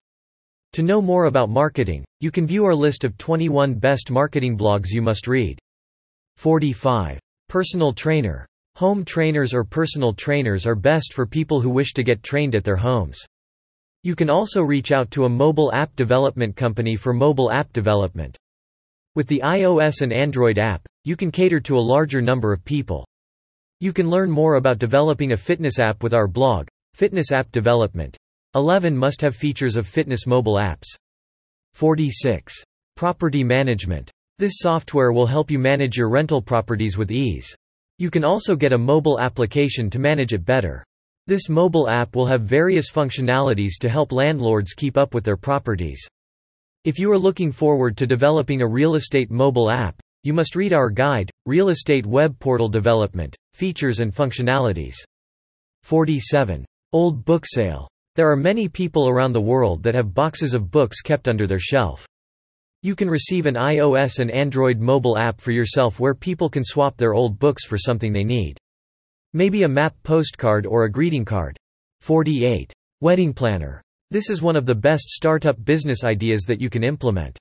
To 0.75 0.83
know 0.83 1.03
more 1.03 1.27
about 1.27 1.51
marketing, 1.51 2.05
you 2.21 2.31
can 2.31 2.47
view 2.47 2.65
our 2.65 2.75
list 2.75 3.05
of 3.05 3.19
21 3.19 3.75
best 3.75 4.11
marketing 4.11 4.57
blogs 4.57 4.89
you 4.91 5.03
must 5.03 5.27
read. 5.27 5.59
45. 6.39 7.19
Personal 7.49 7.93
trainer. 7.93 8.47
Home 8.77 9.05
trainers 9.05 9.53
or 9.53 9.65
personal 9.65 10.15
trainers 10.15 10.67
are 10.67 10.75
best 10.75 11.13
for 11.13 11.27
people 11.27 11.61
who 11.61 11.69
wish 11.69 11.93
to 11.93 12.03
get 12.03 12.23
trained 12.23 12.55
at 12.55 12.65
their 12.65 12.77
homes. 12.77 13.21
You 14.03 14.17
can 14.17 14.31
also 14.31 14.63
reach 14.63 14.91
out 14.91 15.11
to 15.11 15.27
a 15.27 15.29
mobile 15.29 15.71
app 15.75 15.95
development 15.95 16.57
company 16.57 16.97
for 16.97 17.13
mobile 17.13 17.53
app 17.53 17.73
development. 17.73 18.39
With 19.15 19.27
the 19.27 19.43
iOS 19.45 20.01
and 20.01 20.11
Android 20.11 20.59
app, 20.59 20.87
you 21.05 21.17
can 21.17 21.31
cater 21.31 21.61
to 21.61 21.77
a 21.77 21.89
larger 21.93 22.23
number 22.23 22.51
of 22.51 22.65
people. 22.65 23.07
You 23.81 23.93
can 23.93 24.09
learn 24.09 24.31
more 24.31 24.55
about 24.55 24.79
developing 24.79 25.33
a 25.33 25.37
fitness 25.37 25.79
app 25.79 26.03
with 26.03 26.15
our 26.15 26.27
blog, 26.27 26.67
Fitness 26.95 27.33
App 27.33 27.51
Development. 27.53 28.17
11 28.55 28.97
must-have 28.97 29.35
features 29.35 29.77
of 29.77 29.87
fitness 29.87 30.27
mobile 30.27 30.57
apps. 30.57 30.87
46. 31.75 32.55
Property 32.97 33.43
Management. 33.43 34.11
This 34.39 34.55
software 34.57 35.13
will 35.13 35.27
help 35.27 35.51
you 35.51 35.59
manage 35.59 35.97
your 35.97 36.11
rental 36.11 36.43
properties 36.43 36.99
with 36.99 37.11
ease. 37.11 37.55
You 37.99 38.11
can 38.11 38.25
also 38.25 38.55
get 38.57 38.73
a 38.73 38.79
mobile 38.79 39.19
application 39.21 39.89
to 39.91 39.99
manage 39.99 40.35
it 40.35 40.45
better. 40.45 40.85
This 41.27 41.49
mobile 41.49 41.89
app 41.89 42.15
will 42.15 42.27
have 42.27 42.43
various 42.43 42.91
functionalities 42.91 43.79
to 43.81 43.89
help 43.89 44.13
landlords 44.13 44.75
keep 44.75 44.99
up 44.99 45.15
with 45.15 45.25
their 45.25 45.37
properties. 45.37 46.07
If 46.85 46.99
you 46.99 47.11
are 47.13 47.19
looking 47.19 47.53
forward 47.53 47.97
to 47.97 48.07
developing 48.07 48.61
a 48.61 48.69
real 48.69 48.97
estate 48.97 49.31
mobile 49.31 49.71
app, 49.71 49.99
you 50.25 50.33
must 50.33 50.57
read 50.57 50.73
our 50.73 50.91
guide, 50.91 51.31
Real 51.47 51.69
Estate 51.69 52.07
Web 52.07 52.39
Portal 52.39 52.69
Development, 52.69 53.35
Features 53.55 54.01
and 54.01 54.15
Functionalities. 54.15 54.97
47. 55.85 56.65
Old 56.95 57.25
book 57.25 57.47
sale. 57.47 57.89
There 58.17 58.31
are 58.31 58.37
many 58.37 58.69
people 58.69 59.09
around 59.09 59.33
the 59.33 59.41
world 59.41 59.83
that 59.83 59.95
have 59.95 60.13
boxes 60.13 60.53
of 60.53 60.71
books 60.71 61.01
kept 61.01 61.27
under 61.27 61.47
their 61.47 61.59
shelf. 61.59 62.07
You 62.83 62.95
can 62.95 63.09
receive 63.09 63.47
an 63.47 63.55
iOS 63.55 64.19
and 64.19 64.31
Android 64.31 64.79
mobile 64.79 65.17
app 65.17 65.41
for 65.41 65.53
yourself 65.53 65.99
where 65.99 66.15
people 66.15 66.51
can 66.51 66.63
swap 66.63 66.99
their 66.99 67.15
old 67.15 67.39
books 67.39 67.65
for 67.65 67.79
something 67.79 68.13
they 68.13 68.25
need. 68.25 68.59
Maybe 69.33 69.63
a 69.63 69.69
map 69.69 69.95
postcard 70.03 70.67
or 70.67 70.85
a 70.85 70.91
greeting 70.93 71.25
card. 71.25 71.57
48. 72.03 72.71
Wedding 73.01 73.33
planner. 73.33 73.81
This 74.11 74.29
is 74.29 74.43
one 74.43 74.57
of 74.57 74.67
the 74.67 74.75
best 74.75 75.09
startup 75.09 75.65
business 75.65 76.05
ideas 76.05 76.43
that 76.43 76.61
you 76.61 76.69
can 76.69 76.85
implement. 76.85 77.39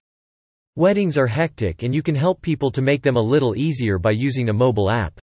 Weddings 0.77 1.17
are 1.17 1.27
hectic 1.27 1.83
and 1.83 1.93
you 1.93 2.01
can 2.01 2.15
help 2.15 2.41
people 2.41 2.71
to 2.71 2.81
make 2.81 3.01
them 3.01 3.17
a 3.17 3.21
little 3.21 3.57
easier 3.57 3.99
by 3.99 4.11
using 4.11 4.47
a 4.47 4.53
mobile 4.53 4.89
app. 4.89 5.19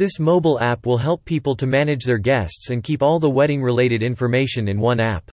This 0.00 0.18
mobile 0.18 0.58
app 0.60 0.86
will 0.86 0.96
help 0.96 1.26
people 1.26 1.54
to 1.56 1.66
manage 1.66 2.04
their 2.06 2.16
guests 2.16 2.70
and 2.70 2.82
keep 2.82 3.02
all 3.02 3.20
the 3.20 3.28
wedding-related 3.28 4.02
information 4.02 4.66
in 4.66 4.80
one 4.80 4.98
app. 4.98 5.30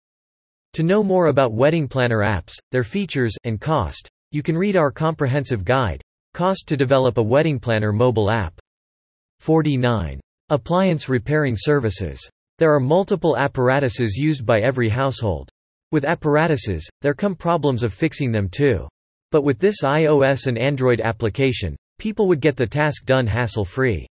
To 0.73 0.82
know 0.82 1.04
more 1.04 1.28
about 1.28 1.54
wedding 1.54 1.88
planner 1.88 2.21
apps, 2.21 2.56
their 2.71 2.84
features, 2.84 3.36
and 3.43 3.62
cost, 3.62 4.10
you 4.32 4.41
can 4.41 4.58
read 4.58 4.75
our 4.75 4.89
comprehensive 4.89 5.63
guide, 5.63 6.01
Cost 6.34 6.67
to 6.69 6.75
develop 6.75 7.19
a 7.19 7.21
wedding 7.21 7.60
planner 7.60 7.93
mobile 7.93 8.32
app. 8.32 8.60
49. 9.39 10.19
Appliance 10.49 11.10
repairing 11.10 11.54
services. 11.56 12.28
There 12.58 12.73
are 12.73 12.80
multiple 12.80 13.38
apparatuses 13.38 14.17
used 14.17 14.47
by 14.47 14.62
every 14.62 14.89
household. 14.89 15.47
With 15.91 16.06
apparatuses, 16.06 16.89
there 17.04 17.13
come 17.13 17.36
problems 17.36 17.84
of 17.84 17.93
fixing 17.93 18.32
them 18.32 18.49
too. 18.49 18.88
But 19.32 19.43
with 19.43 19.60
this 19.60 19.84
iOS 19.84 20.47
and 20.47 20.58
Android 20.58 21.01
application, 21.01 21.75
people 21.99 22.28
would 22.30 22.41
get 22.41 22.58
the 22.58 22.65
task 22.65 23.06
done 23.06 23.28
hassle-free. 23.28 24.08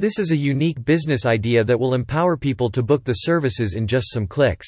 This 0.00 0.18
is 0.18 0.32
a 0.32 0.36
unique 0.36 0.82
business 0.82 1.26
idea 1.26 1.62
that 1.62 1.78
will 1.78 1.92
empower 1.92 2.34
people 2.34 2.70
to 2.70 2.82
book 2.82 3.04
the 3.04 3.12
services 3.12 3.74
in 3.74 3.86
just 3.86 4.10
some 4.10 4.26
clicks. 4.26 4.66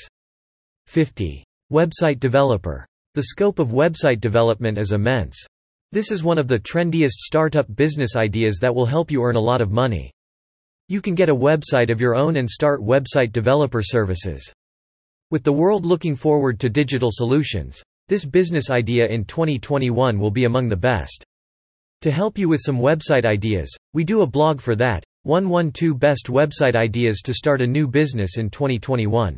50. 0.88 1.42
Website 1.72 2.20
developer. 2.20 2.86
The 3.14 3.22
scope 3.22 3.58
of 3.58 3.68
website 3.68 4.20
development 4.20 4.76
is 4.76 4.92
immense. 4.92 5.42
This 5.90 6.10
is 6.10 6.22
one 6.22 6.36
of 6.36 6.48
the 6.48 6.58
trendiest 6.58 7.12
startup 7.12 7.64
business 7.74 8.14
ideas 8.14 8.58
that 8.60 8.74
will 8.74 8.84
help 8.84 9.10
you 9.10 9.24
earn 9.24 9.36
a 9.36 9.40
lot 9.40 9.62
of 9.62 9.70
money. 9.70 10.12
You 10.88 11.00
can 11.00 11.14
get 11.14 11.30
a 11.30 11.34
website 11.34 11.88
of 11.88 11.98
your 11.98 12.14
own 12.14 12.36
and 12.36 12.50
start 12.50 12.82
website 12.82 13.32
developer 13.32 13.82
services. 13.82 14.52
With 15.30 15.44
the 15.44 15.52
world 15.54 15.86
looking 15.86 16.14
forward 16.14 16.60
to 16.60 16.68
digital 16.68 17.08
solutions, 17.10 17.82
this 18.08 18.26
business 18.26 18.68
idea 18.68 19.06
in 19.06 19.24
2021 19.24 20.18
will 20.18 20.30
be 20.30 20.44
among 20.44 20.68
the 20.68 20.76
best. 20.76 21.24
To 22.02 22.10
help 22.10 22.36
you 22.36 22.50
with 22.50 22.60
some 22.60 22.76
website 22.76 23.24
ideas, 23.24 23.74
we 23.94 24.04
do 24.04 24.20
a 24.20 24.26
blog 24.26 24.60
for 24.60 24.76
that 24.76 25.06
112 25.24 25.98
Best 26.00 26.26
Website 26.26 26.74
Ideas 26.74 27.22
to 27.22 27.32
Start 27.32 27.60
a 27.60 27.66
New 27.66 27.86
Business 27.86 28.38
in 28.38 28.50
2021. 28.50 29.36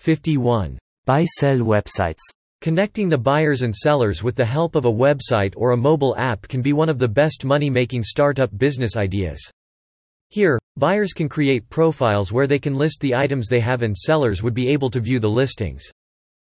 51. 0.00 0.78
Buy 1.04 1.24
sell 1.24 1.58
websites. 1.58 2.18
Connecting 2.60 3.08
the 3.08 3.16
buyers 3.16 3.62
and 3.62 3.72
sellers 3.72 4.24
with 4.24 4.34
the 4.34 4.44
help 4.44 4.74
of 4.74 4.84
a 4.84 4.92
website 4.92 5.54
or 5.56 5.70
a 5.70 5.76
mobile 5.76 6.16
app 6.16 6.48
can 6.48 6.60
be 6.60 6.72
one 6.72 6.88
of 6.88 6.98
the 6.98 7.06
best 7.06 7.44
money 7.44 7.70
making 7.70 8.02
startup 8.02 8.50
business 8.58 8.96
ideas. 8.96 9.38
Here, 10.30 10.58
buyers 10.76 11.12
can 11.12 11.28
create 11.28 11.70
profiles 11.70 12.32
where 12.32 12.48
they 12.48 12.58
can 12.58 12.74
list 12.74 13.00
the 13.00 13.14
items 13.14 13.46
they 13.46 13.60
have 13.60 13.82
and 13.82 13.96
sellers 13.96 14.42
would 14.42 14.54
be 14.54 14.68
able 14.70 14.90
to 14.90 14.98
view 14.98 15.20
the 15.20 15.30
listings. 15.30 15.84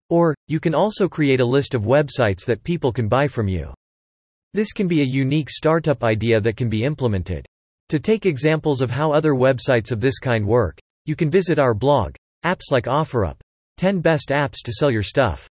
Or, 0.09 0.35
you 0.47 0.59
can 0.59 0.75
also 0.75 1.07
create 1.07 1.41
a 1.41 1.45
list 1.45 1.75
of 1.75 1.83
websites 1.83 2.47
that 2.47 2.65
people 2.65 2.93
can 2.95 3.09
buy 3.09 3.29
from 3.29 3.47
you. 3.47 3.75
This 4.55 4.73
can 4.73 4.89
be 4.89 5.03
a 5.03 5.05
unique 5.05 5.51
startup 5.51 6.03
idea 6.03 6.41
that 6.41 6.57
can 6.57 6.71
be 6.71 6.85
implemented. 6.85 7.45
To 7.89 7.99
take 7.99 8.27
examples 8.27 8.83
of 8.83 8.91
how 8.91 9.13
other 9.13 9.33
websites 9.33 9.93
of 9.93 10.01
this 10.01 10.19
kind 10.19 10.47
work, 10.47 10.79
you 11.07 11.17
can 11.17 11.31
visit 11.31 11.59
our 11.59 11.73
blog, 11.73 12.15
Apps 12.45 12.71
like 12.71 12.85
OfferUp 12.85 13.37
10 13.79 14.01
Best 14.01 14.29
Apps 14.29 14.57
to 14.65 14.73
Sell 14.73 14.91
Your 14.91 15.03
Stuff. 15.03 15.49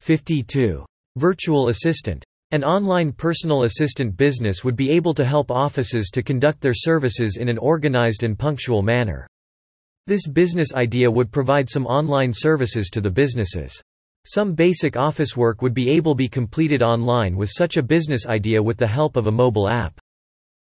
52. 0.00 0.84
Virtual 1.16 1.68
Assistant. 1.68 2.24
An 2.50 2.64
online 2.64 3.12
personal 3.12 3.62
assistant 3.62 4.16
business 4.16 4.64
would 4.64 4.74
be 4.74 4.90
able 4.90 5.14
to 5.14 5.24
help 5.24 5.52
offices 5.52 6.10
to 6.10 6.22
conduct 6.22 6.60
their 6.60 6.74
services 6.74 7.36
in 7.36 7.48
an 7.48 7.58
organized 7.58 8.24
and 8.24 8.36
punctual 8.36 8.82
manner. 8.82 9.28
This 10.08 10.26
business 10.26 10.74
idea 10.74 11.08
would 11.08 11.30
provide 11.30 11.70
some 11.70 11.86
online 11.86 12.32
services 12.32 12.90
to 12.90 13.00
the 13.00 13.10
businesses. 13.10 13.80
Some 14.26 14.54
basic 14.54 14.96
office 14.96 15.36
work 15.36 15.62
would 15.62 15.74
be 15.74 15.90
able 15.90 16.14
to 16.14 16.18
be 16.18 16.28
completed 16.28 16.82
online 16.82 17.36
with 17.36 17.50
such 17.50 17.76
a 17.76 17.82
business 17.84 18.26
idea 18.26 18.60
with 18.60 18.78
the 18.78 18.86
help 18.88 19.16
of 19.16 19.28
a 19.28 19.32
mobile 19.32 19.68
app. 19.68 20.00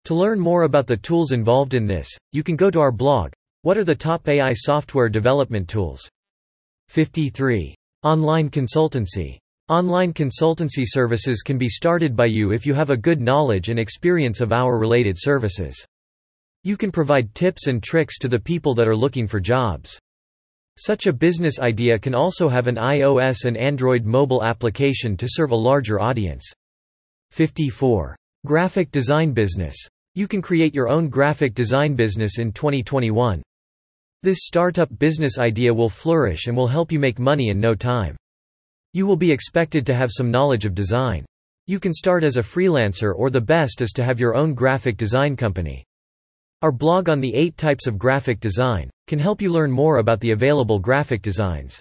To 0.06 0.14
learn 0.14 0.40
more 0.40 0.62
about 0.62 0.86
the 0.86 0.96
tools 0.96 1.32
involved 1.32 1.74
in 1.74 1.86
this, 1.86 2.08
you 2.32 2.42
can 2.42 2.56
go 2.56 2.70
to 2.70 2.80
our 2.80 2.92
blog, 2.92 3.32
What 3.62 3.76
are 3.76 3.84
the 3.84 3.94
top 3.94 4.26
AI 4.26 4.52
software 4.54 5.08
development 5.08 5.68
tools? 5.68 6.00
53. 6.88 7.74
Online 8.02 8.48
consultancy. 8.48 9.38
Online 9.68 10.12
consultancy 10.12 10.84
services 10.84 11.42
can 11.42 11.58
be 11.58 11.68
started 11.68 12.16
by 12.16 12.24
you 12.24 12.52
if 12.52 12.64
you 12.66 12.74
have 12.74 12.90
a 12.90 12.96
good 12.96 13.20
knowledge 13.20 13.68
and 13.68 13.78
experience 13.78 14.40
of 14.40 14.52
our 14.52 14.78
related 14.78 15.16
services. 15.18 15.84
You 16.64 16.76
can 16.76 16.90
provide 16.90 17.34
tips 17.34 17.66
and 17.66 17.82
tricks 17.82 18.18
to 18.18 18.28
the 18.28 18.38
people 18.38 18.74
that 18.74 18.88
are 18.88 18.96
looking 18.96 19.26
for 19.26 19.38
jobs. 19.38 19.98
Such 20.76 21.06
a 21.06 21.12
business 21.12 21.60
idea 21.60 21.98
can 21.98 22.14
also 22.14 22.48
have 22.48 22.66
an 22.66 22.76
iOS 22.76 23.44
and 23.44 23.56
Android 23.56 24.04
mobile 24.04 24.42
application 24.42 25.16
to 25.18 25.26
serve 25.28 25.50
a 25.50 25.56
larger 25.56 26.00
audience. 26.00 26.50
54. 27.30 28.16
Graphic 28.46 28.90
design 28.90 29.32
business. 29.32 29.76
You 30.14 30.26
can 30.26 30.40
create 30.40 30.74
your 30.74 30.88
own 30.88 31.10
graphic 31.10 31.54
design 31.54 31.94
business 31.94 32.38
in 32.38 32.52
2021. 32.52 33.42
This 34.22 34.38
startup 34.44 34.88
business 34.98 35.38
idea 35.38 35.74
will 35.74 35.90
flourish 35.90 36.46
and 36.46 36.56
will 36.56 36.66
help 36.66 36.90
you 36.90 36.98
make 36.98 37.18
money 37.18 37.50
in 37.50 37.60
no 37.60 37.74
time. 37.74 38.16
You 38.94 39.06
will 39.06 39.18
be 39.18 39.30
expected 39.30 39.84
to 39.84 39.94
have 39.94 40.08
some 40.10 40.30
knowledge 40.30 40.64
of 40.64 40.74
design. 40.74 41.26
You 41.66 41.78
can 41.78 41.92
start 41.92 42.24
as 42.24 42.38
a 42.38 42.42
freelancer 42.42 43.12
or 43.14 43.28
the 43.28 43.42
best 43.42 43.82
is 43.82 43.90
to 43.90 44.04
have 44.04 44.18
your 44.18 44.34
own 44.34 44.54
graphic 44.54 44.96
design 44.96 45.36
company. 45.36 45.84
Our 46.62 46.72
blog 46.72 47.10
on 47.10 47.20
the 47.20 47.34
8 47.34 47.58
types 47.58 47.86
of 47.86 47.98
graphic 47.98 48.40
design 48.40 48.88
can 49.06 49.18
help 49.18 49.42
you 49.42 49.52
learn 49.52 49.70
more 49.70 49.98
about 49.98 50.18
the 50.20 50.30
available 50.30 50.78
graphic 50.78 51.20
designs. 51.20 51.78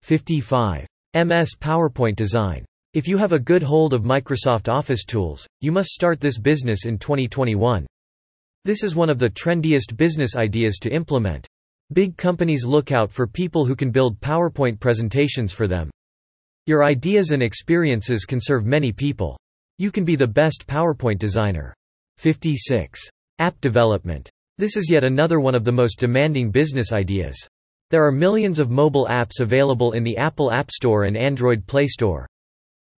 55. 0.00 0.86
MS 1.14 1.56
PowerPoint 1.60 2.16
design. 2.16 2.64
If 2.94 3.08
you 3.08 3.18
have 3.18 3.32
a 3.32 3.40
good 3.40 3.64
hold 3.64 3.92
of 3.92 4.04
Microsoft 4.04 4.72
Office 4.72 5.04
tools, 5.04 5.48
you 5.60 5.72
must 5.72 5.90
start 5.90 6.20
this 6.20 6.38
business 6.38 6.86
in 6.86 6.96
2021. 6.96 7.84
This 8.64 8.84
is 8.84 8.94
one 8.94 9.10
of 9.10 9.18
the 9.18 9.30
trendiest 9.30 9.96
business 9.96 10.36
ideas 10.36 10.78
to 10.82 10.94
implement. 10.94 11.44
Big 11.92 12.16
companies 12.16 12.64
look 12.64 12.92
out 12.92 13.10
for 13.10 13.26
people 13.26 13.64
who 13.64 13.74
can 13.74 13.90
build 13.90 14.20
PowerPoint 14.20 14.78
presentations 14.78 15.52
for 15.52 15.66
them. 15.66 15.90
Your 16.66 16.84
ideas 16.84 17.32
and 17.32 17.42
experiences 17.42 18.24
can 18.24 18.38
serve 18.40 18.64
many 18.64 18.92
people. 18.92 19.36
You 19.78 19.90
can 19.90 20.04
be 20.04 20.14
the 20.14 20.28
best 20.28 20.64
PowerPoint 20.68 21.18
designer. 21.18 21.74
56. 22.18 23.00
App 23.40 23.60
development. 23.60 24.30
This 24.58 24.76
is 24.76 24.88
yet 24.88 25.02
another 25.02 25.40
one 25.40 25.56
of 25.56 25.64
the 25.64 25.72
most 25.72 25.98
demanding 25.98 26.52
business 26.52 26.92
ideas. 26.92 27.36
There 27.90 28.06
are 28.06 28.12
millions 28.12 28.60
of 28.60 28.70
mobile 28.70 29.08
apps 29.10 29.40
available 29.40 29.94
in 29.94 30.04
the 30.04 30.16
Apple 30.16 30.52
App 30.52 30.70
Store 30.70 31.06
and 31.06 31.16
Android 31.16 31.66
Play 31.66 31.88
Store. 31.88 32.28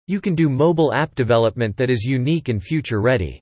You 0.08 0.20
can 0.20 0.36
do 0.36 0.48
mobile 0.48 0.92
app 0.92 1.16
development 1.16 1.76
that 1.78 1.90
is 1.90 2.04
unique 2.04 2.48
and 2.48 2.62
future 2.62 3.00
ready. 3.00 3.40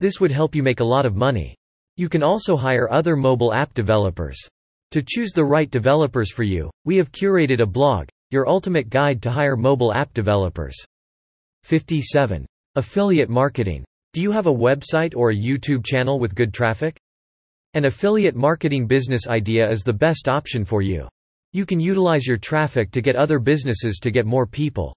This 0.00 0.20
would 0.20 0.32
help 0.32 0.56
you 0.56 0.64
make 0.64 0.80
a 0.80 0.84
lot 0.84 1.06
of 1.06 1.14
money. 1.14 1.54
You 1.96 2.08
can 2.08 2.24
also 2.24 2.56
hire 2.56 2.90
other 2.90 3.14
mobile 3.14 3.54
app 3.54 3.72
developers. 3.72 4.36
To 4.90 5.02
choose 5.06 5.30
the 5.30 5.44
right 5.44 5.70
developers 5.70 6.32
for 6.32 6.42
you, 6.42 6.70
we 6.84 6.96
have 6.96 7.12
curated 7.12 7.60
a 7.60 7.66
blog, 7.66 8.08
Your 8.32 8.48
Ultimate 8.48 8.90
Guide 8.90 9.22
to 9.22 9.30
Hire 9.30 9.56
Mobile 9.56 9.94
App 9.94 10.12
Developers. 10.12 10.76
57. 11.62 12.44
Affiliate 12.74 13.30
marketing. 13.30 13.84
Do 14.12 14.20
you 14.20 14.32
have 14.32 14.46
a 14.46 14.52
website 14.52 15.14
or 15.14 15.30
a 15.30 15.36
YouTube 15.36 15.84
channel 15.84 16.18
with 16.18 16.34
good 16.34 16.52
traffic? 16.52 16.98
An 17.74 17.84
affiliate 17.84 18.34
marketing 18.34 18.88
business 18.88 19.28
idea 19.28 19.70
is 19.70 19.82
the 19.82 19.92
best 19.92 20.28
option 20.28 20.64
for 20.64 20.82
you. 20.82 21.06
You 21.52 21.64
can 21.64 21.78
utilize 21.78 22.26
your 22.26 22.38
traffic 22.38 22.90
to 22.90 23.00
get 23.00 23.14
other 23.14 23.38
businesses 23.38 23.98
to 24.00 24.10
get 24.10 24.26
more 24.26 24.46
people. 24.46 24.92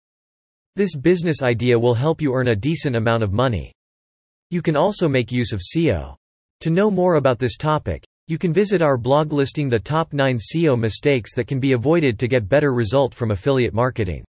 This 0.80 0.96
business 0.96 1.42
idea 1.42 1.78
will 1.78 1.94
help 1.94 2.22
you 2.22 2.34
earn 2.34 2.48
a 2.48 2.56
decent 2.56 2.96
amount 2.96 3.22
of 3.22 3.34
money. 3.34 3.74
You 4.50 4.62
can 4.62 4.78
also 4.78 5.10
make 5.10 5.30
use 5.30 5.52
of 5.52 5.60
SEO. 5.60 6.16
To 6.62 6.70
know 6.70 6.90
more 6.90 7.16
about 7.16 7.38
this 7.38 7.58
topic, 7.58 8.06
you 8.30 8.38
can 8.38 8.54
visit 8.54 8.82
our 8.82 8.98
blog 8.98 9.34
listing 9.34 9.68
the 9.68 9.78
top 9.78 10.14
9 10.14 10.38
SEO 10.38 10.80
mistakes 10.80 11.36
that 11.36 11.48
can 11.48 11.60
be 11.60 11.74
avoided 11.74 12.18
to 12.18 12.30
get 12.30 12.48
better 12.48 12.74
result 12.74 13.14
from 13.14 13.32
affiliate 13.32 13.74
marketing. 13.74 14.24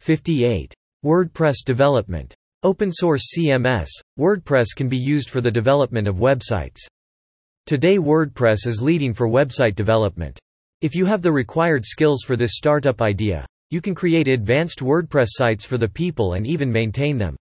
58. 0.00 0.72
WordPress 1.04 1.56
development. 1.62 2.34
Open 2.62 2.90
source 2.90 3.34
CMS, 3.36 3.88
WordPress 4.18 4.68
can 4.74 4.88
be 4.88 4.96
used 4.96 5.28
for 5.28 5.42
the 5.42 5.50
development 5.50 6.08
of 6.08 6.16
websites. 6.16 6.78
Today 7.66 7.98
WordPress 7.98 8.66
is 8.66 8.80
leading 8.80 9.12
for 9.12 9.28
website 9.28 9.74
development. 9.74 10.38
If 10.80 10.94
you 10.94 11.04
have 11.04 11.20
the 11.20 11.32
required 11.32 11.84
skills 11.84 12.22
for 12.22 12.34
this 12.34 12.56
startup 12.56 13.02
idea, 13.02 13.44
you 13.70 13.80
can 13.80 13.94
create 13.94 14.28
advanced 14.28 14.80
WordPress 14.80 15.28
sites 15.30 15.64
for 15.64 15.78
the 15.78 15.88
people 15.88 16.34
and 16.34 16.46
even 16.46 16.70
maintain 16.70 17.18
them. 17.18 17.36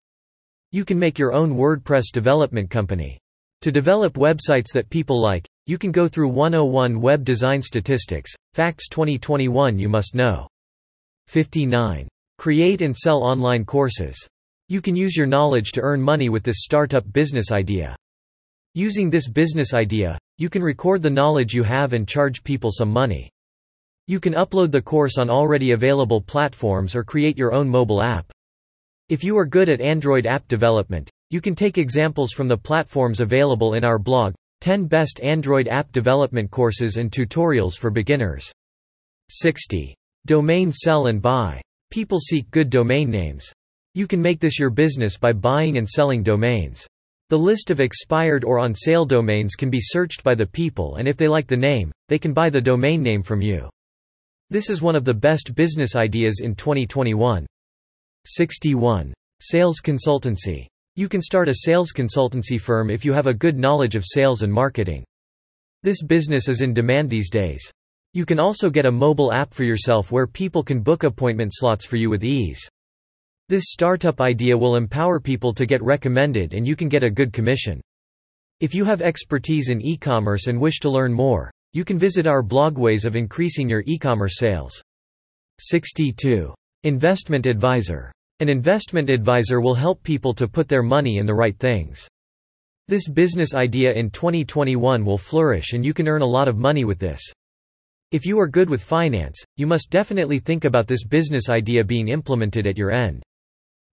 You 0.71 0.83
can 0.83 0.97
make 0.97 1.19
your 1.19 1.33
own 1.33 1.55
WordPress 1.55 2.11
development 2.11 2.69
company. 2.69 3.19
To 3.61 3.71
develop 3.71 4.13
websites 4.15 4.73
that 4.73 4.89
people 4.89 5.21
like, 5.21 5.47
you 5.67 5.77
can 5.77 5.91
go 5.91 6.07
through 6.07 6.29
101 6.29 6.99
Web 6.99 7.23
Design 7.23 7.61
Statistics, 7.61 8.31
Facts 8.53 8.87
2021 8.89 9.77
you 9.77 9.89
must 9.89 10.15
know. 10.15 10.47
59. 11.27 12.07
Create 12.37 12.81
and 12.81 12.95
sell 12.95 13.23
online 13.23 13.65
courses. 13.65 14.15
You 14.67 14.81
can 14.81 14.95
use 14.95 15.15
your 15.15 15.27
knowledge 15.27 15.71
to 15.73 15.81
earn 15.81 16.01
money 16.01 16.29
with 16.29 16.43
this 16.43 16.63
startup 16.63 17.11
business 17.13 17.51
idea. 17.51 17.95
Using 18.73 19.09
this 19.09 19.29
business 19.29 19.73
idea, 19.73 20.17
you 20.37 20.49
can 20.49 20.61
record 20.61 21.01
the 21.01 21.09
knowledge 21.09 21.53
you 21.53 21.63
have 21.63 21.93
and 21.93 22.07
charge 22.07 22.43
people 22.43 22.71
some 22.71 22.89
money. 22.89 23.29
You 24.07 24.19
can 24.19 24.33
upload 24.33 24.69
the 24.71 24.83
course 24.83 25.17
on 25.17 25.31
already 25.31 25.71
available 25.71 26.21
platforms 26.21 26.95
or 26.95 27.03
create 27.03 27.39
your 27.39 27.53
own 27.53 27.67
mobile 27.67 28.03
app. 28.03 28.31
If 29.09 29.23
you 29.23 29.35
are 29.37 29.47
good 29.47 29.67
at 29.67 29.81
Android 29.81 30.27
app 30.27 30.47
development, 30.47 31.09
you 31.31 31.41
can 31.41 31.55
take 31.55 31.79
examples 31.79 32.31
from 32.31 32.47
the 32.47 32.55
platforms 32.55 33.19
available 33.19 33.73
in 33.73 33.83
our 33.83 33.97
blog 33.97 34.35
10 34.61 34.85
Best 34.85 35.19
Android 35.21 35.67
App 35.67 35.91
Development 35.91 36.49
Courses 36.51 36.97
and 36.97 37.11
Tutorials 37.11 37.77
for 37.77 37.89
Beginners. 37.89 38.51
60. 39.29 39.95
Domain 40.27 40.71
Sell 40.71 41.07
and 41.07 41.19
Buy. 41.19 41.59
People 41.89 42.19
seek 42.19 42.49
good 42.51 42.69
domain 42.69 43.09
names. 43.09 43.51
You 43.95 44.05
can 44.05 44.21
make 44.21 44.39
this 44.39 44.59
your 44.59 44.69
business 44.69 45.17
by 45.17 45.33
buying 45.33 45.77
and 45.77 45.87
selling 45.87 46.21
domains. 46.21 46.85
The 47.29 47.39
list 47.39 47.71
of 47.71 47.79
expired 47.79 48.43
or 48.43 48.59
on 48.59 48.75
sale 48.75 49.05
domains 49.05 49.55
can 49.55 49.71
be 49.71 49.79
searched 49.81 50.23
by 50.23 50.35
the 50.35 50.45
people 50.45 50.97
and 50.97 51.07
if 51.07 51.17
they 51.17 51.27
like 51.27 51.47
the 51.47 51.57
name, 51.57 51.91
they 52.07 52.19
can 52.19 52.33
buy 52.33 52.51
the 52.51 52.61
domain 52.61 53.01
name 53.01 53.23
from 53.23 53.41
you. 53.41 53.67
This 54.51 54.69
is 54.69 54.79
one 54.79 54.95
of 54.95 55.05
the 55.05 55.13
best 55.13 55.55
business 55.55 55.95
ideas 55.95 56.41
in 56.43 56.53
2021. 56.53 57.47
61. 58.25 59.11
Sales 59.41 59.81
consultancy. 59.83 60.67
You 60.95 61.09
can 61.09 61.19
start 61.19 61.49
a 61.49 61.55
sales 61.63 61.91
consultancy 61.91 62.61
firm 62.61 62.91
if 62.91 63.03
you 63.03 63.11
have 63.11 63.25
a 63.25 63.33
good 63.33 63.57
knowledge 63.57 63.95
of 63.95 64.03
sales 64.05 64.43
and 64.43 64.53
marketing. 64.53 65.03
This 65.81 66.03
business 66.03 66.47
is 66.47 66.61
in 66.61 66.75
demand 66.75 67.09
these 67.09 67.31
days. 67.31 67.71
You 68.13 68.23
can 68.23 68.39
also 68.39 68.69
get 68.69 68.85
a 68.85 68.91
mobile 68.91 69.33
app 69.33 69.51
for 69.51 69.63
yourself 69.63 70.11
where 70.11 70.27
people 70.27 70.61
can 70.61 70.79
book 70.79 71.03
appointment 71.03 71.51
slots 71.51 71.83
for 71.83 71.95
you 71.95 72.11
with 72.11 72.23
ease. 72.23 72.61
This 73.49 73.65
startup 73.69 74.21
idea 74.21 74.55
will 74.55 74.75
empower 74.75 75.19
people 75.19 75.55
to 75.55 75.65
get 75.65 75.81
recommended 75.81 76.53
and 76.53 76.67
you 76.67 76.75
can 76.75 76.87
get 76.87 77.03
a 77.03 77.09
good 77.09 77.33
commission. 77.33 77.81
If 78.59 78.75
you 78.75 78.85
have 78.85 79.01
expertise 79.01 79.69
in 79.69 79.81
e-commerce 79.81 80.45
and 80.45 80.61
wish 80.61 80.79
to 80.81 80.89
learn 80.91 81.13
more, 81.13 81.51
you 81.75 81.83
can 81.83 81.99
visit 81.99 82.25
our 82.25 82.41
blog 82.41 82.77
Ways 82.77 83.03
of 83.03 83.17
Increasing 83.17 83.67
Your 83.67 83.83
E-commerce 83.85 84.37
Sales. 84.37 84.81
62. 85.59 86.53
Investment 86.83 87.45
Advisor. 87.45 88.13
An 88.39 88.47
investment 88.47 89.09
advisor 89.09 89.59
will 89.59 89.73
help 89.73 90.01
people 90.01 90.33
to 90.35 90.47
put 90.47 90.69
their 90.69 90.83
money 90.83 91.17
in 91.17 91.25
the 91.25 91.33
right 91.33 91.59
things. 91.59 92.07
This 92.87 93.09
business 93.09 93.53
idea 93.53 93.91
in 93.91 94.09
2021 94.09 95.03
will 95.03 95.17
flourish 95.17 95.73
and 95.73 95.85
you 95.85 95.93
can 95.93 96.07
earn 96.07 96.21
a 96.21 96.25
lot 96.25 96.47
of 96.47 96.57
money 96.57 96.85
with 96.85 96.97
this. 96.97 97.21
If 98.13 98.25
you 98.25 98.39
are 98.39 98.47
good 98.47 98.69
with 98.69 98.81
finance, 98.81 99.43
you 99.57 99.67
must 99.67 99.89
definitely 99.89 100.39
think 100.39 100.63
about 100.63 100.87
this 100.87 101.03
business 101.03 101.49
idea 101.49 101.83
being 101.83 102.07
implemented 102.07 102.67
at 102.67 102.77
your 102.77 102.91
end. 102.91 103.21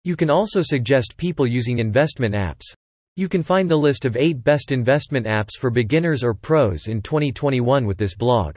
You 0.04 0.16
can 0.16 0.28
also 0.28 0.60
suggest 0.60 1.16
people 1.16 1.46
using 1.46 1.78
investment 1.78 2.34
apps. 2.34 2.74
You 3.16 3.28
can 3.28 3.42
find 3.42 3.70
the 3.70 3.76
list 3.76 4.04
of 4.04 4.16
8 4.16 4.44
best 4.44 4.72
investment 4.72 5.26
apps 5.26 5.58
for 5.58 5.70
beginners 5.70 6.22
or 6.22 6.32
pros 6.32 6.86
in 6.86 7.02
2021 7.02 7.84
with 7.84 7.98
this 7.98 8.14
blog. 8.14 8.54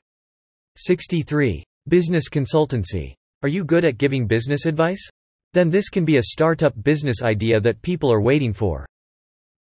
63. 0.78 1.64
Business 1.88 2.30
consultancy. 2.30 3.14
Are 3.42 3.50
you 3.50 3.66
good 3.66 3.84
at 3.84 3.98
giving 3.98 4.28
business 4.28 4.66
advice? 4.66 5.06
Then 5.54 5.70
this 5.70 5.90
can 5.90 6.06
be 6.06 6.18
a 6.18 6.24
startup 6.24 6.74
business 6.84 7.22
idea 7.22 7.60
that 7.60 7.82
people 7.82 8.12
are 8.12 8.22
waiting 8.22 8.54
for. 8.54 8.86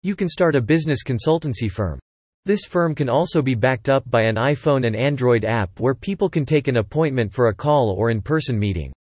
You 0.03 0.15
can 0.15 0.29
start 0.29 0.57
a 0.57 0.61
business 0.61 1.03
consultancy 1.03 1.71
firm. 1.71 1.99
This 2.45 2.65
firm 2.65 2.95
can 2.95 3.09
also 3.09 3.41
be 3.41 3.55
backed 3.55 3.89
up 3.89 4.09
by 4.11 4.23
an 4.23 4.37
iPhone 4.37 4.87
and 4.87 4.97
Android 4.97 5.45
app 5.45 5.81
where 5.81 5.95
people 5.95 6.29
can 6.29 6.45
take 6.45 6.69
an 6.69 6.79
appointment 6.79 7.33
for 7.33 7.49
a 7.49 7.55
call 7.55 7.95
or 7.97 8.11
in-person 8.11 8.59
meeting. 8.59 8.93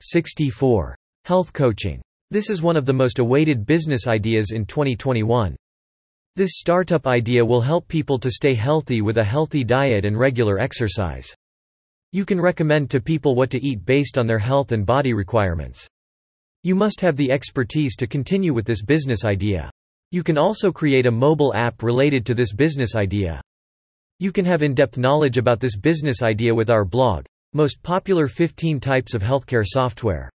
64. 0.00 0.96
Health 1.24 1.52
coaching. 1.52 2.00
This 2.32 2.48
is 2.48 2.62
one 2.62 2.78
of 2.78 2.86
the 2.86 2.94
most 2.94 3.18
awaited 3.18 3.66
business 3.66 4.06
ideas 4.06 4.52
in 4.52 4.64
2021. 4.64 5.54
This 6.34 6.52
startup 6.54 7.06
idea 7.06 7.44
will 7.44 7.60
help 7.60 7.86
people 7.88 8.18
to 8.18 8.30
stay 8.30 8.54
healthy 8.54 9.02
with 9.02 9.18
a 9.18 9.22
healthy 9.22 9.64
diet 9.64 10.06
and 10.06 10.18
regular 10.18 10.58
exercise. 10.58 11.28
You 12.10 12.24
can 12.24 12.40
recommend 12.40 12.90
to 12.90 13.02
people 13.02 13.34
what 13.34 13.50
to 13.50 13.62
eat 13.62 13.84
based 13.84 14.16
on 14.16 14.26
their 14.26 14.38
health 14.38 14.72
and 14.72 14.86
body 14.86 15.12
requirements. 15.12 15.86
You 16.62 16.74
must 16.74 17.02
have 17.02 17.18
the 17.18 17.30
expertise 17.30 17.96
to 17.96 18.06
continue 18.06 18.54
with 18.54 18.64
this 18.64 18.82
business 18.82 19.26
idea. 19.26 19.70
You 20.10 20.22
can 20.22 20.38
also 20.38 20.72
create 20.72 21.04
a 21.04 21.10
mobile 21.10 21.52
app 21.54 21.82
related 21.82 22.24
to 22.24 22.34
this 22.34 22.54
business 22.54 22.96
idea. 22.96 23.42
You 24.20 24.32
can 24.32 24.46
have 24.46 24.62
in-depth 24.62 24.96
knowledge 24.96 25.36
about 25.36 25.60
this 25.60 25.76
business 25.76 26.22
idea 26.22 26.54
with 26.54 26.70
our 26.70 26.86
blog, 26.86 27.26
Most 27.52 27.82
Popular 27.82 28.26
15 28.26 28.80
Types 28.80 29.12
of 29.12 29.22
Healthcare 29.22 29.66
Software. 29.66 30.30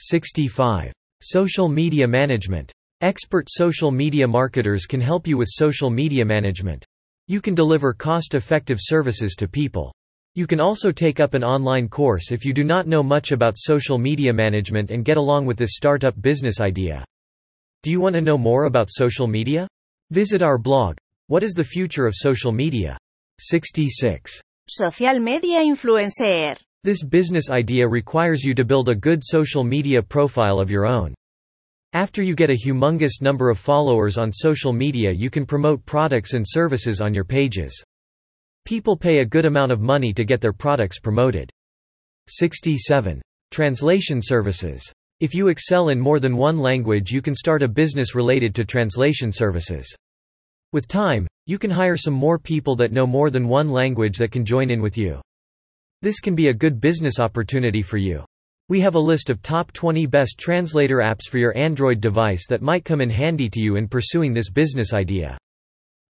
65. 0.00 0.92
Social 1.24 1.68
media 1.68 2.04
management. 2.08 2.72
Expert 3.00 3.46
social 3.48 3.92
media 3.92 4.26
marketers 4.26 4.86
can 4.86 5.00
help 5.00 5.24
you 5.24 5.36
with 5.36 5.46
social 5.48 5.88
media 5.88 6.24
management. 6.24 6.84
You 7.28 7.40
can 7.40 7.54
deliver 7.54 7.92
cost-effective 7.92 8.78
services 8.80 9.36
to 9.36 9.46
people. 9.46 9.94
You 10.34 10.48
can 10.48 10.58
also 10.58 10.90
take 10.90 11.20
up 11.20 11.34
an 11.34 11.44
online 11.44 11.88
course 11.88 12.32
if 12.32 12.44
you 12.44 12.52
do 12.52 12.64
not 12.64 12.88
know 12.88 13.04
much 13.04 13.30
about 13.30 13.56
social 13.56 13.98
media 13.98 14.32
management 14.32 14.90
and 14.90 15.04
get 15.04 15.16
along 15.16 15.46
with 15.46 15.56
this 15.56 15.76
startup 15.76 16.20
business 16.20 16.60
idea. 16.60 17.04
Do 17.84 17.92
you 17.92 18.00
want 18.00 18.16
to 18.16 18.20
know 18.20 18.36
more 18.36 18.64
about 18.64 18.90
social 18.90 19.28
media? 19.28 19.68
Visit 20.10 20.42
our 20.42 20.58
blog. 20.58 20.98
What 21.28 21.44
is 21.44 21.52
the 21.52 21.62
future 21.62 22.04
of 22.04 22.16
social 22.16 22.50
media? 22.50 22.98
66. 23.38 24.40
Social 24.68 25.20
media 25.20 25.60
influencer. 25.60 26.58
This 26.84 27.04
business 27.04 27.48
idea 27.48 27.86
requires 27.86 28.42
you 28.42 28.54
to 28.54 28.64
build 28.64 28.88
a 28.88 28.94
good 28.96 29.22
social 29.22 29.62
media 29.62 30.02
profile 30.02 30.58
of 30.58 30.68
your 30.68 30.84
own. 30.84 31.14
After 31.92 32.24
you 32.24 32.34
get 32.34 32.50
a 32.50 32.54
humongous 32.54 33.20
number 33.20 33.50
of 33.50 33.58
followers 33.60 34.18
on 34.18 34.32
social 34.32 34.72
media 34.72 35.12
you 35.12 35.30
can 35.30 35.46
promote 35.46 35.86
products 35.86 36.34
and 36.34 36.44
services 36.44 37.00
on 37.00 37.14
your 37.14 37.22
pages. 37.22 37.80
People 38.64 38.96
pay 38.96 39.20
a 39.20 39.24
good 39.24 39.46
amount 39.46 39.70
of 39.70 39.80
money 39.80 40.12
to 40.12 40.24
get 40.24 40.40
their 40.40 40.52
products 40.52 40.98
promoted. 40.98 41.48
67. 42.26 43.22
Translation 43.52 44.20
services. 44.20 44.82
If 45.20 45.34
you 45.34 45.48
excel 45.48 45.90
in 45.90 46.00
more 46.00 46.18
than 46.18 46.36
one 46.36 46.58
language 46.58 47.12
you 47.12 47.22
can 47.22 47.36
start 47.36 47.62
a 47.62 47.68
business 47.68 48.16
related 48.16 48.56
to 48.56 48.64
translation 48.64 49.30
services. 49.30 49.94
With 50.72 50.88
time, 50.88 51.28
you 51.46 51.60
can 51.60 51.70
hire 51.70 51.96
some 51.96 52.14
more 52.14 52.40
people 52.40 52.74
that 52.74 52.90
know 52.90 53.06
more 53.06 53.30
than 53.30 53.46
one 53.46 53.70
language 53.70 54.18
that 54.18 54.32
can 54.32 54.44
join 54.44 54.68
in 54.68 54.82
with 54.82 54.98
you. 54.98 55.20
This 56.02 56.18
can 56.18 56.34
be 56.34 56.48
a 56.48 56.52
good 56.52 56.80
business 56.80 57.20
opportunity 57.20 57.80
for 57.80 57.96
you. 57.96 58.24
We 58.68 58.80
have 58.80 58.96
a 58.96 58.98
list 58.98 59.30
of 59.30 59.40
top 59.40 59.70
20 59.70 60.06
best 60.06 60.36
translator 60.36 60.96
apps 60.96 61.28
for 61.30 61.38
your 61.38 61.56
Android 61.56 62.00
device 62.00 62.48
that 62.48 62.60
might 62.60 62.84
come 62.84 63.00
in 63.00 63.08
handy 63.08 63.48
to 63.50 63.60
you 63.60 63.76
in 63.76 63.86
pursuing 63.86 64.32
this 64.32 64.50
business 64.50 64.92
idea. 64.92 65.38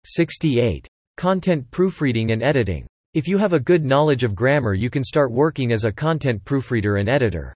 68. 0.05 0.87
Content 1.17 1.69
proofreading 1.71 2.31
and 2.31 2.41
editing. 2.41 2.87
If 3.13 3.27
you 3.27 3.37
have 3.37 3.51
a 3.51 3.59
good 3.59 3.83
knowledge 3.83 4.23
of 4.23 4.33
grammar 4.33 4.73
you 4.73 4.89
can 4.89 5.03
start 5.03 5.29
working 5.29 5.73
as 5.73 5.83
a 5.83 5.91
content 5.91 6.45
proofreader 6.45 6.95
and 6.95 7.09
editor. 7.09 7.53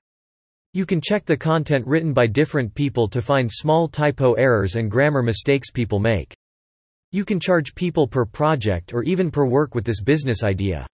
You 0.73 0.85
can 0.85 0.99
check 0.99 1.23
the 1.23 1.37
content 1.37 1.87
written 1.87 2.11
by 2.11 2.27
different 2.27 2.75
people 2.75 3.07
to 3.11 3.21
find 3.21 3.49
small 3.49 3.87
typo 3.87 4.33
errors 4.33 4.75
and 4.75 4.91
grammar 4.91 5.23
mistakes 5.23 5.71
people 5.71 5.99
make. 5.99 6.35
You 7.13 7.23
can 7.23 7.39
charge 7.39 7.75
people 7.75 8.09
per 8.09 8.25
project 8.25 8.93
or 8.93 9.03
even 9.03 9.31
per 9.31 9.45
work 9.45 9.73
with 9.73 9.85
this 9.85 10.01
business 10.01 10.43
idea. 10.43 10.85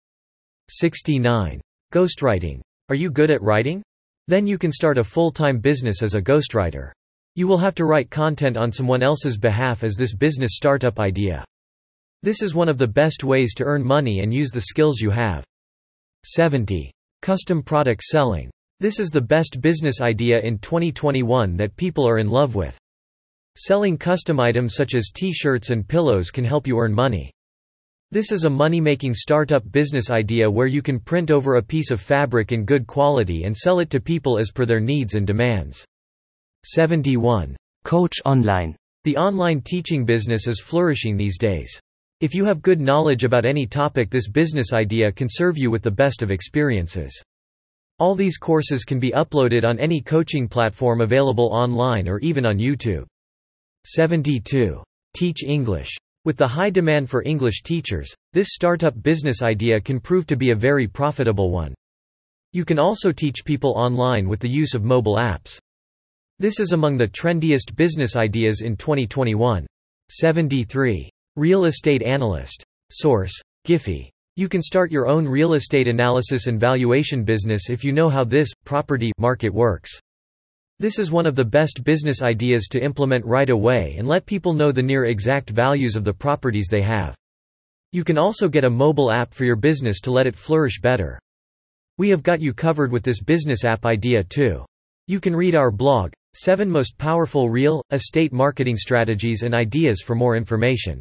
69. 0.70 1.60
Ghostwriting. 1.92 2.60
Are 2.88 2.94
you 2.94 3.10
good 3.10 3.30
at 3.30 3.42
writing? 3.42 3.82
Then 4.28 4.46
you 4.46 4.56
can 4.56 4.70
start 4.70 4.98
a 4.98 5.04
full-time 5.04 5.58
business 5.58 6.02
as 6.02 6.14
a 6.14 6.22
ghostwriter. 6.22 6.92
You 7.34 7.48
will 7.48 7.58
have 7.58 7.74
to 7.76 7.84
write 7.84 8.10
content 8.10 8.56
on 8.56 8.70
someone 8.70 9.02
else's 9.02 9.36
behalf 9.36 9.82
as 9.82 9.96
this 9.96 10.14
business 10.14 10.52
startup 10.54 11.00
idea. 11.00 11.44
This 12.22 12.42
is 12.42 12.54
one 12.54 12.68
of 12.68 12.78
the 12.78 12.86
best 12.86 13.24
ways 13.24 13.54
to 13.54 13.64
earn 13.64 13.84
money 13.84 14.20
and 14.20 14.32
use 14.32 14.50
the 14.50 14.60
skills 14.60 15.00
you 15.00 15.10
have. 15.10 15.44
70. 16.24 16.92
Custom 17.22 17.62
product 17.62 18.02
selling. 18.02 18.50
This 18.78 19.00
is 19.00 19.10
the 19.10 19.20
best 19.20 19.60
business 19.60 20.00
idea 20.00 20.40
in 20.40 20.58
2021 20.58 21.56
that 21.56 21.76
people 21.76 22.08
are 22.08 22.18
in 22.18 22.28
love 22.28 22.54
with. 22.54 22.78
Selling 23.56 23.98
custom 23.98 24.38
items 24.38 24.74
such 24.74 24.94
as 24.94 25.10
t-shirts 25.12 25.70
and 25.70 25.86
pillows 25.86 26.30
can 26.30 26.44
help 26.44 26.66
you 26.66 26.78
earn 26.78 26.94
money. 26.94 27.32
This 28.12 28.32
is 28.32 28.42
a 28.42 28.50
money-making 28.50 29.14
startup 29.14 29.70
business 29.70 30.10
idea 30.10 30.50
where 30.50 30.66
you 30.66 30.82
can 30.82 30.98
print 30.98 31.30
over 31.30 31.54
a 31.54 31.62
piece 31.62 31.92
of 31.92 32.00
fabric 32.00 32.50
in 32.50 32.64
good 32.64 32.84
quality 32.84 33.44
and 33.44 33.56
sell 33.56 33.78
it 33.78 33.88
to 33.90 34.00
people 34.00 34.36
as 34.36 34.50
per 34.50 34.66
their 34.66 34.80
needs 34.80 35.14
and 35.14 35.24
demands. 35.24 35.84
71. 36.64 37.56
Coach 37.84 38.16
online. 38.24 38.74
The 39.04 39.16
online 39.16 39.60
teaching 39.60 40.04
business 40.04 40.48
is 40.48 40.60
flourishing 40.60 41.16
these 41.16 41.38
days. 41.38 41.70
If 42.20 42.34
you 42.34 42.44
have 42.46 42.62
good 42.62 42.80
knowledge 42.80 43.22
about 43.22 43.44
any 43.44 43.64
topic 43.64 44.10
this 44.10 44.28
business 44.28 44.72
idea 44.72 45.12
can 45.12 45.28
serve 45.30 45.56
you 45.56 45.70
with 45.70 45.82
the 45.82 45.90
best 45.92 46.20
of 46.20 46.32
experiences. 46.32 47.16
All 48.00 48.16
these 48.16 48.38
courses 48.38 48.82
can 48.82 48.98
be 48.98 49.12
uploaded 49.12 49.64
on 49.64 49.78
any 49.78 50.00
coaching 50.00 50.48
platform 50.48 51.00
available 51.00 51.48
online 51.52 52.08
or 52.08 52.18
even 52.18 52.44
on 52.44 52.58
YouTube. 52.58 53.06
72. 53.86 54.82
Teach 55.14 55.44
English. 55.44 55.96
With 56.26 56.36
the 56.36 56.46
high 56.46 56.68
demand 56.68 57.08
for 57.08 57.22
English 57.24 57.62
teachers, 57.62 58.12
this 58.34 58.48
startup 58.50 59.02
business 59.02 59.40
idea 59.40 59.80
can 59.80 59.98
prove 59.98 60.26
to 60.26 60.36
be 60.36 60.50
a 60.50 60.54
very 60.54 60.86
profitable 60.86 61.50
one. 61.50 61.74
You 62.52 62.66
can 62.66 62.78
also 62.78 63.10
teach 63.10 63.42
people 63.42 63.72
online 63.74 64.28
with 64.28 64.38
the 64.38 64.48
use 64.48 64.74
of 64.74 64.84
mobile 64.84 65.16
apps. 65.16 65.58
This 66.38 66.60
is 66.60 66.72
among 66.72 66.98
the 66.98 67.08
trendiest 67.08 67.74
business 67.74 68.16
ideas 68.16 68.60
in 68.60 68.76
2021. 68.76 69.66
73. 70.10 71.08
Real 71.36 71.64
estate 71.64 72.02
analyst. 72.02 72.62
Source. 72.90 73.32
Giphy. 73.66 74.10
You 74.36 74.48
can 74.48 74.60
start 74.60 74.92
your 74.92 75.06
own 75.06 75.26
real 75.26 75.54
estate 75.54 75.88
analysis 75.88 76.48
and 76.48 76.60
valuation 76.60 77.24
business 77.24 77.70
if 77.70 77.82
you 77.82 77.92
know 77.92 78.10
how 78.10 78.24
this 78.24 78.50
property 78.66 79.10
market 79.16 79.54
works. 79.54 79.98
This 80.80 80.98
is 80.98 81.12
one 81.12 81.26
of 81.26 81.36
the 81.36 81.44
best 81.44 81.84
business 81.84 82.22
ideas 82.22 82.66
to 82.70 82.82
implement 82.82 83.26
right 83.26 83.50
away 83.50 83.96
and 83.98 84.08
let 84.08 84.24
people 84.24 84.54
know 84.54 84.72
the 84.72 84.82
near 84.82 85.04
exact 85.04 85.50
values 85.50 85.94
of 85.94 86.04
the 86.04 86.14
properties 86.14 86.68
they 86.70 86.80
have. 86.80 87.14
You 87.92 88.02
can 88.02 88.16
also 88.16 88.48
get 88.48 88.64
a 88.64 88.70
mobile 88.70 89.12
app 89.12 89.34
for 89.34 89.44
your 89.44 89.56
business 89.56 90.00
to 90.00 90.10
let 90.10 90.26
it 90.26 90.34
flourish 90.34 90.80
better. 90.80 91.20
We 91.98 92.08
have 92.08 92.22
got 92.22 92.40
you 92.40 92.54
covered 92.54 92.90
with 92.90 93.02
this 93.02 93.20
business 93.20 93.62
app 93.62 93.84
idea 93.84 94.24
too. 94.24 94.64
You 95.06 95.20
can 95.20 95.36
read 95.36 95.54
our 95.54 95.70
blog, 95.70 96.14
7 96.34 96.70
Most 96.70 96.96
Powerful 96.96 97.50
Real 97.50 97.82
Estate 97.92 98.32
Marketing 98.32 98.76
Strategies 98.76 99.42
and 99.42 99.54
Ideas 99.54 100.00
for 100.00 100.14
more 100.14 100.34
information. 100.34 100.98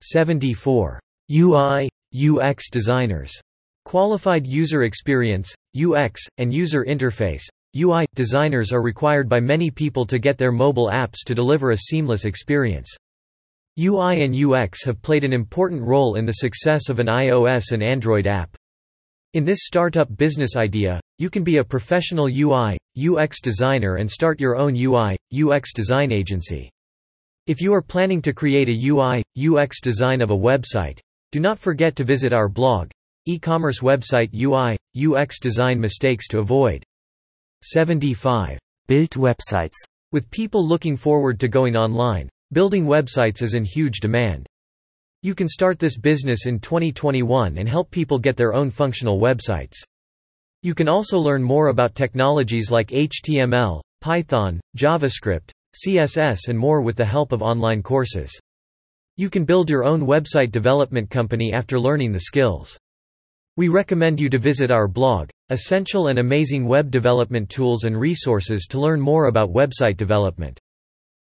74. 0.00 0.98
UI, 1.30 1.90
UX 2.16 2.70
Designers. 2.70 3.38
Qualified 3.84 4.46
User 4.46 4.84
Experience, 4.84 5.54
UX, 5.76 6.22
and 6.38 6.54
User 6.54 6.86
Interface 6.86 7.44
UI, 7.76 8.06
designers 8.14 8.72
are 8.72 8.82
required 8.82 9.28
by 9.28 9.40
many 9.40 9.70
people 9.70 10.06
to 10.06 10.20
get 10.20 10.38
their 10.38 10.52
mobile 10.52 10.90
apps 10.92 11.24
to 11.26 11.34
deliver 11.34 11.72
a 11.72 11.76
seamless 11.76 12.24
experience. 12.24 12.88
UI 13.80 14.22
and 14.22 14.36
UX 14.36 14.84
have 14.84 15.02
played 15.02 15.24
an 15.24 15.32
important 15.32 15.82
role 15.82 16.14
in 16.14 16.24
the 16.24 16.34
success 16.34 16.88
of 16.88 17.00
an 17.00 17.08
iOS 17.08 17.72
and 17.72 17.82
Android 17.82 18.28
app. 18.28 18.56
In 19.32 19.44
this 19.44 19.64
startup 19.64 20.16
business 20.16 20.54
idea, 20.54 21.00
you 21.18 21.28
can 21.28 21.42
be 21.42 21.56
a 21.56 21.64
professional 21.64 22.28
UI, 22.28 22.78
UX 22.96 23.40
designer 23.40 23.96
and 23.96 24.08
start 24.08 24.38
your 24.38 24.56
own 24.56 24.76
UI, 24.76 25.16
UX 25.34 25.72
design 25.72 26.12
agency. 26.12 26.70
If 27.48 27.60
you 27.60 27.74
are 27.74 27.82
planning 27.82 28.22
to 28.22 28.32
create 28.32 28.68
a 28.68 28.88
UI, 28.88 29.24
UX 29.36 29.80
design 29.80 30.22
of 30.22 30.30
a 30.30 30.38
website, 30.38 31.00
do 31.32 31.40
not 31.40 31.58
forget 31.58 31.96
to 31.96 32.04
visit 32.04 32.32
our 32.32 32.48
blog, 32.48 32.92
e-commerce 33.26 33.80
website 33.80 34.32
UI, 34.32 34.78
UX 34.96 35.40
design 35.40 35.80
mistakes 35.80 36.28
to 36.28 36.38
avoid. 36.38 36.84
75. 37.64 38.58
Built 38.88 39.12
websites. 39.12 39.76
With 40.12 40.30
people 40.30 40.66
looking 40.66 40.98
forward 40.98 41.40
to 41.40 41.48
going 41.48 41.76
online, 41.76 42.28
building 42.52 42.84
websites 42.84 43.40
is 43.40 43.54
in 43.54 43.64
huge 43.64 44.00
demand. 44.00 44.46
You 45.22 45.34
can 45.34 45.48
start 45.48 45.78
this 45.78 45.96
business 45.96 46.44
in 46.44 46.60
2021 46.60 47.56
and 47.56 47.66
help 47.66 47.90
people 47.90 48.18
get 48.18 48.36
their 48.36 48.52
own 48.52 48.70
functional 48.70 49.18
websites. 49.18 49.76
You 50.60 50.74
can 50.74 50.88
also 50.88 51.18
learn 51.18 51.42
more 51.42 51.68
about 51.68 51.94
technologies 51.94 52.70
like 52.70 52.88
HTML, 52.88 53.80
Python, 54.02 54.60
JavaScript, 54.76 55.50
CSS 55.74 56.48
and 56.48 56.58
more 56.58 56.82
with 56.82 56.96
the 56.96 57.06
help 57.06 57.32
of 57.32 57.42
online 57.42 57.82
courses. 57.82 58.30
You 59.16 59.30
can 59.30 59.46
build 59.46 59.70
your 59.70 59.84
own 59.84 60.02
website 60.02 60.52
development 60.52 61.08
company 61.08 61.54
after 61.54 61.80
learning 61.80 62.12
the 62.12 62.20
skills. 62.20 62.78
We 63.56 63.68
recommend 63.68 64.20
you 64.20 64.28
to 64.28 64.38
visit 64.38 64.70
our 64.70 64.88
blog, 64.88 65.30
Essential 65.50 66.06
and 66.06 66.20
Amazing 66.20 66.64
Web 66.64 66.90
Development 66.90 67.46
Tools 67.50 67.84
and 67.84 68.00
Resources 68.00 68.66
to 68.70 68.80
learn 68.80 68.98
more 68.98 69.26
about 69.26 69.52
website 69.52 69.98
development. 69.98 70.58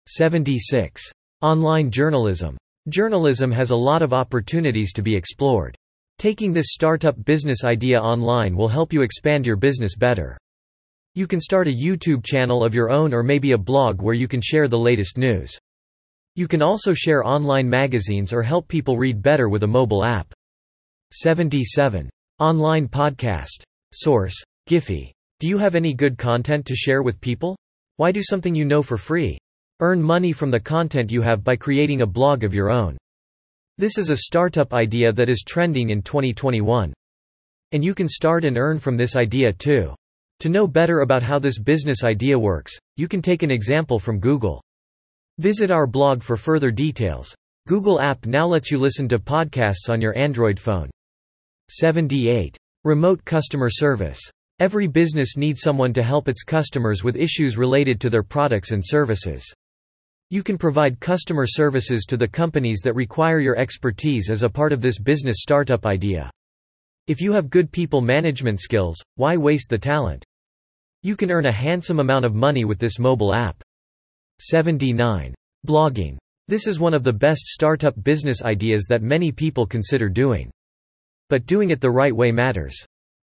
76. 0.06 1.02
Online 1.42 1.90
journalism. 1.90 2.56
Journalism 2.88 3.50
has 3.50 3.70
a 3.70 3.76
lot 3.76 4.02
of 4.02 4.12
opportunities 4.12 4.92
to 4.92 5.02
be 5.02 5.16
explored. 5.16 5.74
Taking 6.18 6.52
this 6.52 6.68
startup 6.70 7.24
business 7.24 7.64
idea 7.64 8.00
online 8.00 8.54
will 8.54 8.68
help 8.68 8.92
you 8.92 9.02
expand 9.02 9.44
your 9.44 9.56
business 9.56 9.96
better. 9.96 10.38
You 11.16 11.26
can 11.26 11.40
start 11.40 11.66
a 11.66 11.72
YouTube 11.72 12.24
channel 12.24 12.62
of 12.62 12.72
your 12.72 12.90
own 12.90 13.12
or 13.12 13.24
maybe 13.24 13.50
a 13.50 13.58
blog 13.58 14.00
where 14.00 14.14
you 14.14 14.28
can 14.28 14.40
share 14.40 14.68
the 14.68 14.78
latest 14.78 15.18
news. 15.18 15.58
You 16.36 16.46
can 16.46 16.62
also 16.62 16.94
share 16.94 17.26
online 17.26 17.68
magazines 17.68 18.32
or 18.32 18.44
help 18.44 18.68
people 18.68 18.96
read 18.96 19.20
better 19.20 19.48
with 19.48 19.64
a 19.64 19.66
mobile 19.66 20.04
app. 20.04 20.32
77. 21.10 22.08
Online 22.38 22.86
podcast. 22.86 23.64
Source. 23.94 24.34
Giphy. 24.68 25.12
Do 25.40 25.48
you 25.48 25.58
have 25.58 25.74
any 25.74 25.94
good 25.94 26.18
content 26.18 26.66
to 26.66 26.74
share 26.74 27.02
with 27.02 27.20
people? 27.20 27.56
Why 27.96 28.12
do 28.12 28.22
something 28.22 28.54
you 28.54 28.64
know 28.64 28.82
for 28.82 28.96
free? 28.96 29.38
Earn 29.80 30.02
money 30.02 30.32
from 30.32 30.50
the 30.50 30.60
content 30.60 31.12
you 31.12 31.22
have 31.22 31.44
by 31.44 31.56
creating 31.56 32.02
a 32.02 32.06
blog 32.06 32.44
of 32.44 32.54
your 32.54 32.70
own. 32.70 32.96
This 33.78 33.98
is 33.98 34.10
a 34.10 34.16
startup 34.16 34.72
idea 34.72 35.12
that 35.12 35.28
is 35.28 35.44
trending 35.46 35.90
in 35.90 36.02
2021. 36.02 36.92
And 37.72 37.84
you 37.84 37.94
can 37.94 38.08
start 38.08 38.44
and 38.44 38.56
earn 38.56 38.78
from 38.78 38.96
this 38.96 39.16
idea 39.16 39.52
too. 39.52 39.94
To 40.40 40.48
know 40.48 40.66
better 40.66 41.00
about 41.00 41.22
how 41.22 41.38
this 41.38 41.58
business 41.58 42.04
idea 42.04 42.38
works, 42.38 42.72
you 42.96 43.08
can 43.08 43.22
take 43.22 43.42
an 43.42 43.50
example 43.50 43.98
from 43.98 44.20
Google. 44.20 44.62
Visit 45.38 45.70
our 45.70 45.86
blog 45.86 46.22
for 46.22 46.36
further 46.36 46.70
details. 46.70 47.34
Google 47.66 48.00
app 48.00 48.26
now 48.26 48.46
lets 48.46 48.70
you 48.70 48.78
listen 48.78 49.08
to 49.08 49.18
podcasts 49.18 49.88
on 49.88 50.00
your 50.00 50.16
Android 50.16 50.58
phone. 50.60 50.90
78. 51.70 52.56
Remote 52.86 53.24
customer 53.24 53.70
service. 53.70 54.20
Every 54.58 54.86
business 54.86 55.38
needs 55.38 55.62
someone 55.62 55.94
to 55.94 56.02
help 56.02 56.28
its 56.28 56.42
customers 56.42 57.02
with 57.02 57.16
issues 57.16 57.56
related 57.56 57.98
to 58.02 58.10
their 58.10 58.22
products 58.22 58.72
and 58.72 58.82
services. 58.84 59.42
You 60.28 60.42
can 60.42 60.58
provide 60.58 61.00
customer 61.00 61.46
services 61.46 62.04
to 62.04 62.18
the 62.18 62.28
companies 62.28 62.82
that 62.84 62.94
require 62.94 63.40
your 63.40 63.56
expertise 63.56 64.28
as 64.28 64.42
a 64.42 64.50
part 64.50 64.70
of 64.70 64.82
this 64.82 64.98
business 64.98 65.36
startup 65.38 65.86
idea. 65.86 66.30
If 67.06 67.22
you 67.22 67.32
have 67.32 67.48
good 67.48 67.72
people 67.72 68.02
management 68.02 68.60
skills, 68.60 69.02
why 69.14 69.38
waste 69.38 69.70
the 69.70 69.78
talent? 69.78 70.22
You 71.02 71.16
can 71.16 71.30
earn 71.30 71.46
a 71.46 71.52
handsome 71.52 72.00
amount 72.00 72.26
of 72.26 72.34
money 72.34 72.66
with 72.66 72.78
this 72.78 72.98
mobile 72.98 73.34
app. 73.34 73.62
79. 74.40 75.34
Blogging. 75.66 76.18
This 76.48 76.66
is 76.66 76.78
one 76.80 76.92
of 76.92 77.02
the 77.02 77.14
best 77.14 77.46
startup 77.46 77.94
business 78.04 78.42
ideas 78.42 78.84
that 78.90 79.00
many 79.00 79.32
people 79.32 79.64
consider 79.64 80.10
doing. 80.10 80.50
But 81.34 81.46
doing 81.46 81.70
it 81.70 81.80
the 81.80 81.90
right 81.90 82.14
way 82.14 82.30
matters. 82.30 82.76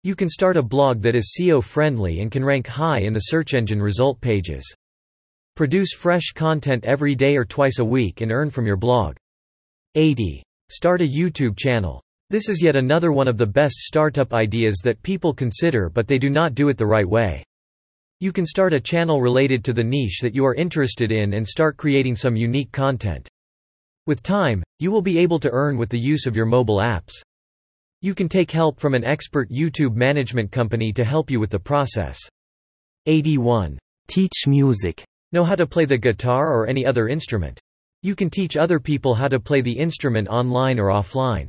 You 0.03 0.17
can 0.17 0.31
start 0.31 0.57
a 0.57 0.63
blog 0.63 1.03
that 1.03 1.15
is 1.15 1.37
SEO 1.39 1.63
friendly 1.63 2.21
and 2.21 2.31
can 2.31 2.43
rank 2.43 2.67
high 2.67 3.01
in 3.01 3.13
the 3.13 3.21
search 3.21 3.53
engine 3.53 3.83
result 3.83 4.19
pages. 4.23 4.65
Produce 5.57 5.93
fresh 5.93 6.33
content 6.35 6.87
every 6.87 7.15
day 7.15 7.37
or 7.37 7.45
twice 7.45 7.81
a 7.81 7.85
week 7.85 8.23
and 8.23 8.33
earn 8.33 8.49
from 8.49 8.65
your 8.65 8.79
blog. 8.79 9.15
80. 9.95 10.43
Start 10.71 11.03
a 11.03 11.07
YouTube 11.07 11.59
channel. 11.59 12.03
This 12.31 12.49
is 12.49 12.63
yet 12.63 12.77
another 12.77 13.13
one 13.13 13.29
of 13.29 13.37
the 13.37 13.47
best 13.47 13.77
startup 13.77 14.33
ideas 14.33 14.81
that 14.85 15.03
people 15.03 15.35
consider 15.35 15.91
but 15.91 16.09
they 16.09 16.17
do 16.17 16.31
not 16.31 16.55
do 16.55 16.71
it 16.71 16.79
the 16.79 16.87
right 16.87 17.07
way. 17.07 17.45
You 18.21 18.33
can 18.33 18.47
start 18.47 18.73
a 18.73 18.81
channel 18.81 19.21
related 19.21 19.63
to 19.67 19.75
the 19.75 19.85
niche 19.85 20.21
that 20.23 20.35
you 20.35 20.47
are 20.47 20.55
interested 20.55 21.13
in 21.13 21.35
and 21.35 21.47
start 21.47 21.77
creating 21.77 22.17
some 22.17 22.37
unique 22.37 22.73
content. 22.73 23.29
With 24.07 24.23
time, 24.23 24.63
you 24.79 24.91
will 24.91 25.03
be 25.03 25.19
able 25.19 25.41
to 25.41 25.51
earn 25.51 25.77
with 25.77 25.91
the 25.91 26.01
use 26.01 26.25
of 26.25 26.35
your 26.35 26.47
mobile 26.47 26.79
apps. 26.79 27.13
You 28.01 28.15
can 28.15 28.29
take 28.29 28.53
help 28.53 28.79
from 28.79 28.95
an 28.95 29.05
expert 29.05 29.51
YouTube 29.51 29.97
management 29.97 30.53
company 30.53 30.93
to 30.93 31.05
help 31.05 31.33
you 31.33 31.41
with 31.41 31.51
the 31.51 31.59
process. 31.59 32.17
81. 33.07 33.77
Teach 34.07 34.47
music. 34.47 35.05
Know 35.33 35.43
how 35.43 35.57
to 35.57 35.67
play 35.67 35.85
the 35.85 35.99
guitar 35.99 36.53
or 36.55 36.69
any 36.69 36.87
other 36.87 37.09
instrument. 37.09 37.59
You 38.05 38.15
can 38.15 38.31
teach 38.31 38.57
other 38.57 38.79
people 38.79 39.17
how 39.17 39.27
to 39.27 39.41
play 39.41 39.63
the 39.63 39.77
instrument 39.77 40.29
online 40.29 40.79
or 40.79 40.91
offline. 40.91 41.49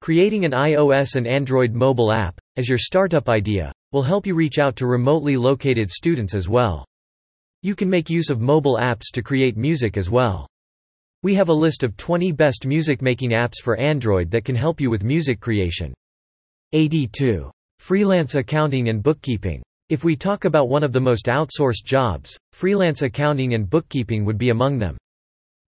Creating 0.00 0.44
an 0.44 0.50
iOS 0.50 1.14
and 1.14 1.28
Android 1.28 1.72
mobile 1.72 2.12
app, 2.12 2.40
as 2.56 2.68
your 2.68 2.78
startup 2.78 3.28
idea, 3.28 3.70
will 3.92 4.02
help 4.02 4.26
you 4.26 4.34
reach 4.34 4.58
out 4.58 4.74
to 4.74 4.88
remotely 4.88 5.36
located 5.36 5.88
students 5.88 6.34
as 6.34 6.48
well. 6.48 6.84
You 7.62 7.76
can 7.76 7.88
make 7.88 8.10
use 8.10 8.28
of 8.28 8.40
mobile 8.40 8.76
apps 8.76 9.12
to 9.12 9.22
create 9.22 9.56
music 9.56 9.96
as 9.96 10.10
well. 10.10 10.48
We 11.22 11.34
have 11.34 11.50
a 11.50 11.52
list 11.52 11.82
of 11.82 11.98
20 11.98 12.32
best 12.32 12.64
music 12.64 13.02
making 13.02 13.32
apps 13.32 13.60
for 13.62 13.76
Android 13.76 14.30
that 14.30 14.46
can 14.46 14.56
help 14.56 14.80
you 14.80 14.88
with 14.88 15.04
music 15.04 15.38
creation. 15.38 15.92
82. 16.72 17.50
Freelance 17.78 18.36
accounting 18.36 18.88
and 18.88 19.02
bookkeeping. 19.02 19.62
If 19.90 20.02
we 20.02 20.16
talk 20.16 20.46
about 20.46 20.70
one 20.70 20.82
of 20.82 20.94
the 20.94 21.00
most 21.00 21.26
outsourced 21.26 21.84
jobs, 21.84 22.38
freelance 22.54 23.02
accounting 23.02 23.52
and 23.52 23.68
bookkeeping 23.68 24.24
would 24.24 24.38
be 24.38 24.48
among 24.48 24.78
them. 24.78 24.96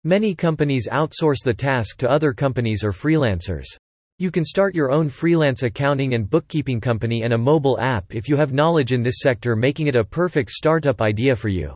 Many 0.04 0.36
companies 0.36 0.88
outsource 0.92 1.44
the 1.44 1.54
task 1.56 1.98
to 1.98 2.12
other 2.12 2.32
companies 2.32 2.84
or 2.84 2.92
freelancers. 2.92 3.66
You 4.20 4.30
can 4.30 4.46
start 4.46 4.76
your 4.76 4.92
own 4.92 5.10
freelance 5.10 5.64
accounting 5.64 6.14
and 6.14 6.30
bookkeeping 6.30 6.80
company 6.80 7.24
and 7.24 7.34
a 7.34 7.38
mobile 7.40 7.80
app 7.80 8.14
if 8.14 8.30
you 8.30 8.36
have 8.36 8.54
knowledge 8.54 8.94
in 8.94 9.02
this 9.02 9.22
sector 9.22 9.56
making 9.56 9.88
it 9.88 9.96
a 9.96 10.04
perfect 10.04 10.52
startup 10.52 11.02
idea 11.02 11.36
for 11.36 11.48
you. 11.48 11.74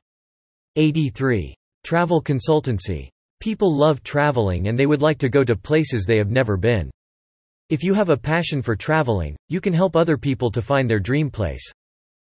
83. 0.76 1.56
Travel 1.84 2.22
consultancy. 2.22 3.10
People 3.44 3.76
love 3.76 4.02
traveling 4.04 4.70
and 4.70 4.80
they 4.80 4.86
would 4.86 5.02
like 5.02 5.18
to 5.18 5.28
go 5.28 5.44
to 5.44 5.54
places 5.54 6.06
they 6.06 6.16
have 6.16 6.32
never 6.32 6.56
been. 6.56 6.90
If 7.70 7.84
you 7.84 7.94
have 7.94 8.08
a 8.08 8.16
passion 8.16 8.62
for 8.62 8.74
traveling, 8.74 9.36
you 9.50 9.60
can 9.60 9.74
help 9.74 9.98
other 9.98 10.16
people 10.16 10.50
to 10.50 10.62
find 10.62 10.90
their 10.90 11.02
dream 11.02 11.30
place. 11.30 11.70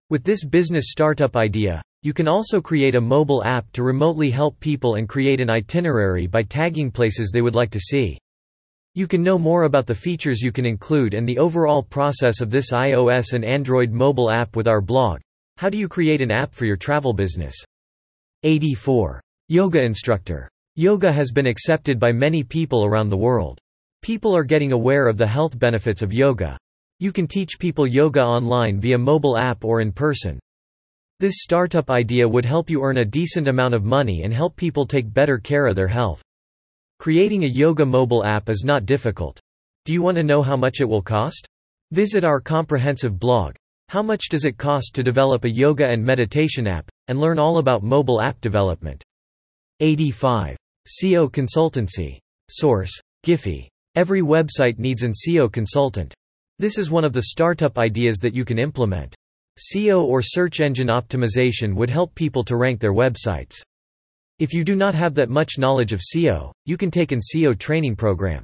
With 0.10 0.24
this 0.24 0.46
business 0.46 0.92
startup 0.92 1.36
idea, 1.36 1.82
you 2.04 2.14
can 2.14 2.30
also 2.30 2.62
create 2.62 2.96
a 2.96 3.02
mobile 3.02 3.44
app 3.44 3.70
to 3.74 3.84
remotely 3.84 4.32
help 4.32 4.58
people 4.62 4.96
and 4.96 5.10
create 5.10 5.42
an 5.42 5.50
itinerary 5.50 6.26
by 6.26 6.42
tagging 6.42 6.90
places 6.90 7.32
they 7.32 7.42
would 7.42 7.54
like 7.54 7.72
to 7.72 7.82
see. 7.82 8.18
You 8.96 9.06
can 9.06 9.22
know 9.22 9.38
more 9.38 9.64
about 9.64 9.88
the 9.88 9.94
features 9.94 10.42
you 10.42 10.54
can 10.54 10.66
include 10.66 11.16
and 11.16 11.28
the 11.28 11.38
overall 11.38 11.84
process 11.84 12.40
of 12.40 12.50
this 12.50 12.72
iOS 12.72 13.34
and 13.34 13.44
Android 13.44 13.92
mobile 13.92 14.32
app 14.32 14.56
with 14.56 14.70
our 14.70 14.80
blog. 14.80 15.20
How 15.58 15.70
do 15.70 15.78
you 15.78 15.90
create 15.90 16.22
an 16.22 16.32
app 16.32 16.54
for 16.54 16.64
your 16.64 16.78
travel 16.78 17.12
business? 17.12 17.62
84. 18.44 19.20
Yoga 19.50 19.84
instructor. 19.84 20.48
Yoga 20.76 21.12
has 21.12 21.32
been 21.32 21.46
accepted 21.46 22.00
by 22.00 22.12
many 22.12 22.44
people 22.44 22.84
around 22.84 23.10
the 23.10 23.16
world. 23.16 23.60
People 24.02 24.36
are 24.36 24.44
getting 24.44 24.72
aware 24.72 25.08
of 25.08 25.20
the 25.20 25.28
health 25.28 25.60
benefits 25.60 26.02
of 26.02 26.12
yoga. 26.12 26.58
You 26.98 27.12
can 27.12 27.28
teach 27.28 27.60
people 27.60 27.86
yoga 27.86 28.24
online 28.24 28.80
via 28.80 28.98
mobile 28.98 29.38
app 29.38 29.64
or 29.64 29.82
in 29.82 29.92
person. 29.92 30.40
This 31.20 31.44
startup 31.44 31.92
idea 31.92 32.28
would 32.28 32.44
help 32.44 32.72
you 32.72 32.82
earn 32.82 32.98
a 32.98 33.06
decent 33.06 33.48
amount 33.48 33.76
of 33.76 33.84
money 33.84 34.24
and 34.24 34.34
help 34.34 34.56
people 34.56 34.88
take 34.88 35.14
better 35.14 35.38
care 35.38 35.68
of 35.68 35.76
their 35.76 35.88
health. 35.88 36.24
Creating 36.98 37.44
a 37.44 37.48
yoga 37.48 37.86
mobile 37.86 38.26
app 38.26 38.50
is 38.50 38.64
not 38.66 38.88
difficult. 38.88 39.40
Do 39.86 39.94
you 39.94 40.02
want 40.02 40.18
to 40.18 40.24
know 40.24 40.42
how 40.42 40.58
much 40.58 40.82
it 40.82 40.90
will 40.90 41.04
cost? 41.04 41.46
Visit 41.92 42.24
our 42.24 42.42
comprehensive 42.42 43.20
blog. 43.20 43.54
How 43.90 44.02
much 44.02 44.24
does 44.28 44.46
it 44.46 44.58
cost 44.58 44.96
to 44.96 45.04
develop 45.04 45.44
a 45.44 45.52
yoga 45.52 45.88
and 45.88 46.04
meditation 46.04 46.66
app? 46.66 46.90
And 47.10 47.20
learn 47.20 47.38
all 47.38 47.60
about 47.60 47.84
mobile 47.84 48.20
app 48.20 48.42
development. 48.42 49.04
85. 49.80 50.58
SEO 50.88 51.32
consultancy. 51.32 52.20
Source. 52.50 52.92
Giphy. 53.26 53.70
Every 53.96 54.22
website 54.22 54.80
needs 54.80 55.04
an 55.04 55.14
SEO 55.14 55.52
consultant. 55.52 56.14
This 56.60 56.78
is 56.78 56.92
one 56.92 57.06
of 57.06 57.14
the 57.14 57.24
startup 57.24 57.78
ideas 57.78 58.18
that 58.20 58.34
you 58.34 58.44
can 58.44 58.60
implement. 58.60 59.16
SEO 59.58 60.04
or 60.04 60.22
search 60.22 60.60
engine 60.60 60.88
optimization 60.88 61.74
would 61.76 61.90
help 61.90 62.14
people 62.16 62.44
to 62.44 62.58
rank 62.58 62.82
their 62.82 62.94
websites. 62.94 63.62
If 64.40 64.52
you 64.52 64.66
do 64.66 64.76
not 64.76 64.94
have 64.94 65.16
that 65.16 65.30
much 65.30 65.58
knowledge 65.58 65.94
of 65.94 66.02
SEO, 66.02 66.52
you 66.66 66.76
can 66.76 66.92
take 66.92 67.14
an 67.14 67.22
SEO 67.22 67.58
training 67.58 67.96
program. 67.96 68.44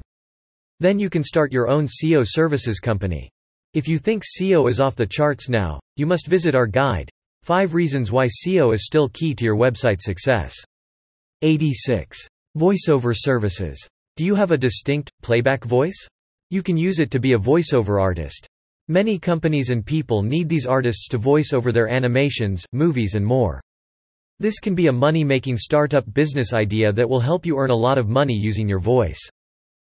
Then 0.78 0.98
you 0.98 1.10
can 1.10 1.22
start 1.22 1.52
your 1.52 1.68
own 1.68 1.88
SEO 1.88 2.24
services 2.26 2.78
company. 2.78 3.28
If 3.74 3.86
you 3.86 3.98
think 3.98 4.24
SEO 4.24 4.70
is 4.70 4.80
off 4.80 4.96
the 4.96 5.06
charts 5.06 5.50
now, 5.50 5.78
you 5.96 6.06
must 6.06 6.26
visit 6.26 6.54
our 6.54 6.66
guide 6.66 7.10
5 7.42 7.74
Reasons 7.74 8.10
Why 8.10 8.28
SEO 8.28 8.72
is 8.72 8.86
Still 8.86 9.10
Key 9.10 9.34
to 9.34 9.44
Your 9.44 9.56
Website 9.56 10.00
Success. 10.00 10.54
86. 11.42 12.18
Voiceover 12.58 13.14
Services. 13.16 13.88
Do 14.16 14.24
you 14.24 14.34
have 14.34 14.50
a 14.50 14.58
distinct, 14.58 15.10
playback 15.22 15.64
voice? 15.64 16.06
You 16.50 16.62
can 16.62 16.76
use 16.76 16.98
it 16.98 17.10
to 17.12 17.20
be 17.20 17.32
a 17.32 17.38
voiceover 17.38 18.00
artist. 18.00 18.46
Many 18.88 19.18
companies 19.18 19.70
and 19.70 19.86
people 19.86 20.22
need 20.22 20.48
these 20.48 20.66
artists 20.66 21.06
to 21.08 21.18
voice 21.18 21.52
over 21.52 21.70
their 21.70 21.88
animations, 21.88 22.64
movies, 22.72 23.14
and 23.14 23.24
more. 23.24 23.60
This 24.40 24.58
can 24.58 24.74
be 24.74 24.88
a 24.88 24.92
money 24.92 25.22
making 25.22 25.56
startup 25.58 26.12
business 26.12 26.52
idea 26.52 26.92
that 26.92 27.08
will 27.08 27.20
help 27.20 27.46
you 27.46 27.56
earn 27.56 27.70
a 27.70 27.76
lot 27.76 27.98
of 27.98 28.08
money 28.08 28.34
using 28.34 28.68
your 28.68 28.80
voice. 28.80 29.20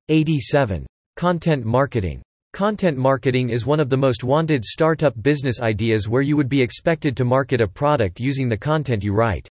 87. 0.09 0.87
Content 1.17 1.65
marketing. 1.65 2.23
Content 2.53 2.99
marketing 2.99 3.49
is 3.49 3.65
one 3.65 3.81
of 3.81 3.89
the 3.89 3.97
most 3.97 4.25
wanted 4.25 4.65
startup 4.65 5.15
business 5.23 5.63
ideas 5.63 6.07
where 6.07 6.23
you 6.23 6.37
would 6.37 6.49
be 6.49 6.61
expected 6.61 7.17
to 7.17 7.25
market 7.25 7.63
a 7.63 7.67
product 7.67 8.21
using 8.21 8.49
the 8.49 8.57
content 8.57 9.03
you 9.03 9.15
write. 9.15 9.49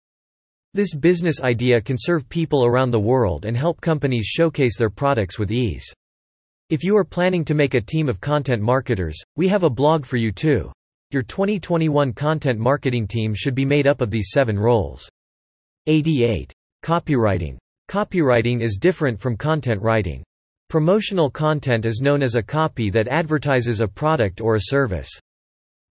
This 0.74 0.94
business 0.94 1.40
idea 1.40 1.80
can 1.80 1.96
serve 1.98 2.28
people 2.28 2.64
around 2.64 2.90
the 2.90 3.00
world 3.00 3.46
and 3.46 3.56
help 3.56 3.80
companies 3.80 4.26
showcase 4.26 4.76
their 4.76 4.90
products 4.90 5.38
with 5.38 5.50
ease. 5.50 5.86
If 6.68 6.84
you 6.84 6.94
are 6.98 7.04
planning 7.04 7.44
to 7.46 7.54
make 7.54 7.72
a 7.72 7.80
team 7.80 8.08
of 8.08 8.20
content 8.20 8.60
marketers, 8.60 9.18
we 9.36 9.48
have 9.48 9.62
a 9.62 9.70
blog 9.70 10.04
for 10.04 10.18
you 10.18 10.30
too. 10.30 10.70
Your 11.10 11.22
2021 11.22 12.12
content 12.12 12.58
marketing 12.58 13.06
team 13.06 13.32
should 13.34 13.54
be 13.54 13.64
made 13.64 13.86
up 13.86 14.02
of 14.02 14.10
these 14.10 14.30
seven 14.30 14.58
roles. 14.58 15.08
88. 15.86 16.52
Copywriting. 16.84 17.56
Copywriting 17.88 18.60
is 18.60 18.76
different 18.76 19.18
from 19.18 19.38
content 19.38 19.80
writing. 19.80 20.22
Promotional 20.68 21.30
content 21.30 21.86
is 21.86 22.02
known 22.02 22.22
as 22.22 22.34
a 22.34 22.42
copy 22.42 22.90
that 22.90 23.08
advertises 23.08 23.80
a 23.80 23.88
product 23.88 24.42
or 24.42 24.56
a 24.56 24.64
service. 24.64 25.08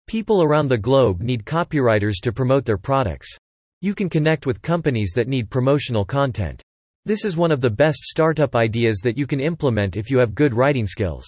People 0.07 0.43
around 0.43 0.68
the 0.68 0.77
globe 0.77 1.22
need 1.22 1.47
copywriters 1.47 2.16
to 2.22 2.31
promote 2.31 2.66
their 2.66 2.77
products. 2.77 3.39
You 3.83 3.95
can 3.95 4.09
connect 4.09 4.47
with 4.47 4.62
companies 4.62 5.12
that 5.14 5.29
need 5.29 5.51
promotional 5.51 6.05
content. 6.05 6.62
This 7.05 7.24
is 7.24 7.37
one 7.37 7.53
of 7.53 7.61
the 7.61 7.68
best 7.68 7.99
startup 8.05 8.57
ideas 8.57 9.01
that 9.05 9.18
you 9.18 9.27
can 9.27 9.39
implement 9.39 9.97
if 9.97 10.11
you 10.11 10.18
have 10.18 10.35
good 10.35 10.55
writing 10.55 10.87
skills. 10.87 11.27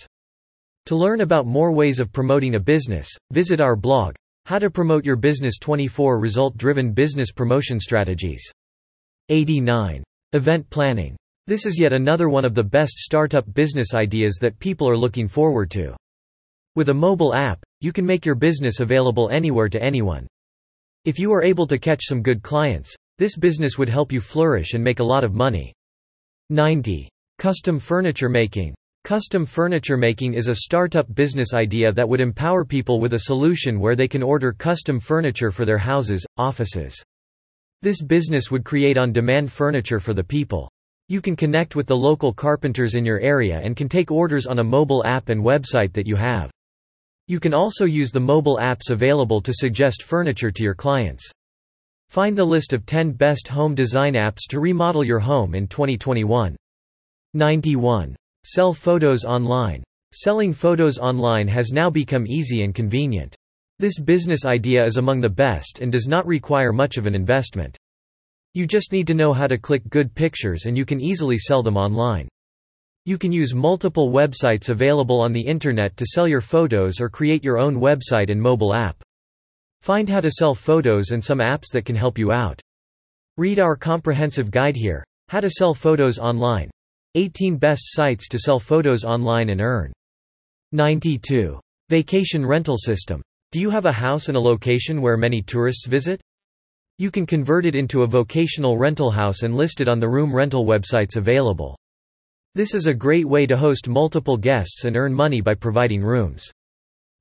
To 0.86 0.96
learn 0.96 1.20
about 1.20 1.46
more 1.46 1.72
ways 1.72 2.00
of 2.00 2.10
promoting 2.10 2.54
a 2.54 2.60
business, 2.60 3.06
visit 3.32 3.60
our 3.60 3.76
blog, 3.76 4.14
How 4.46 4.58
to 4.58 4.70
Promote 4.70 5.04
Your 5.04 5.16
Business 5.16 5.58
24 5.58 6.18
Result 6.18 6.56
Driven 6.56 6.92
Business 6.92 7.32
Promotion 7.32 7.78
Strategies. 7.78 8.42
89. 9.28 10.02
Event 10.32 10.70
planning. 10.70 11.16
This 11.46 11.66
is 11.66 11.78
yet 11.78 11.92
another 11.92 12.30
one 12.30 12.46
of 12.46 12.54
the 12.54 12.64
best 12.64 12.96
startup 12.96 13.52
business 13.52 13.94
ideas 13.94 14.38
that 14.40 14.58
people 14.58 14.88
are 14.88 14.96
looking 14.96 15.28
forward 15.28 15.70
to. 15.72 15.94
With 16.76 16.88
a 16.88 16.94
mobile 16.94 17.34
app, 17.34 17.62
you 17.82 17.92
can 17.92 18.06
make 18.06 18.24
your 18.24 18.34
business 18.34 18.80
available 18.80 19.28
anywhere 19.28 19.68
to 19.68 19.82
anyone. 19.82 20.26
If 21.04 21.18
you 21.18 21.32
are 21.32 21.42
able 21.42 21.66
to 21.68 21.78
catch 21.78 22.02
some 22.04 22.22
good 22.22 22.42
clients, 22.42 22.94
this 23.18 23.36
business 23.36 23.78
would 23.78 23.88
help 23.88 24.12
you 24.12 24.20
flourish 24.20 24.74
and 24.74 24.82
make 24.82 25.00
a 25.00 25.04
lot 25.04 25.24
of 25.24 25.34
money. 25.34 25.72
90. 26.50 27.08
Custom 27.38 27.78
furniture 27.78 28.28
making. 28.28 28.74
Custom 29.04 29.46
furniture 29.46 29.96
making 29.96 30.34
is 30.34 30.48
a 30.48 30.56
startup 30.56 31.14
business 31.14 31.54
idea 31.54 31.92
that 31.92 32.08
would 32.08 32.20
empower 32.20 32.64
people 32.64 33.00
with 33.00 33.14
a 33.14 33.20
solution 33.20 33.80
where 33.80 33.96
they 33.96 34.08
can 34.08 34.22
order 34.22 34.52
custom 34.52 34.98
furniture 35.00 35.50
for 35.50 35.64
their 35.64 35.78
houses, 35.78 36.26
offices. 36.36 37.00
This 37.80 38.02
business 38.02 38.50
would 38.50 38.64
create 38.64 38.98
on-demand 38.98 39.52
furniture 39.52 40.00
for 40.00 40.14
the 40.14 40.24
people. 40.24 40.68
You 41.08 41.20
can 41.20 41.36
connect 41.36 41.76
with 41.76 41.86
the 41.86 41.96
local 41.96 42.34
carpenters 42.34 42.96
in 42.96 43.04
your 43.04 43.20
area 43.20 43.60
and 43.62 43.76
can 43.76 43.88
take 43.88 44.10
orders 44.10 44.46
on 44.46 44.58
a 44.58 44.64
mobile 44.64 45.02
app 45.06 45.28
and 45.28 45.42
website 45.42 45.92
that 45.92 46.06
you 46.06 46.16
have. 46.16 46.50
You 47.28 47.38
can 47.38 47.52
also 47.52 47.84
use 47.84 48.10
the 48.10 48.20
mobile 48.20 48.56
apps 48.56 48.90
available 48.90 49.42
to 49.42 49.52
suggest 49.52 50.02
furniture 50.02 50.50
to 50.50 50.62
your 50.62 50.74
clients. 50.74 51.30
Find 52.08 52.36
the 52.36 52.44
list 52.44 52.72
of 52.72 52.86
10 52.86 53.12
best 53.12 53.48
home 53.48 53.74
design 53.74 54.14
apps 54.14 54.48
to 54.48 54.60
remodel 54.60 55.04
your 55.04 55.18
home 55.18 55.54
in 55.54 55.68
2021. 55.68 56.56
91. 57.34 58.16
Sell 58.46 58.72
photos 58.72 59.26
online. 59.26 59.84
Selling 60.14 60.54
photos 60.54 60.96
online 60.96 61.46
has 61.48 61.70
now 61.70 61.90
become 61.90 62.26
easy 62.26 62.62
and 62.62 62.74
convenient. 62.74 63.36
This 63.78 64.00
business 64.00 64.46
idea 64.46 64.82
is 64.82 64.96
among 64.96 65.20
the 65.20 65.28
best 65.28 65.80
and 65.82 65.92
does 65.92 66.08
not 66.08 66.26
require 66.26 66.72
much 66.72 66.96
of 66.96 67.04
an 67.04 67.14
investment. 67.14 67.76
You 68.54 68.66
just 68.66 68.90
need 68.90 69.06
to 69.06 69.12
know 69.14 69.34
how 69.34 69.46
to 69.46 69.58
click 69.58 69.82
good 69.90 70.14
pictures 70.14 70.64
and 70.64 70.78
you 70.78 70.86
can 70.86 70.98
easily 70.98 71.36
sell 71.36 71.62
them 71.62 71.76
online. 71.76 72.26
You 73.08 73.16
can 73.16 73.32
use 73.32 73.54
multiple 73.54 74.12
websites 74.12 74.68
available 74.68 75.18
on 75.18 75.32
the 75.32 75.40
internet 75.40 75.96
to 75.96 76.04
sell 76.04 76.28
your 76.28 76.42
photos 76.42 77.00
or 77.00 77.08
create 77.08 77.42
your 77.42 77.58
own 77.58 77.76
website 77.76 78.28
and 78.28 78.38
mobile 78.38 78.74
app. 78.74 79.02
Find 79.80 80.06
how 80.10 80.20
to 80.20 80.30
sell 80.30 80.54
photos 80.54 81.12
and 81.12 81.24
some 81.24 81.38
apps 81.38 81.72
that 81.72 81.86
can 81.86 81.96
help 81.96 82.18
you 82.18 82.32
out. 82.32 82.60
Read 83.38 83.60
our 83.60 83.76
comprehensive 83.76 84.50
guide 84.50 84.76
here, 84.76 85.02
How 85.28 85.40
to 85.40 85.48
Sell 85.48 85.72
Photos 85.72 86.18
Online. 86.18 86.70
18 87.14 87.56
Best 87.56 87.84
Sites 87.86 88.28
to 88.28 88.38
Sell 88.38 88.58
Photos 88.58 89.04
Online 89.04 89.48
and 89.48 89.62
Earn. 89.62 89.90
92. 90.72 91.58
Vacation 91.88 92.44
Rental 92.44 92.76
System. 92.76 93.22
Do 93.52 93.58
you 93.58 93.70
have 93.70 93.86
a 93.86 93.92
house 94.06 94.28
in 94.28 94.36
a 94.36 94.38
location 94.38 95.00
where 95.00 95.16
many 95.16 95.40
tourists 95.40 95.86
visit? 95.86 96.20
You 96.98 97.10
can 97.10 97.24
convert 97.24 97.64
it 97.64 97.74
into 97.74 98.02
a 98.02 98.06
vocational 98.06 98.76
rental 98.76 99.10
house 99.10 99.44
and 99.44 99.54
list 99.54 99.80
it 99.80 99.88
on 99.88 99.98
the 99.98 100.10
room 100.10 100.30
rental 100.30 100.66
websites 100.66 101.16
available. 101.16 101.74
This 102.54 102.74
is 102.74 102.86
a 102.86 102.94
great 102.94 103.26
way 103.26 103.46
to 103.46 103.56
host 103.56 103.88
multiple 103.88 104.36
guests 104.36 104.84
and 104.84 104.96
earn 104.96 105.14
money 105.14 105.40
by 105.40 105.54
providing 105.54 106.02
rooms. 106.02 106.50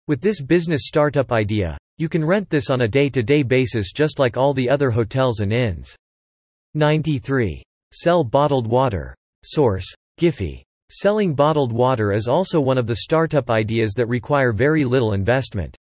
With 0.07 0.21
this 0.21 0.41
business 0.41 0.84
startup 0.86 1.32
idea, 1.32 1.78
you 1.97 2.07
can 2.07 2.23
rent 2.23 2.49
this 2.49 2.69
on 2.69 2.82
a 2.82 2.88
day-to-day 2.88 3.43
basis 3.43 3.91
just 3.91 4.19
like 4.19 4.38
all 4.38 4.53
the 4.53 4.69
other 4.69 4.89
hotels 4.89 5.41
and 5.41 5.51
inns. 5.51 5.95
93. 6.75 7.63
Sell 7.93 8.23
bottled 8.23 8.67
water. 8.67 9.15
Source: 9.43 9.86
Giphy. 10.19 10.63
Selling 10.89 11.34
bottled 11.34 11.71
water 11.73 12.13
is 12.13 12.28
also 12.28 12.61
one 12.61 12.78
of 12.78 12.88
the 12.88 12.97
startup 12.97 13.49
ideas 13.49 13.93
that 13.93 14.07
require 14.07 14.53
very 14.53 14.86
little 14.86 15.13
investment. 15.13 15.75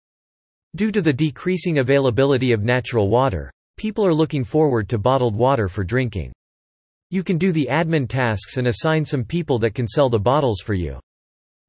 Due 0.75 0.91
to 0.91 1.01
the 1.01 1.13
decreasing 1.13 1.79
availability 1.79 2.53
of 2.53 2.65
natural 2.65 3.09
water, 3.09 3.53
people 3.77 4.05
are 4.05 4.15
looking 4.15 4.43
forward 4.43 4.89
to 4.89 4.99
bottled 4.99 5.37
water 5.37 5.69
for 5.69 5.85
drinking. 5.85 6.33
You 7.11 7.23
can 7.23 7.39
do 7.39 7.53
the 7.53 7.69
admin 7.71 8.09
tasks 8.09 8.57
and 8.57 8.67
assign 8.67 9.05
some 9.05 9.25
people 9.25 9.59
that 9.61 9.75
can 9.75 9.87
sell 9.87 10.09
the 10.09 10.19
bottles 10.19 10.61
for 10.61 10.75
you. 10.75 10.99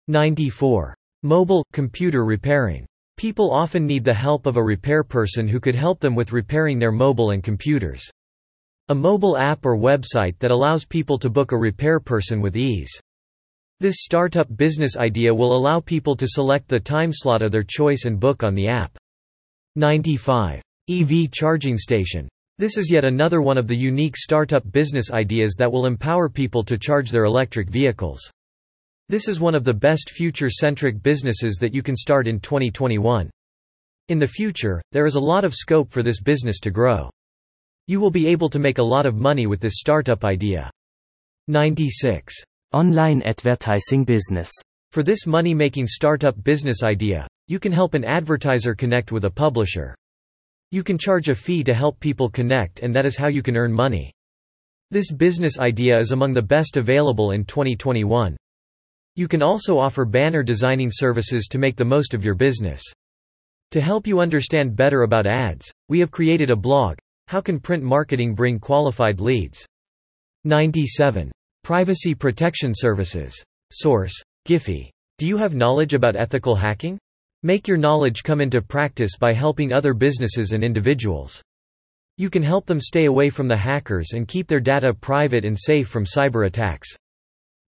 94. 0.07 0.95
Mobile, 1.21 1.63
computer 1.73 2.25
repairing. 2.25 2.85
People 3.17 3.51
often 3.51 3.85
need 3.85 4.03
the 4.03 4.13
help 4.13 4.45
of 4.45 4.57
a 4.57 4.63
repair 4.63 5.03
person 5.03 5.47
who 5.47 5.59
could 5.59 5.75
help 5.75 5.99
them 5.99 6.15
with 6.15 6.31
repairing 6.31 6.79
their 6.79 6.91
mobile 6.91 7.31
and 7.31 7.43
computers. 7.43 8.03
A 8.89 8.95
mobile 8.95 9.37
app 9.37 9.65
or 9.65 9.77
website 9.77 10.39
that 10.39 10.51
allows 10.51 10.85
people 10.85 11.19
to 11.19 11.29
book 11.29 11.51
a 11.51 11.57
repair 11.57 11.99
person 11.99 12.41
with 12.41 12.55
ease. 12.55 12.91
This 13.79 13.97
startup 13.99 14.55
business 14.55 14.97
idea 14.97 15.33
will 15.33 15.55
allow 15.55 15.79
people 15.79 16.15
to 16.15 16.27
select 16.27 16.67
the 16.67 16.79
time 16.79 17.11
slot 17.13 17.43
of 17.43 17.51
their 17.51 17.65
choice 17.67 18.05
and 18.05 18.19
book 18.19 18.43
on 18.43 18.55
the 18.55 18.67
app. 18.67 18.97
95. 19.75 20.61
EV 20.89 21.29
charging 21.31 21.77
station. 21.77 22.27
This 22.59 22.75
is 22.75 22.91
yet 22.91 23.05
another 23.05 23.43
one 23.43 23.59
of 23.59 23.67
the 23.67 23.77
unique 23.77 24.17
startup 24.17 24.71
business 24.71 25.11
ideas 25.11 25.55
that 25.59 25.71
will 25.71 25.85
empower 25.85 26.27
people 26.27 26.63
to 26.63 26.75
charge 26.75 27.11
their 27.11 27.25
electric 27.25 27.69
vehicles. 27.69 28.31
This 29.09 29.27
is 29.27 29.39
one 29.39 29.53
of 29.53 29.63
the 29.63 29.75
best 29.75 30.09
future-centric 30.09 31.03
businesses 31.03 31.57
that 31.61 31.75
you 31.75 31.83
can 31.83 31.95
start 31.95 32.27
in 32.27 32.39
2021. 32.39 33.29
In 34.07 34.17
the 34.17 34.25
future, 34.25 34.81
there 34.91 35.05
is 35.05 35.13
a 35.13 35.19
lot 35.19 35.45
of 35.45 35.53
scope 35.53 35.91
for 35.91 36.01
this 36.01 36.19
business 36.19 36.59
to 36.61 36.71
grow. 36.71 37.11
You 37.85 37.99
will 37.99 38.09
be 38.09 38.25
able 38.25 38.49
to 38.49 38.57
make 38.57 38.79
a 38.79 38.83
lot 38.83 39.05
of 39.05 39.15
money 39.15 39.45
with 39.45 39.59
this 39.59 39.77
startup 39.77 40.25
idea. 40.25 40.71
96. 41.47 42.33
Online 42.73 43.21
Advertising 43.21 44.03
Business. 44.03 44.51
For 44.91 45.03
this 45.03 45.27
money-making 45.27 45.85
startup 45.85 46.43
business 46.43 46.81
idea, 46.81 47.27
you 47.47 47.59
can 47.59 47.71
help 47.71 47.93
an 47.93 48.03
advertiser 48.03 48.73
connect 48.73 49.11
with 49.11 49.25
a 49.25 49.29
publisher. 49.29 49.95
You 50.71 50.83
can 50.83 50.97
charge 50.97 51.29
a 51.29 51.35
fee 51.35 51.63
to 51.63 51.73
help 51.73 51.99
people 51.99 52.29
connect 52.29 52.81
and 52.81 52.93
that 52.95 53.05
is 53.05 53.17
how 53.17 53.27
you 53.27 53.41
can 53.41 53.55
earn 53.55 53.71
money. 53.71 54.11
This 54.91 55.11
business 55.11 55.59
idea 55.59 55.97
is 55.97 56.11
among 56.11 56.33
the 56.33 56.41
best 56.41 56.77
available 56.77 57.31
in 57.31 57.45
2021. 57.45 58.35
You 59.15 59.27
can 59.27 59.41
also 59.41 59.79
offer 59.79 60.05
banner 60.05 60.43
designing 60.43 60.89
services 60.91 61.47
to 61.47 61.57
make 61.57 61.75
the 61.75 61.85
most 61.85 62.13
of 62.13 62.23
your 62.23 62.35
business. 62.35 62.81
To 63.71 63.81
help 63.81 64.07
you 64.07 64.19
understand 64.19 64.75
better 64.75 65.01
about 65.01 65.27
ads, 65.27 65.69
we 65.89 65.99
have 65.99 66.11
created 66.11 66.49
a 66.49 66.55
blog, 66.55 66.97
How 67.27 67.41
Can 67.41 67.59
Print 67.59 67.83
Marketing 67.83 68.33
Bring 68.33 68.59
Qualified 68.59 69.19
Leads? 69.19 69.65
97. 70.45 71.31
Privacy 71.63 72.15
Protection 72.15 72.71
Services. 72.73 73.43
Source: 73.73 74.13
Giphy. 74.47 74.89
Do 75.17 75.27
you 75.27 75.35
have 75.35 75.53
knowledge 75.53 75.93
about 75.93 76.15
ethical 76.15 76.55
hacking? 76.55 76.97
Make 77.43 77.67
your 77.67 77.77
knowledge 77.77 78.23
come 78.23 78.41
into 78.41 78.63
practice 78.63 79.11
by 79.15 79.31
helping 79.31 79.71
other 79.71 79.93
businesses 79.93 80.53
and 80.53 80.63
individuals. 80.63 81.39
You 82.17 82.31
can 82.31 82.41
help 82.41 82.65
them 82.65 82.79
stay 82.79 83.05
away 83.05 83.29
from 83.29 83.47
the 83.47 83.55
hackers 83.55 84.13
and 84.13 84.27
keep 84.27 84.47
their 84.47 84.59
data 84.59 84.91
private 84.91 85.45
and 85.45 85.55
safe 85.57 85.87
from 85.87 86.03
cyber 86.03 86.47
attacks. 86.47 86.89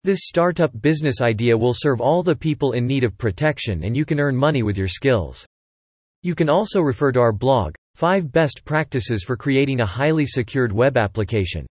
This 0.02 0.24
startup 0.24 0.70
business 0.82 1.22
idea 1.22 1.56
will 1.56 1.72
serve 1.74 2.02
all 2.02 2.22
the 2.22 2.36
people 2.36 2.72
in 2.72 2.86
need 2.86 3.04
of 3.04 3.16
protection 3.16 3.84
and 3.84 3.96
you 3.96 4.04
can 4.04 4.20
earn 4.20 4.36
money 4.36 4.62
with 4.62 4.76
your 4.76 4.86
skills. 4.86 5.46
You 6.22 6.34
can 6.34 6.50
also 6.50 6.82
refer 6.82 7.10
to 7.12 7.20
our 7.20 7.32
blog, 7.32 7.74
5 7.94 8.30
Best 8.30 8.66
Practices 8.66 9.24
for 9.24 9.34
Creating 9.34 9.80
a 9.80 9.86
Highly 9.86 10.26
Secured 10.26 10.72
Web 10.72 10.98
Application. 10.98 11.66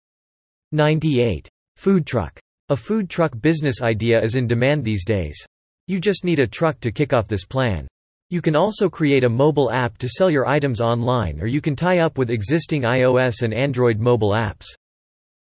98. 0.72 1.50
Food 1.76 2.08
truck. 2.08 2.40
A 2.70 2.78
food 2.78 3.10
truck 3.10 3.34
business 3.42 3.82
idea 3.82 4.24
is 4.24 4.36
in 4.36 4.48
demand 4.48 4.86
these 4.86 5.04
days. 5.04 5.46
You 5.92 6.00
just 6.00 6.24
need 6.24 6.40
a 6.40 6.48
truck 6.48 6.80
to 6.80 6.92
kick 6.94 7.12
off 7.12 7.28
this 7.28 7.44
plan. 7.44 7.86
You 8.30 8.42
can 8.42 8.56
also 8.56 8.90
create 8.90 9.26
a 9.26 9.30
mobile 9.30 9.70
app 9.70 9.98
to 9.98 10.08
sell 10.08 10.32
your 10.32 10.48
items 10.48 10.80
online 10.80 11.42
or 11.42 11.48
you 11.48 11.60
can 11.60 11.76
tie 11.76 12.00
up 12.00 12.18
with 12.18 12.30
existing 12.30 12.84
iOS 12.84 13.42
and 13.42 13.54
Android 13.54 14.00
mobile 14.00 14.30
apps. 14.30 14.68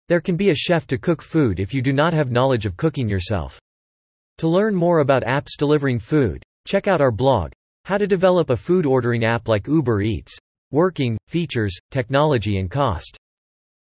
There 0.09 0.19
can 0.19 0.35
be 0.35 0.49
a 0.49 0.53
chef 0.53 0.85
to 0.87 0.97
cook 0.97 1.21
food 1.21 1.61
if 1.61 1.73
you 1.73 1.81
do 1.81 1.93
not 1.93 2.11
have 2.11 2.29
knowledge 2.29 2.65
of 2.65 2.75
cooking 2.75 3.07
yourself. 3.07 3.57
To 4.39 4.49
learn 4.49 4.75
more 4.75 4.99
about 4.99 5.23
apps 5.23 5.55
delivering 5.57 5.99
food, 5.99 6.43
check 6.67 6.89
out 6.89 6.99
our 6.99 7.09
blog, 7.09 7.53
How 7.85 7.97
to 7.97 8.05
Develop 8.05 8.49
a 8.49 8.57
Food 8.57 8.85
Ordering 8.85 9.23
App 9.23 9.47
like 9.47 9.65
Uber 9.65 10.01
Eats. 10.01 10.37
Working, 10.71 11.17
Features, 11.29 11.73
Technology 11.89 12.57
and 12.57 12.69
Cost. 12.69 13.17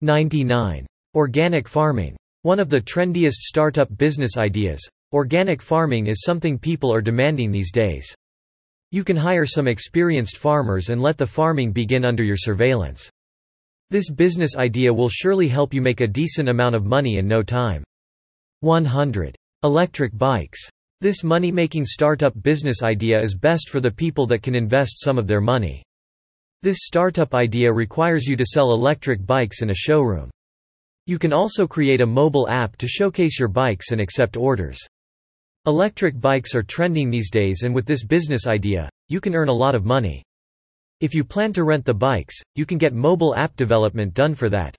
99. 0.01 0.85
Organic 1.15 1.69
Farming. 1.69 2.17
One 2.43 2.59
of 2.59 2.71
the 2.71 2.81
trendiest 2.81 3.35
startup 3.35 3.97
business 3.97 4.37
ideas, 4.37 4.81
organic 5.13 5.61
farming 5.61 6.07
is 6.07 6.23
something 6.23 6.59
people 6.59 6.93
are 6.93 7.01
demanding 7.01 7.51
these 7.51 7.73
days. 7.73 8.15
You 8.93 9.05
can 9.05 9.17
hire 9.17 9.47
some 9.47 9.69
experienced 9.69 10.37
farmers 10.37 10.91
and 10.91 11.01
let 11.01 11.19
the 11.19 11.27
farming 11.27 11.73
begin 11.73 12.05
under 12.05 12.23
your 12.23 12.37
surveillance. 12.37 13.11
This 13.91 14.11
business 14.11 14.57
idea 14.57 14.93
will 14.93 15.09
surely 15.09 15.49
help 15.49 15.75
you 15.75 15.81
make 15.81 16.01
a 16.01 16.07
decent 16.07 16.49
amount 16.49 16.75
of 16.75 16.85
money 16.85 17.19
in 17.19 17.27
no 17.27 17.43
time. 17.43 17.83
100. 18.61 19.35
Electric 19.63 20.17
bikes. 20.17 20.61
This 21.01 21.25
money-making 21.25 21.85
startup 21.87 22.35
business 22.43 22.83
idea 22.83 23.21
is 23.21 23.35
best 23.35 23.71
for 23.71 23.81
the 23.81 23.91
people 23.91 24.27
that 24.27 24.43
can 24.43 24.55
invest 24.55 25.03
some 25.03 25.19
of 25.19 25.27
their 25.27 25.41
money. 25.41 25.83
This 26.63 26.81
startup 26.83 27.35
idea 27.35 27.73
requires 27.73 28.27
you 28.27 28.37
to 28.37 28.45
sell 28.45 28.73
electric 28.73 29.25
bikes 29.25 29.63
in 29.63 29.71
a 29.71 29.75
showroom. 29.75 30.31
You 31.07 31.19
can 31.19 31.33
also 31.33 31.67
create 31.67 32.01
a 32.01 32.07
mobile 32.07 32.49
app 32.49 32.77
to 32.77 32.87
showcase 32.87 33.39
your 33.39 33.49
bikes 33.49 33.93
and 33.93 34.01
accept 34.01 34.37
orders. 34.37 34.79
Electric 35.67 36.19
bikes 36.19 36.55
are 36.55 36.63
trending 36.63 37.11
these 37.11 37.31
days 37.31 37.65
and 37.65 37.75
with 37.75 37.85
this 37.85 38.03
business 38.03 38.47
idea, 38.47 38.89
you 39.09 39.21
can 39.21 39.35
earn 39.35 39.49
a 39.49 39.53
lot 39.53 39.75
of 39.75 39.85
money. 39.85 40.25
If 41.01 41.13
you 41.13 41.23
plan 41.23 41.53
to 41.53 41.65
rent 41.65 41.85
the 41.85 41.93
bikes, 41.93 42.35
you 42.55 42.65
can 42.65 42.79
get 42.79 42.95
mobile 42.95 43.35
app 43.35 43.57
development 43.57 44.15
done 44.15 44.35
for 44.35 44.49
that. 44.49 44.75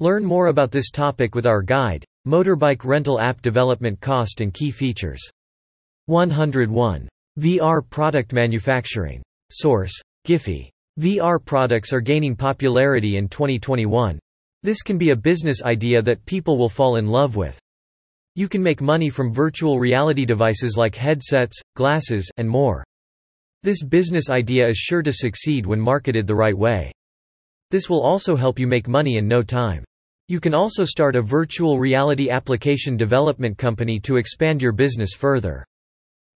Learn 0.00 0.24
more 0.24 0.46
about 0.46 0.70
this 0.70 0.90
topic 0.90 1.34
with 1.34 1.44
our 1.44 1.60
guide, 1.60 2.06
Motorbike 2.26 2.86
Rental 2.86 3.20
App 3.20 3.42
Development 3.42 4.00
Cost 4.00 4.40
and 4.40 4.54
Key 4.54 4.70
Features. 4.70 5.20
101. 6.06 7.06
VR 7.38 7.82
Product 7.90 8.32
Manufacturing. 8.32 9.22
Source, 9.50 9.92
Giphy. 10.26 10.70
VR 10.98 11.38
products 11.44 11.92
are 11.92 12.00
gaining 12.00 12.34
popularity 12.34 13.18
in 13.18 13.28
2021. 13.28 14.18
This 14.62 14.80
can 14.80 14.96
be 14.96 15.10
a 15.10 15.16
business 15.16 15.62
idea 15.62 16.00
that 16.00 16.24
people 16.24 16.56
will 16.56 16.70
fall 16.70 16.96
in 16.96 17.06
love 17.06 17.36
with. 17.36 17.60
You 18.38 18.48
can 18.48 18.62
make 18.62 18.80
money 18.80 19.10
from 19.10 19.32
virtual 19.32 19.80
reality 19.80 20.24
devices 20.24 20.76
like 20.76 20.94
headsets, 20.94 21.60
glasses, 21.74 22.30
and 22.36 22.48
more. 22.48 22.84
This 23.64 23.82
business 23.82 24.30
idea 24.30 24.68
is 24.68 24.76
sure 24.76 25.02
to 25.02 25.12
succeed 25.12 25.66
when 25.66 25.80
marketed 25.80 26.24
the 26.24 26.36
right 26.36 26.56
way. 26.56 26.92
This 27.72 27.90
will 27.90 28.00
also 28.00 28.36
help 28.36 28.60
you 28.60 28.68
make 28.68 28.86
money 28.86 29.16
in 29.16 29.26
no 29.26 29.42
time. 29.42 29.82
You 30.28 30.38
can 30.38 30.54
also 30.54 30.84
start 30.84 31.16
a 31.16 31.20
virtual 31.20 31.80
reality 31.80 32.30
application 32.30 32.96
development 32.96 33.58
company 33.58 33.98
to 34.02 34.18
expand 34.18 34.62
your 34.62 34.70
business 34.70 35.14
further. 35.14 35.66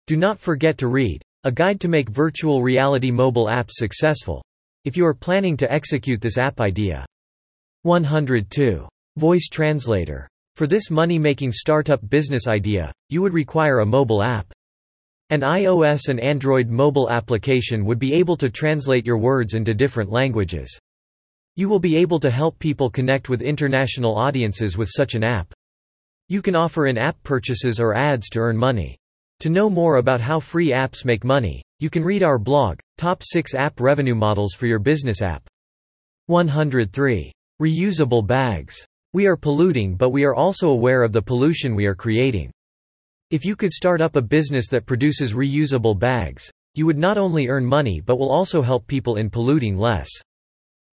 Do 0.07 0.17
not 0.17 0.39
forget 0.39 0.79
to 0.79 0.87
read 0.87 1.21
A 1.43 1.51
Guide 1.51 1.79
to 1.81 1.87
Make 1.87 2.09
Virtual 2.09 2.63
Reality 2.63 3.11
Mobile 3.11 3.45
Apps 3.45 3.73
Successful 3.73 4.43
if 4.85 4.97
you 4.97 5.05
are 5.05 5.13
planning 5.13 5.55
to 5.57 5.71
execute 5.71 6.19
this 6.19 6.39
app 6.39 6.61
idea. 6.61 7.05
102. 7.83 8.87
Voice 9.17 9.49
Translator 9.51 10.27
for 10.61 10.67
this 10.67 10.91
money-making 10.91 11.51
startup 11.51 12.07
business 12.07 12.47
idea, 12.47 12.93
you 13.09 13.19
would 13.23 13.33
require 13.33 13.79
a 13.79 13.83
mobile 13.87 14.21
app. 14.21 14.53
An 15.31 15.41
iOS 15.41 16.07
and 16.07 16.19
Android 16.19 16.69
mobile 16.69 17.09
application 17.09 17.83
would 17.83 17.97
be 17.97 18.13
able 18.13 18.37
to 18.37 18.47
translate 18.47 19.03
your 19.03 19.17
words 19.17 19.55
into 19.55 19.73
different 19.73 20.11
languages. 20.11 20.77
You 21.55 21.67
will 21.67 21.79
be 21.79 21.95
able 21.95 22.19
to 22.19 22.29
help 22.29 22.59
people 22.59 22.91
connect 22.91 23.27
with 23.27 23.41
international 23.41 24.15
audiences 24.15 24.77
with 24.77 24.87
such 24.87 25.15
an 25.15 25.23
app. 25.23 25.51
You 26.29 26.43
can 26.43 26.55
offer 26.55 26.85
in-app 26.85 27.23
purchases 27.23 27.79
or 27.79 27.95
ads 27.95 28.29
to 28.29 28.39
earn 28.39 28.55
money. 28.55 28.99
To 29.39 29.49
know 29.49 29.67
more 29.67 29.95
about 29.95 30.21
how 30.21 30.39
free 30.39 30.69
apps 30.69 31.03
make 31.03 31.23
money, 31.23 31.63
you 31.79 31.89
can 31.89 32.03
read 32.03 32.21
our 32.21 32.37
blog, 32.37 32.77
Top 32.99 33.23
6 33.23 33.55
App 33.55 33.79
Revenue 33.79 34.13
Models 34.13 34.53
for 34.53 34.67
Your 34.67 34.77
Business 34.77 35.23
App. 35.23 35.41
103. 36.27 37.31
Reusable 37.59 38.27
Bags. 38.27 38.85
We 39.13 39.27
are 39.27 39.35
polluting 39.35 39.95
but 39.95 40.11
we 40.11 40.23
are 40.23 40.35
also 40.35 40.69
aware 40.69 41.03
of 41.03 41.11
the 41.11 41.21
pollution 41.21 41.75
we 41.75 41.85
are 41.85 41.93
creating. 41.93 42.49
If 43.29 43.43
you 43.43 43.57
could 43.57 43.73
start 43.73 43.99
up 43.99 44.15
a 44.15 44.21
business 44.21 44.69
that 44.69 44.85
produces 44.85 45.33
reusable 45.33 45.99
bags, 45.99 46.49
you 46.75 46.85
would 46.85 46.97
not 46.97 47.17
only 47.17 47.49
earn 47.49 47.65
money 47.65 47.99
but 47.99 48.17
will 48.17 48.31
also 48.31 48.61
help 48.61 48.87
people 48.87 49.17
in 49.17 49.29
polluting 49.29 49.77
less. 49.77 50.09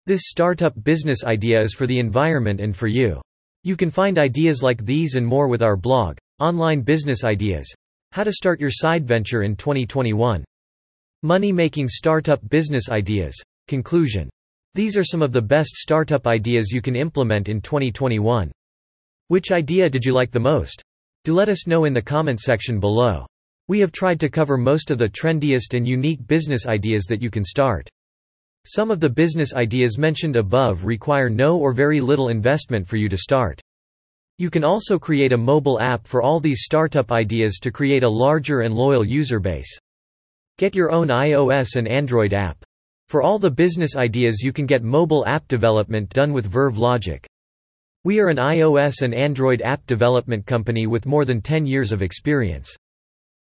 This 0.06 0.22
startup 0.26 0.80
business 0.84 1.24
idea 1.24 1.60
is 1.60 1.74
for 1.74 1.88
the 1.88 1.98
environment 1.98 2.60
and 2.60 2.76
for 2.76 2.86
you. 2.86 3.20
You 3.64 3.76
can 3.76 3.90
find 3.90 4.16
ideas 4.16 4.62
like 4.62 4.84
these 4.84 5.16
and 5.16 5.26
more 5.26 5.48
with 5.48 5.62
our 5.62 5.76
blog, 5.76 6.16
Online 6.38 6.82
Business 6.82 7.24
Ideas 7.24 7.66
How 8.12 8.22
to 8.22 8.30
Start 8.30 8.60
Your 8.60 8.70
Side 8.70 9.06
Venture 9.06 9.42
in 9.42 9.56
2021. 9.56 10.44
Money 11.24 11.50
Making 11.50 11.88
Startup 11.88 12.40
Business 12.48 12.90
Ideas. 12.90 13.34
Conclusion 13.66 14.30
these 14.74 14.96
are 14.96 15.04
some 15.04 15.22
of 15.22 15.32
the 15.32 15.40
best 15.40 15.76
startup 15.76 16.26
ideas 16.26 16.72
you 16.72 16.82
can 16.82 16.96
implement 16.96 17.48
in 17.48 17.60
2021. 17.60 18.50
Which 19.28 19.52
idea 19.52 19.88
did 19.88 20.04
you 20.04 20.12
like 20.12 20.30
the 20.30 20.40
most? 20.40 20.82
Do 21.24 21.32
let 21.32 21.48
us 21.48 21.66
know 21.66 21.84
in 21.84 21.94
the 21.94 22.02
comment 22.02 22.40
section 22.40 22.80
below. 22.80 23.26
We 23.68 23.80
have 23.80 23.92
tried 23.92 24.20
to 24.20 24.28
cover 24.28 24.58
most 24.58 24.90
of 24.90 24.98
the 24.98 25.08
trendiest 25.08 25.74
and 25.74 25.88
unique 25.88 26.26
business 26.26 26.66
ideas 26.66 27.04
that 27.04 27.22
you 27.22 27.30
can 27.30 27.44
start. 27.44 27.88
Some 28.66 28.90
of 28.90 29.00
the 29.00 29.08
business 29.08 29.54
ideas 29.54 29.96
mentioned 29.96 30.36
above 30.36 30.84
require 30.84 31.30
no 31.30 31.56
or 31.56 31.72
very 31.72 32.00
little 32.00 32.28
investment 32.28 32.86
for 32.86 32.96
you 32.96 33.08
to 33.08 33.16
start. 33.16 33.60
You 34.38 34.50
can 34.50 34.64
also 34.64 34.98
create 34.98 35.32
a 35.32 35.38
mobile 35.38 35.80
app 35.80 36.06
for 36.06 36.20
all 36.20 36.40
these 36.40 36.64
startup 36.64 37.12
ideas 37.12 37.58
to 37.62 37.70
create 37.70 38.02
a 38.02 38.08
larger 38.08 38.60
and 38.60 38.74
loyal 38.74 39.04
user 39.04 39.38
base. 39.38 39.78
Get 40.58 40.74
your 40.74 40.90
own 40.90 41.08
iOS 41.08 41.76
and 41.76 41.86
Android 41.86 42.34
app. 42.34 42.64
For 43.08 43.22
all 43.22 43.38
the 43.38 43.50
business 43.50 43.96
ideas 43.96 44.42
you 44.42 44.52
can 44.52 44.66
get 44.66 44.82
mobile 44.82 45.24
app 45.26 45.46
development 45.48 46.10
done 46.10 46.32
with 46.32 46.46
Verve 46.46 46.78
Logic. 46.78 47.26
We 48.04 48.20
are 48.20 48.28
an 48.28 48.38
iOS 48.38 49.02
and 49.02 49.14
Android 49.14 49.62
app 49.62 49.86
development 49.86 50.46
company 50.46 50.86
with 50.86 51.06
more 51.06 51.24
than 51.24 51.40
10 51.40 51.64
years 51.64 51.92
of 51.92 52.02
experience. 52.02 52.76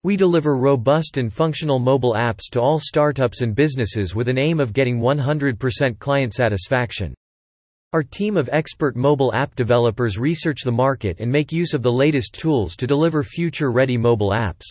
We 0.03 0.17
deliver 0.17 0.57
robust 0.57 1.17
and 1.17 1.31
functional 1.31 1.77
mobile 1.77 2.15
apps 2.15 2.49
to 2.53 2.59
all 2.59 2.79
startups 2.79 3.41
and 3.41 3.53
businesses 3.53 4.15
with 4.15 4.29
an 4.29 4.39
aim 4.39 4.59
of 4.59 4.73
getting 4.73 4.99
100% 4.99 5.99
client 5.99 6.33
satisfaction. 6.33 7.13
Our 7.93 8.01
team 8.01 8.37
of 8.37 8.49
expert 8.51 8.95
mobile 8.95 9.31
app 9.35 9.53
developers 9.53 10.17
research 10.17 10.63
the 10.63 10.71
market 10.71 11.19
and 11.19 11.31
make 11.31 11.51
use 11.51 11.75
of 11.75 11.83
the 11.83 11.91
latest 11.91 12.33
tools 12.33 12.75
to 12.77 12.87
deliver 12.87 13.21
future-ready 13.21 13.97
mobile 13.97 14.31
apps. 14.31 14.63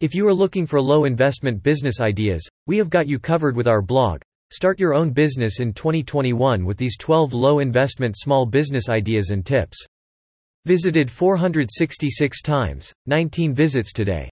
If 0.00 0.14
you 0.14 0.26
are 0.26 0.34
looking 0.34 0.64
for 0.64 0.80
low 0.80 1.04
investment 1.04 1.62
business 1.62 2.00
ideas, 2.00 2.47
we 2.68 2.76
have 2.76 2.90
got 2.90 3.08
you 3.08 3.18
covered 3.18 3.56
with 3.56 3.66
our 3.66 3.80
blog. 3.80 4.20
Start 4.50 4.78
your 4.78 4.94
own 4.94 5.10
business 5.10 5.58
in 5.58 5.72
2021 5.72 6.66
with 6.66 6.76
these 6.76 6.98
12 6.98 7.32
low 7.32 7.60
investment 7.60 8.14
small 8.16 8.44
business 8.44 8.90
ideas 8.90 9.30
and 9.30 9.44
tips. 9.44 9.78
Visited 10.66 11.10
466 11.10 12.42
times, 12.42 12.92
19 13.06 13.54
visits 13.54 13.90
today. 13.90 14.28